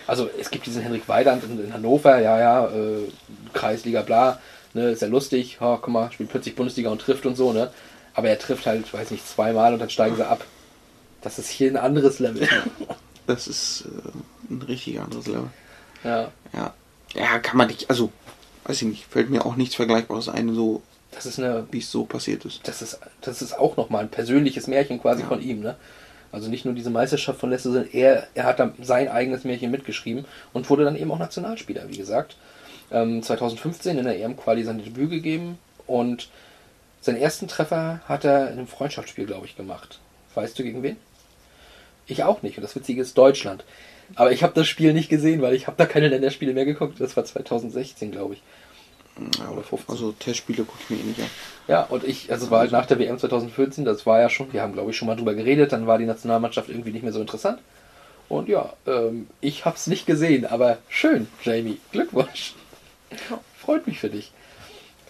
Also 0.06 0.28
es 0.38 0.50
gibt 0.50 0.66
diesen 0.66 0.82
Henrik 0.82 1.08
Weidand 1.08 1.44
in, 1.44 1.64
in 1.64 1.72
Hannover, 1.72 2.18
ja, 2.20 2.38
ja, 2.38 2.66
äh, 2.66 3.08
Kreisliga, 3.52 4.02
bla, 4.02 4.38
ne, 4.74 4.90
ist 4.90 5.02
ja 5.02 5.08
lustig, 5.08 5.58
ha, 5.60 5.78
guck 5.80 5.88
mal, 5.92 6.12
spielt 6.12 6.30
plötzlich 6.30 6.54
Bundesliga 6.54 6.90
und 6.90 7.00
trifft 7.00 7.24
und 7.26 7.36
so, 7.36 7.52
ne? 7.52 7.70
Aber 8.14 8.28
er 8.28 8.38
trifft 8.38 8.66
halt, 8.66 8.92
weiß 8.92 9.10
nicht, 9.10 9.26
zweimal 9.26 9.72
und 9.72 9.78
dann 9.80 9.90
steigen 9.90 10.16
sie 10.16 10.26
ab. 10.26 10.44
Das 11.22 11.38
ist 11.38 11.48
hier 11.48 11.70
ein 11.70 11.76
anderes 11.76 12.18
Level. 12.18 12.46
Das 13.26 13.48
ist 13.48 13.86
äh, 13.86 14.52
ein 14.52 14.60
richtig 14.60 15.00
anderes 15.00 15.26
Level. 15.26 15.48
Ja. 16.04 16.30
Ja. 16.52 16.74
Ja, 17.14 17.38
kann 17.38 17.56
man 17.56 17.68
nicht, 17.68 17.88
also, 17.88 18.12
weiß 18.66 18.82
ich 18.82 18.88
nicht, 18.88 19.06
fällt 19.06 19.30
mir 19.30 19.46
auch 19.46 19.56
nichts 19.56 19.76
Vergleichbares 19.76 20.28
ein, 20.28 20.54
so, 20.54 20.82
Das 21.10 21.24
ist 21.24 21.38
eine, 21.38 21.66
wie 21.70 21.78
es 21.78 21.90
so 21.90 22.04
passiert 22.04 22.44
ist. 22.44 22.60
das 22.68 22.82
ist, 22.82 22.98
das 23.22 23.40
ist 23.40 23.58
auch 23.58 23.78
nochmal 23.78 24.02
ein 24.02 24.10
persönliches 24.10 24.66
Märchen 24.66 25.00
quasi 25.00 25.22
von 25.22 25.40
ihm, 25.40 25.60
ne? 25.60 25.76
Also 26.34 26.50
nicht 26.50 26.64
nur 26.64 26.74
diese 26.74 26.90
Meisterschaft 26.90 27.38
von 27.38 27.50
Leicester, 27.50 27.72
sondern 27.72 27.92
er, 27.92 28.26
er 28.34 28.44
hat 28.44 28.58
dann 28.58 28.74
sein 28.82 29.08
eigenes 29.08 29.44
Märchen 29.44 29.70
mitgeschrieben 29.70 30.24
und 30.52 30.68
wurde 30.68 30.84
dann 30.84 30.96
eben 30.96 31.10
auch 31.12 31.18
Nationalspieler, 31.18 31.88
wie 31.88 31.96
gesagt. 31.96 32.36
Ähm, 32.90 33.22
2015 33.22 33.98
in 33.98 34.04
der 34.04 34.18
EM-Quali 34.18 34.64
sein 34.64 34.82
Debüt 34.82 35.10
gegeben 35.10 35.58
und 35.86 36.28
seinen 37.00 37.18
ersten 37.18 37.48
Treffer 37.48 38.00
hat 38.06 38.24
er 38.24 38.48
in 38.48 38.54
einem 38.54 38.66
Freundschaftsspiel, 38.66 39.26
glaube 39.26 39.46
ich, 39.46 39.56
gemacht. 39.56 40.00
Weißt 40.34 40.58
du 40.58 40.62
gegen 40.62 40.82
wen? 40.82 40.96
Ich 42.06 42.24
auch 42.24 42.42
nicht 42.42 42.58
und 42.58 42.62
das 42.62 42.74
Witzige 42.74 43.02
ist 43.02 43.16
Deutschland. 43.16 43.64
Aber 44.14 44.32
ich 44.32 44.42
habe 44.42 44.52
das 44.54 44.66
Spiel 44.66 44.92
nicht 44.92 45.08
gesehen, 45.08 45.40
weil 45.40 45.54
ich 45.54 45.66
habe 45.66 45.76
da 45.76 45.86
keine 45.86 46.08
Länderspiele 46.08 46.52
mehr 46.52 46.64
geguckt. 46.64 47.00
Das 47.00 47.16
war 47.16 47.24
2016, 47.24 48.10
glaube 48.10 48.34
ich. 48.34 48.42
Ja, 49.38 49.50
oder 49.50 49.62
15. 49.62 49.92
Also 49.92 50.12
Testspiele 50.12 50.64
gucke 50.64 50.78
ich 50.82 50.90
mir 50.90 50.96
eh 50.96 51.06
nicht 51.06 51.20
an. 51.20 51.30
Ja, 51.68 51.82
und 51.82 52.04
ich, 52.04 52.30
also 52.32 52.46
es 52.46 52.50
war 52.50 52.60
halt 52.60 52.72
nach 52.72 52.86
der 52.86 52.98
WM 52.98 53.18
2014, 53.18 53.84
das 53.84 54.06
war 54.06 54.20
ja 54.20 54.28
schon, 54.28 54.52
wir 54.52 54.60
haben 54.60 54.72
glaube 54.72 54.90
ich 54.90 54.96
schon 54.96 55.06
mal 55.06 55.16
drüber 55.16 55.34
geredet, 55.34 55.72
dann 55.72 55.86
war 55.86 55.98
die 55.98 56.06
Nationalmannschaft 56.06 56.68
irgendwie 56.68 56.90
nicht 56.90 57.02
mehr 57.02 57.12
so 57.12 57.20
interessant. 57.20 57.60
Und 58.28 58.48
ja, 58.48 58.72
ähm, 58.86 59.28
ich 59.40 59.64
hab's 59.64 59.86
nicht 59.86 60.06
gesehen, 60.06 60.46
aber 60.46 60.78
schön, 60.88 61.28
Jamie, 61.42 61.78
Glückwunsch. 61.92 62.54
Freut 63.58 63.86
mich 63.86 64.00
für 64.00 64.10
dich. 64.10 64.32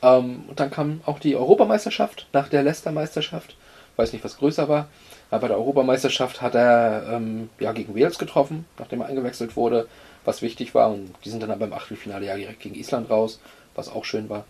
Ähm, 0.03 0.45
und 0.49 0.61
dann 0.61 0.71
kam 0.71 1.01
auch 1.07 1.19
die 1.19 1.37
Europameisterschaft 1.37 2.27
nach 2.33 2.49
der 2.49 2.63
Leicester-Meisterschaft. 2.63 3.57
Weiß 3.97 4.13
nicht, 4.13 4.25
was 4.25 4.37
größer 4.37 4.69
war. 4.69 4.89
Aber 5.31 5.43
bei 5.43 5.49
der 5.49 5.57
Europameisterschaft 5.57 6.43
hat 6.43 6.55
er 6.55 7.07
ähm, 7.11 7.49
ja, 7.59 7.73
gegen 7.73 7.97
Wales 7.97 8.19
getroffen, 8.19 8.67
nachdem 8.79 9.01
er 9.01 9.07
eingewechselt 9.07 9.57
wurde, 9.57 9.89
was 10.25 10.43
wichtig 10.43 10.75
war. 10.75 10.91
Und 10.91 11.15
die 11.25 11.31
sind 11.31 11.43
dann 11.43 11.59
beim 11.59 11.73
Achtelfinale 11.73 12.27
ja 12.27 12.37
direkt 12.37 12.61
gegen 12.61 12.75
Island 12.75 13.09
raus, 13.11 13.41
was 13.75 13.89
auch 13.89 14.05
schön 14.05 14.29
war. 14.29 14.45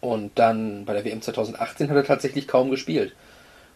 Und 0.00 0.38
dann 0.38 0.84
bei 0.84 0.92
der 0.92 1.04
WM 1.04 1.22
2018 1.22 1.90
hat 1.90 1.96
er 1.96 2.04
tatsächlich 2.04 2.46
kaum 2.46 2.70
gespielt. 2.70 3.14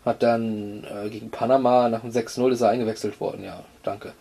Hat 0.04 0.22
dann 0.22 0.84
äh, 0.84 1.08
gegen 1.10 1.30
Panama 1.30 1.88
nach 1.88 2.00
dem 2.00 2.10
6-0 2.10 2.52
ist 2.52 2.60
er 2.60 2.70
eingewechselt 2.70 3.20
worden, 3.20 3.44
ja, 3.44 3.64
danke. 3.82 4.12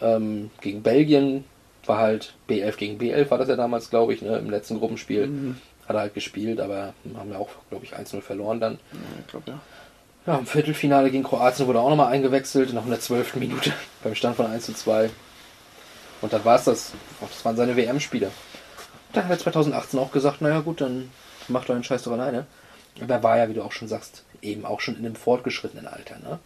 Ähm, 0.00 0.50
gegen 0.60 0.82
Belgien 0.82 1.44
war 1.84 1.98
halt 1.98 2.34
B11 2.48 2.76
gegen 2.76 2.98
B11 2.98 3.30
war 3.30 3.38
das 3.38 3.48
ja 3.48 3.56
damals, 3.56 3.90
glaube 3.90 4.14
ich, 4.14 4.22
ne, 4.22 4.36
im 4.36 4.50
letzten 4.50 4.78
Gruppenspiel. 4.78 5.26
Mhm. 5.26 5.56
Hat 5.86 5.96
er 5.96 6.02
halt 6.02 6.14
gespielt, 6.14 6.60
aber 6.60 6.92
haben 7.16 7.30
wir 7.30 7.38
auch, 7.38 7.48
glaube 7.70 7.84
ich, 7.84 7.96
1-0 7.96 8.20
verloren 8.20 8.60
dann. 8.60 8.74
Ja, 8.92 8.98
ich 9.20 9.26
glaube, 9.26 9.50
ja. 9.50 9.60
Ja, 10.26 10.36
im 10.36 10.46
Viertelfinale 10.46 11.10
gegen 11.10 11.24
Kroatien 11.24 11.66
wurde 11.66 11.78
er 11.78 11.82
auch 11.82 11.88
nochmal 11.88 12.12
eingewechselt, 12.12 12.74
noch 12.74 12.84
in 12.84 12.90
der 12.90 13.00
12. 13.00 13.36
Minute, 13.36 13.72
beim 14.04 14.14
Stand 14.14 14.36
von 14.36 14.46
1 14.46 14.66
zu 14.66 14.74
2. 14.74 15.08
Und 16.20 16.32
dann 16.32 16.44
war 16.44 16.56
es 16.56 16.64
das. 16.64 16.92
Das 17.20 17.44
waren 17.44 17.56
seine 17.56 17.76
WM-Spiele. 17.76 18.30
Dann 19.12 19.24
hat 19.24 19.30
er 19.30 19.38
2018 19.38 19.98
auch 19.98 20.12
gesagt, 20.12 20.40
naja 20.40 20.60
gut, 20.60 20.80
dann 20.80 21.10
macht 21.48 21.70
euren 21.70 21.84
Scheiß 21.84 22.02
doch 22.02 22.12
alleine. 22.12 22.46
Aber 23.00 23.14
er 23.14 23.22
war 23.22 23.38
ja, 23.38 23.48
wie 23.48 23.54
du 23.54 23.62
auch 23.62 23.72
schon 23.72 23.88
sagst, 23.88 24.24
eben 24.42 24.64
auch 24.64 24.80
schon 24.80 24.96
in 24.96 25.06
einem 25.06 25.16
fortgeschrittenen 25.16 25.86
Alter. 25.86 26.18
Ne? 26.18 26.38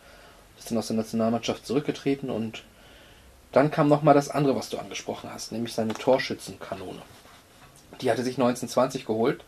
Ist 0.58 0.70
dann 0.70 0.78
aus 0.78 0.88
der 0.88 0.96
Nationalmannschaft 0.96 1.66
zurückgetreten 1.66 2.30
und 2.30 2.62
dann 3.52 3.70
kam 3.70 3.88
nochmal 3.88 4.14
das 4.14 4.30
andere, 4.30 4.56
was 4.56 4.70
du 4.70 4.78
angesprochen 4.78 5.30
hast, 5.32 5.52
nämlich 5.52 5.74
seine 5.74 5.94
Torschützenkanone. 5.94 7.02
Die 8.00 8.10
hatte 8.10 8.22
sich 8.22 8.36
1920 8.36 9.04
geholt 9.04 9.44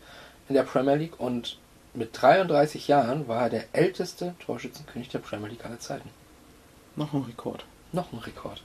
in 0.47 0.55
der 0.55 0.63
Premier 0.63 0.95
League 0.95 1.19
und 1.19 1.57
mit 1.93 2.09
33 2.21 2.87
Jahren 2.87 3.27
war 3.27 3.43
er 3.43 3.49
der 3.49 3.63
älteste 3.73 4.35
Torschützenkönig 4.45 5.09
der 5.09 5.19
Premier 5.19 5.49
League 5.49 5.65
aller 5.65 5.79
Zeiten. 5.79 6.09
Noch 6.95 7.13
ein 7.13 7.23
Rekord. 7.23 7.65
Noch 7.93 8.13
ein 8.13 8.19
Rekord. 8.19 8.61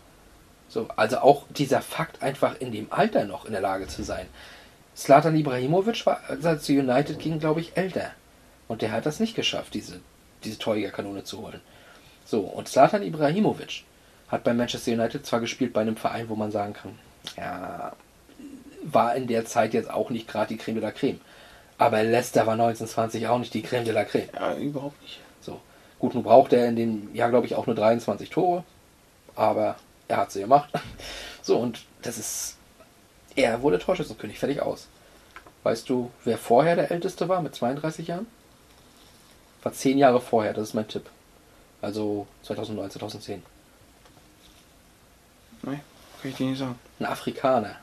So, 0.70 0.86
also 0.94 1.18
auch 1.18 1.44
dieser 1.50 1.82
Fakt, 1.82 2.22
einfach 2.22 2.58
in 2.60 2.70
dem 2.70 2.92
Alter 2.92 3.24
noch 3.24 3.44
in 3.44 3.52
der 3.52 3.60
Lage 3.60 3.88
zu 3.88 4.04
sein. 4.04 4.26
Slatan 4.96 5.36
Ibrahimovic 5.36 6.06
war, 6.06 6.20
als 6.28 6.44
er 6.44 6.60
zu 6.60 6.72
United 6.72 7.18
ging, 7.18 7.40
glaube 7.40 7.60
ich, 7.60 7.76
älter. 7.76 8.12
Und 8.68 8.80
der 8.80 8.92
hat 8.92 9.04
das 9.04 9.18
nicht 9.18 9.34
geschafft, 9.34 9.74
diese, 9.74 10.00
diese 10.44 10.58
Torjägerkanone 10.58 11.24
zu 11.24 11.42
holen. 11.42 11.60
So, 12.24 12.40
und 12.42 12.68
Slatan 12.68 13.02
Ibrahimovic 13.02 13.82
hat 14.28 14.44
bei 14.44 14.54
Manchester 14.54 14.92
United 14.92 15.26
zwar 15.26 15.40
gespielt 15.40 15.72
bei 15.72 15.80
einem 15.80 15.96
Verein, 15.96 16.28
wo 16.28 16.36
man 16.36 16.52
sagen 16.52 16.74
kann, 16.74 16.96
ja, 17.36 17.92
war 18.84 19.16
in 19.16 19.26
der 19.26 19.44
Zeit 19.44 19.74
jetzt 19.74 19.90
auch 19.90 20.10
nicht 20.10 20.28
gerade 20.28 20.54
die 20.54 20.56
Creme 20.56 20.76
de 20.76 20.84
la 20.84 20.92
Creme. 20.92 21.20
Aber 21.78 22.02
Leicester 22.04 22.46
war 22.46 22.52
1920 22.52 23.26
auch 23.26 23.38
nicht 23.38 23.54
die 23.54 23.62
Creme 23.62 23.84
de 23.84 23.92
la 23.92 24.04
Creme. 24.04 24.28
Ja, 24.34 24.54
überhaupt 24.54 25.02
nicht. 25.02 25.18
So. 25.40 25.60
Gut, 25.98 26.14
nun 26.14 26.22
braucht 26.22 26.52
er 26.52 26.68
in 26.68 26.76
dem 26.76 27.14
Jahr, 27.14 27.30
glaube 27.30 27.46
ich, 27.46 27.56
auch 27.56 27.66
nur 27.66 27.74
23 27.74 28.30
Tore. 28.30 28.62
Aber 29.34 29.76
er 30.10 30.16
hat 30.18 30.32
sie 30.32 30.40
gemacht. 30.40 30.70
So, 31.42 31.58
und 31.58 31.86
das 32.02 32.18
ist. 32.18 32.58
Er 33.34 33.62
wurde 33.62 33.78
Torschützenkönig, 33.78 34.38
fertig 34.38 34.60
aus. 34.60 34.88
Weißt 35.62 35.88
du, 35.88 36.10
wer 36.22 36.36
vorher 36.36 36.76
der 36.76 36.90
Älteste 36.90 37.30
war 37.30 37.40
mit 37.40 37.54
32 37.54 38.08
Jahren? 38.08 38.26
War 39.62 39.72
10 39.72 39.96
Jahre 39.96 40.20
vorher, 40.20 40.52
das 40.52 40.68
ist 40.68 40.74
mein 40.74 40.86
Tipp. 40.86 41.08
Also 41.80 42.26
2009, 42.42 42.90
2010. 42.90 43.42
Nein, 45.62 45.80
kann 46.20 46.30
ich 46.30 46.36
dir 46.36 46.46
nicht 46.46 46.58
sagen. 46.58 46.78
Ein 46.98 47.06
Afrikaner. 47.06 47.76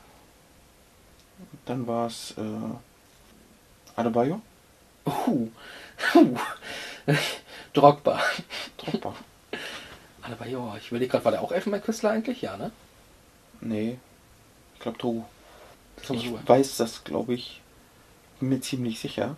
Dann 1.66 1.84
war 1.84 2.06
es 2.06 2.34
äh, 2.38 3.96
Adebayo. 3.96 4.40
Uh. 5.04 5.48
uh. 6.14 6.36
Drogba. 7.72 8.20
Drogba. 8.76 9.14
Adebayor, 10.28 10.76
ich 10.80 10.88
überlege 10.90 11.10
gerade, 11.12 11.24
war 11.24 11.32
der 11.32 11.42
auch 11.42 11.52
Elfenbeinküstler 11.52 12.10
eigentlich? 12.10 12.42
Ja, 12.42 12.56
ne? 12.56 12.70
Nee. 13.60 13.98
Ich 14.74 14.80
glaube 14.80 14.98
Togo. 14.98 15.24
Ich 16.12 16.30
weiß 16.46 16.76
das, 16.76 17.02
glaube 17.04 17.34
ich, 17.34 17.60
bin 18.38 18.50
mir 18.50 18.60
ziemlich 18.60 19.00
sicher. 19.00 19.36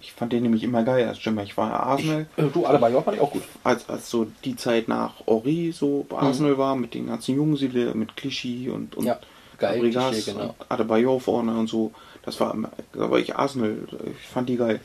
Ich 0.00 0.12
fand 0.12 0.32
den 0.32 0.42
nämlich 0.42 0.62
immer 0.62 0.82
geil 0.84 1.06
als 1.08 1.18
Stürmer. 1.18 1.42
Ich 1.42 1.56
war 1.56 1.72
Arsenal. 1.72 2.26
Ich, 2.36 2.44
äh, 2.44 2.48
du, 2.48 2.66
Adebayor 2.66 3.02
fand 3.02 3.16
ich 3.16 3.22
auch 3.22 3.30
gut. 3.32 3.42
Als, 3.64 3.88
als 3.88 4.08
so 4.10 4.26
die 4.44 4.56
Zeit 4.56 4.88
nach 4.88 5.14
Ori 5.26 5.72
so 5.72 6.06
bei 6.08 6.16
Mhm. 6.20 6.26
Arsenal 6.26 6.58
war, 6.58 6.76
mit 6.76 6.94
den 6.94 7.06
ganzen 7.08 7.34
Jungen, 7.34 7.56
Siedle, 7.56 7.94
mit 7.94 8.16
Clichy 8.16 8.70
und, 8.70 8.94
und 8.96 9.04
Ja, 9.06 9.18
geil, 9.58 9.80
Klischee, 9.80 10.22
genau. 10.32 10.54
und 10.58 10.70
Adebayor 10.70 11.20
vorne 11.20 11.58
und 11.58 11.66
so. 11.66 11.92
Das 12.22 12.38
war, 12.40 12.54
war 12.92 13.18
ich 13.18 13.36
Arsenal. 13.36 13.76
Ich 14.18 14.26
fand 14.28 14.48
die 14.48 14.56
geil. 14.56 14.80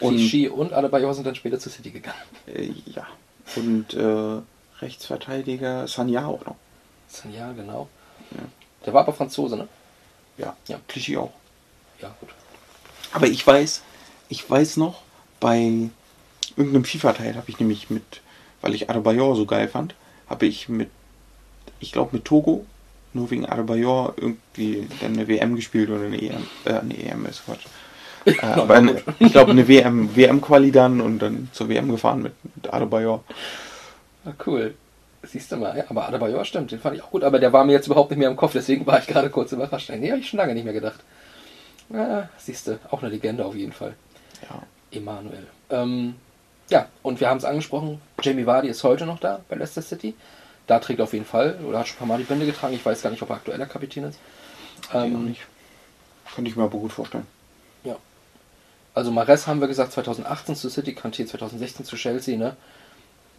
Und, 0.00 0.16
Clichy 0.16 0.48
und 0.48 0.72
Adebayor 0.72 1.14
sind 1.14 1.26
dann 1.26 1.34
später 1.34 1.58
zu 1.58 1.70
City 1.70 1.90
gegangen. 1.90 2.16
äh, 2.46 2.70
ja. 2.86 3.06
Und 3.56 3.94
äh, 3.94 4.40
Rechtsverteidiger 4.80 5.86
Sanya 5.88 6.26
auch 6.26 6.44
noch. 6.46 6.56
Ja, 7.32 7.52
genau. 7.52 7.88
Ja. 8.30 8.42
Der 8.86 8.94
war 8.94 9.02
aber 9.02 9.12
Franzose, 9.12 9.56
ne? 9.56 9.68
Ja, 10.38 10.56
Ja. 10.68 10.80
Clichy 10.88 11.16
auch. 11.16 11.32
Ja, 12.00 12.14
gut. 12.20 12.30
Aber 13.12 13.26
ich 13.26 13.46
weiß, 13.46 13.82
ich 14.28 14.48
weiß 14.48 14.76
noch, 14.76 15.02
bei 15.40 15.90
irgendeinem 16.56 16.84
FIFA-Teil 16.84 17.36
habe 17.36 17.50
ich 17.50 17.58
nämlich 17.58 17.90
mit, 17.90 18.20
weil 18.62 18.74
ich 18.74 18.88
Adebayor 18.88 19.36
so 19.36 19.46
geil 19.46 19.68
fand, 19.68 19.94
habe 20.28 20.46
ich 20.46 20.68
mit, 20.68 20.90
ich 21.80 21.92
glaube 21.92 22.16
mit 22.16 22.24
Togo, 22.24 22.64
nur 23.12 23.30
wegen 23.30 23.46
Adebayor 23.46 24.14
irgendwie 24.16 24.86
dann 25.00 25.14
eine 25.14 25.26
WM 25.26 25.56
gespielt 25.56 25.90
oder 25.90 26.04
eine 26.04 26.20
EM, 26.20 26.46
äh, 26.64 26.74
eine 26.74 26.96
EM 26.96 27.26
ist 27.26 27.44
Quatsch. 27.44 27.66
Äh, 28.24 28.34
aber 28.42 28.74
eine, 28.74 29.02
ich 29.18 29.32
glaube 29.32 29.50
eine 29.52 29.66
WM, 29.68 30.14
WM-Quali 30.14 30.72
dann 30.72 31.00
und 31.00 31.18
dann 31.20 31.48
zur 31.52 31.68
WM 31.68 31.90
gefahren 31.90 32.22
mit, 32.22 32.32
mit 32.56 32.72
Adebayor. 32.72 33.24
Ah, 34.24 34.32
cool. 34.46 34.74
Siehst 35.22 35.52
du 35.52 35.56
mal, 35.56 35.76
ja, 35.76 35.84
aber 35.88 36.08
Adebayor 36.08 36.44
stimmt, 36.44 36.72
den 36.72 36.80
fand 36.80 36.96
ich 36.96 37.02
auch 37.02 37.10
gut, 37.10 37.24
aber 37.24 37.38
der 37.38 37.52
war 37.52 37.64
mir 37.64 37.72
jetzt 37.72 37.86
überhaupt 37.86 38.10
nicht 38.10 38.18
mehr 38.18 38.30
im 38.30 38.36
Kopf, 38.36 38.52
deswegen 38.54 38.86
war 38.86 38.98
ich 38.98 39.06
gerade 39.06 39.28
kurz 39.28 39.52
überrascht. 39.52 39.90
Nee, 39.90 40.10
habe 40.10 40.20
ich 40.20 40.28
schon 40.28 40.38
lange 40.38 40.54
nicht 40.54 40.64
mehr 40.64 40.72
gedacht. 40.72 41.00
Ja, 41.90 42.28
siehst 42.38 42.68
du, 42.68 42.78
auch 42.90 43.02
eine 43.02 43.10
Legende 43.10 43.44
auf 43.44 43.54
jeden 43.54 43.72
Fall. 43.72 43.94
Ja. 44.48 44.62
Emanuel. 44.98 45.46
Ähm, 45.68 46.14
ja, 46.70 46.86
und 47.02 47.20
wir 47.20 47.28
haben 47.28 47.36
es 47.36 47.44
angesprochen, 47.44 48.00
Jamie 48.22 48.46
Vardy 48.46 48.68
ist 48.68 48.82
heute 48.84 49.04
noch 49.04 49.18
da 49.18 49.40
bei 49.48 49.56
Leicester 49.56 49.82
City. 49.82 50.14
Da 50.66 50.78
trägt 50.78 51.00
er 51.00 51.04
auf 51.04 51.12
jeden 51.12 51.24
Fall, 51.24 51.58
oder 51.66 51.80
hat 51.80 51.88
schon 51.88 51.96
ein 51.96 51.98
paar 51.98 52.06
Mal 52.06 52.18
die 52.18 52.24
Bände 52.24 52.46
getragen, 52.46 52.74
ich 52.74 52.86
weiß 52.86 53.02
gar 53.02 53.10
nicht, 53.10 53.20
ob 53.22 53.30
er 53.30 53.36
aktueller 53.36 53.66
Kapitän 53.66 54.04
ist. 54.04 54.18
Ähm, 54.94 55.26
nicht. 55.26 55.42
Könnte 56.34 56.48
ich 56.48 56.56
mir 56.56 56.62
aber 56.62 56.78
gut 56.78 56.92
vorstellen. 56.92 57.26
Ja. 58.94 58.96
Also 58.96 59.10
Mares 59.10 59.46
haben 59.46 59.60
wir 59.60 59.68
gesagt 59.68 59.92
2018 59.92 60.56
zu 60.56 60.68
City, 60.68 60.92
Kanté 60.92 61.26
2016 61.26 61.84
zu 61.86 61.96
Chelsea, 61.96 62.36
ne? 62.36 62.56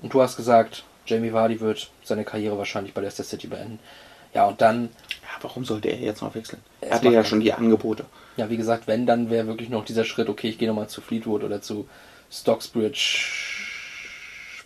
Und 0.01 0.13
du 0.13 0.21
hast 0.21 0.37
gesagt, 0.37 0.83
Jamie 1.05 1.33
Vardy 1.33 1.59
wird 1.59 1.89
seine 2.03 2.23
Karriere 2.23 2.57
wahrscheinlich 2.57 2.93
bei 2.93 3.01
Leicester 3.01 3.23
City 3.23 3.47
beenden. 3.47 3.79
Ja, 4.33 4.45
und 4.45 4.61
dann, 4.61 4.89
Ja, 5.23 5.37
warum 5.41 5.65
sollte 5.65 5.89
er 5.89 5.99
jetzt 5.99 6.21
noch 6.21 6.33
wechseln? 6.35 6.61
Er 6.79 6.95
hatte 6.95 7.09
ja 7.09 7.23
schon 7.23 7.41
die 7.41 7.51
Angebote. 7.53 8.05
ja, 8.37 8.49
wie 8.49 8.57
gesagt, 8.57 8.87
wenn, 8.87 9.05
dann 9.05 9.29
wäre 9.29 9.45
wirklich 9.47 9.69
noch 9.69 9.83
dieser 9.85 10.05
Schritt, 10.05 10.29
okay, 10.29 10.47
ich 10.49 10.57
gehe 10.57 10.67
nochmal 10.69 10.87
zu 10.87 11.01
Fleetwood 11.01 11.43
oder 11.43 11.61
zu 11.61 11.87
Stocksbridge 12.31 13.27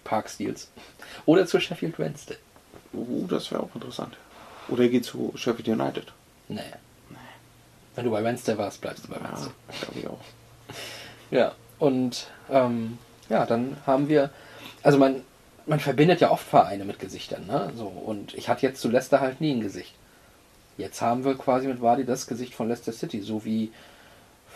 Park 0.04 0.30
Steels. 0.30 0.70
Oder 1.26 1.48
zu 1.48 1.60
Sheffield 1.60 1.98
Wednesday. 1.98 2.38
Uh, 2.94 3.26
das 3.28 3.50
wäre 3.50 3.64
auch 3.64 3.74
interessant. 3.74 4.16
Oder 4.68 4.84
er 4.84 4.90
geht 4.90 5.06
zu 5.06 5.34
Sheffield 5.36 5.68
United. 5.68 6.14
Nee. 6.48 6.60
Wenn 7.96 8.06
du 8.06 8.12
bei 8.12 8.24
Wednesday 8.24 8.56
warst, 8.58 8.82
bleibst 8.82 9.06
du 9.06 9.08
bei 9.10 9.16
Ja, 9.16 9.24
Wednesday. 9.24 9.52
glaube 9.82 10.00
ich 10.00 10.08
auch. 10.08 10.20
Ja, 11.32 11.54
und 11.80 12.28
ähm, 12.50 12.98
ja, 13.30 13.46
dann 13.46 13.78
haben 13.86 14.08
wir, 14.08 14.30
also 14.84 14.98
man, 14.98 15.22
man 15.66 15.80
verbindet 15.80 16.22
ja 16.22 16.32
oft 16.32 16.48
Vereine 16.48 16.86
mit 16.86 17.00
Gesichtern, 17.00 17.48
ne? 17.48 17.72
So, 17.76 17.88
und 17.88 18.34
ich 18.36 18.50
hatte 18.50 18.66
jetzt 18.66 18.82
zu 18.82 18.90
Leicester 18.90 19.20
halt 19.20 19.42
nie 19.42 19.54
ein 19.54 19.62
Gesicht. 19.62 19.96
Jetzt 20.78 21.02
haben 21.02 21.24
wir 21.24 21.38
quasi 21.38 21.68
mit 21.68 21.82
Wadi 21.82 22.06
das 22.06 22.28
Gesicht 22.28 22.54
von 22.54 22.68
Leicester 22.68 22.92
City, 22.92 23.22
so 23.22 23.46
wie 23.46 23.72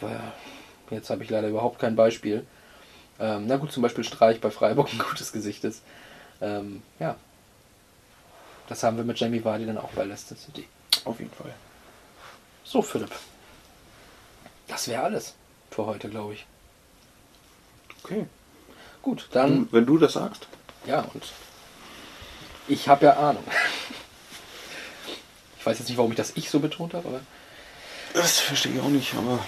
äh, 0.02 0.94
jetzt 0.94 1.10
habe 1.10 1.24
ich 1.24 1.30
leider 1.30 1.48
überhaupt 1.48 1.80
kein 1.80 1.96
Beispiel. 1.96 2.46
Ähm, 3.20 3.48
na 3.48 3.58
gut, 3.58 3.72
zum 3.72 3.84
Beispiel 3.84 4.04
Streich 4.04 4.40
bei 4.40 4.52
Freiburg 4.52 4.90
ein 4.94 5.00
gutes 5.00 5.32
Gesicht 5.32 5.64
ist. 5.64 5.82
Ähm, 6.42 6.84
ja. 7.00 7.16
Das 8.68 8.84
haben 8.84 8.98
wir 8.98 9.04
mit 9.04 9.20
Jamie 9.20 9.44
Vardy 9.44 9.66
dann 9.66 9.78
auch 9.78 9.90
bei 9.90 10.04
Leicester 10.04 10.36
City. 10.36 10.68
Auf 11.06 11.20
jeden 11.20 11.32
Fall. 11.32 11.54
So, 12.64 12.82
Philipp. 12.82 13.12
Das 14.68 14.88
wäre 14.88 15.04
alles 15.04 15.34
für 15.72 15.86
heute, 15.86 16.10
glaube 16.10 16.34
ich. 16.34 16.46
Okay. 18.04 18.26
Gut, 19.02 19.28
dann. 19.32 19.68
Wenn 19.72 19.86
du 19.86 19.98
das 19.98 20.14
sagst. 20.14 20.48
Ja, 20.86 21.02
und 21.14 21.24
ich 22.68 22.88
habe 22.88 23.06
ja 23.06 23.14
Ahnung. 23.14 23.44
Ich 25.58 25.66
weiß 25.66 25.80
jetzt 25.80 25.90
nicht, 25.90 25.98
warum 25.98 26.12
ich 26.12 26.18
das 26.18 26.32
ich 26.36 26.50
so 26.50 26.60
betont 26.60 26.94
habe, 26.94 27.08
aber. 27.08 27.20
Das 28.14 28.40
verstehe 28.40 28.74
ich 28.74 28.82
auch 28.82 28.90
nicht, 28.90 29.14
aber 29.16 29.40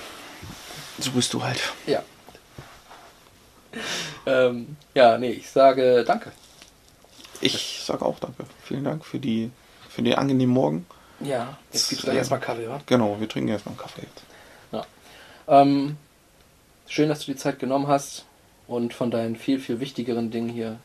so 0.99 1.11
bist 1.11 1.33
du 1.33 1.43
halt. 1.43 1.59
Ja. 1.87 2.03
Ähm, 4.25 4.75
ja, 4.93 5.17
nee, 5.17 5.31
ich 5.31 5.49
sage 5.49 6.03
danke. 6.05 6.31
Ich 7.39 7.81
sage 7.83 8.05
auch 8.05 8.19
danke. 8.19 8.45
Vielen 8.63 8.83
Dank 8.83 9.05
für 9.05 9.19
die 9.19 9.51
für 9.89 10.01
den 10.01 10.15
angenehmen 10.15 10.53
Morgen. 10.53 10.85
Ja, 11.19 11.57
jetzt 11.71 11.89
gibt's 11.89 12.03
gleich 12.03 12.17
erstmal 12.17 12.39
Kaffee, 12.39 12.67
wa? 12.67 12.81
Genau, 12.85 13.19
wir 13.19 13.27
trinken 13.27 13.49
erstmal 13.49 13.73
einen 13.73 13.81
Kaffee 13.81 14.01
jetzt. 14.01 14.23
Ja. 14.71 14.85
Ähm, 15.47 15.97
schön, 16.91 17.07
dass 17.07 17.25
du 17.25 17.31
die 17.31 17.37
Zeit 17.37 17.57
genommen 17.57 17.87
hast 17.87 18.25
und 18.67 18.93
von 18.93 19.11
deinen 19.11 19.37
viel, 19.37 19.59
viel 19.59 19.79
wichtigeren 19.79 20.29
Dingen 20.29 20.49
hier 20.49 20.77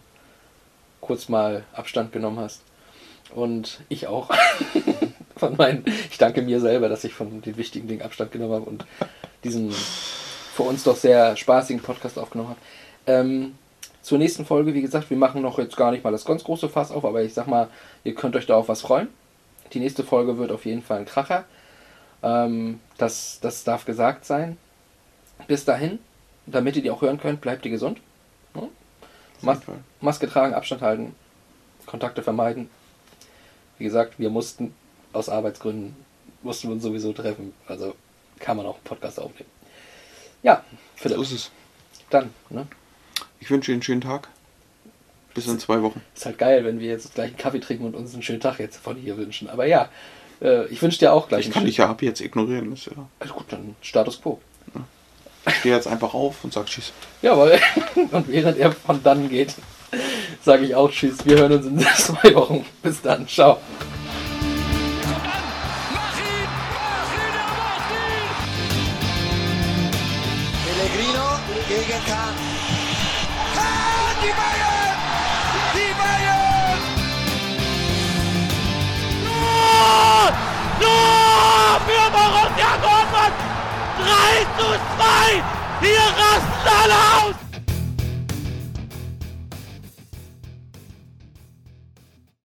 kurz 1.01 1.29
mal 1.29 1.65
Abstand 1.73 2.13
genommen 2.13 2.39
hast. 2.39 2.63
Und 3.35 3.81
ich 3.89 4.07
auch. 4.07 4.31
von 5.37 5.57
meinen, 5.57 5.85
ich 6.09 6.17
danke 6.17 6.43
mir 6.43 6.61
selber, 6.61 6.89
dass 6.89 7.03
ich 7.03 7.13
von 7.13 7.43
den 7.43 7.57
wichtigen 7.57 7.89
Dingen 7.89 8.03
Abstand 8.03 8.31
genommen 8.31 8.55
habe 8.55 8.71
und 8.71 8.87
diesen 9.43 9.73
für 9.73 10.63
uns 10.63 10.85
doch 10.85 10.97
sehr 10.97 11.37
spaßigen 11.37 11.83
Podcast 11.83 12.21
aufgenommen 12.21 12.51
habe. 12.51 12.61
Ähm, 13.09 13.59
zur 14.01 14.19
nächsten 14.19 14.47
Folge, 14.47 14.75
wie 14.75 14.83
gesagt, 14.83 15.11
wir 15.11 15.17
machen 15.17 15.43
noch 15.43 15.59
jetzt 15.59 15.77
gar 15.77 15.91
nicht 15.91 16.05
mal 16.05 16.13
das 16.13 16.25
ganz 16.25 16.45
große 16.45 16.69
Fass 16.69 16.93
auf, 16.93 17.05
aber 17.05 17.25
ich 17.25 17.35
sag 17.35 17.49
mal, 17.49 17.69
ihr 18.05 18.15
könnt 18.15 18.37
euch 18.37 18.47
da 18.47 18.55
auf 18.55 18.69
was 18.69 18.81
freuen. 18.81 19.09
Die 19.73 19.81
nächste 19.81 20.05
Folge 20.05 20.39
wird 20.39 20.53
auf 20.53 20.65
jeden 20.67 20.83
Fall 20.83 21.01
ein 21.01 21.05
Kracher. 21.05 21.45
Ähm, 22.23 22.79
das, 22.97 23.41
das 23.43 23.65
darf 23.65 23.85
gesagt 23.85 24.25
sein. 24.25 24.57
Bis 25.47 25.65
dahin, 25.65 25.99
damit 26.47 26.77
ihr 26.77 26.83
die 26.83 26.91
auch 26.91 27.03
hören 27.03 27.19
könnt, 27.19 27.41
bleibt 27.41 27.65
ihr 27.65 27.71
gesund. 27.71 27.99
Ja? 28.55 28.69
Mas 29.43 29.59
Maske 30.01 30.29
tragen, 30.29 30.55
Abstand 30.55 30.83
halten, 30.83 31.15
Kontakte 31.85 32.23
vermeiden. 32.23 32.69
Wie 33.79 33.85
gesagt, 33.85 34.19
wir 34.19 34.31
mussten 34.31 34.75
aus 35.13 35.29
Arbeitsgründen, 35.29 35.95
mussten 36.43 36.69
wir 36.69 36.75
uns 36.75 36.83
sowieso 36.83 37.13
treffen. 37.13 37.53
Also 37.67 37.95
kann 38.39 38.57
man 38.57 38.67
auch 38.67 38.77
einen 38.77 38.85
Podcast 38.85 39.21
aufnehmen. 39.21 39.51
Ja, 40.43 40.65
Philipp. 40.95 41.17
So 41.17 41.23
ist 41.23 41.33
es. 41.33 41.51
Dann, 42.11 42.33
ne? 42.51 42.67
Ich 43.41 43.51
wünsche 43.51 43.71
Ihnen 43.71 43.77
einen 43.77 43.83
schönen 43.83 44.01
Tag. 44.01 44.29
Bis 45.35 45.47
in 45.47 45.59
zwei 45.59 45.83
Wochen. 45.83 46.01
Ist 46.15 46.25
halt 46.25 46.39
geil, 46.39 46.65
wenn 46.65 46.81
wir 46.81 46.89
jetzt 46.89 47.15
gleich 47.15 47.29
einen 47.29 47.37
Kaffee 47.37 47.61
trinken 47.61 47.85
und 47.85 47.95
uns 47.95 48.15
einen 48.15 48.23
schönen 48.23 48.41
Tag 48.41 48.59
jetzt 48.59 48.79
von 48.79 48.97
hier 48.97 49.19
wünschen. 49.19 49.51
Aber 49.51 49.67
ja, 49.67 49.91
äh, 50.41 50.67
ich 50.69 50.81
wünsche 50.81 50.99
dir 50.99 51.13
auch 51.13 51.29
gleich 51.29 51.47
Ich 51.47 51.53
kann 51.53 51.67
dich 51.67 51.77
ja 51.77 51.91
ab 51.91 52.01
jetzt 52.01 52.21
ignorieren. 52.23 52.73
Ist 52.73 52.87
ja. 52.87 52.93
Also 53.19 53.35
gut, 53.35 53.47
dann 53.51 53.77
Status 53.83 54.23
Quo. 54.23 54.41
Ich 55.47 55.55
stehe 55.57 55.75
jetzt 55.75 55.87
einfach 55.87 56.15
auf 56.15 56.43
und 56.43 56.53
sag 56.53 56.67
Tschüss. 56.67 56.93
Jawohl. 57.23 57.59
Und 58.11 58.29
während 58.29 58.59
er 58.59 58.73
von 58.73 59.03
dann 59.03 59.29
geht, 59.29 59.55
sage 60.43 60.65
ich 60.65 60.75
auch 60.75 60.91
Tschüss. 60.91 61.25
Wir 61.25 61.39
hören 61.39 61.53
uns 61.53 61.67
in 61.67 61.79
zwei 61.97 62.35
Wochen. 62.35 62.67
Bis 62.83 63.01
dann. 63.01 63.27
Ciao. 63.29 63.59
3 84.07 84.47
zu 84.59 84.67
2! 84.67 85.43
Hier 85.81 85.99
rasten 85.99 86.69
alle 86.83 86.95
aus! 86.95 87.46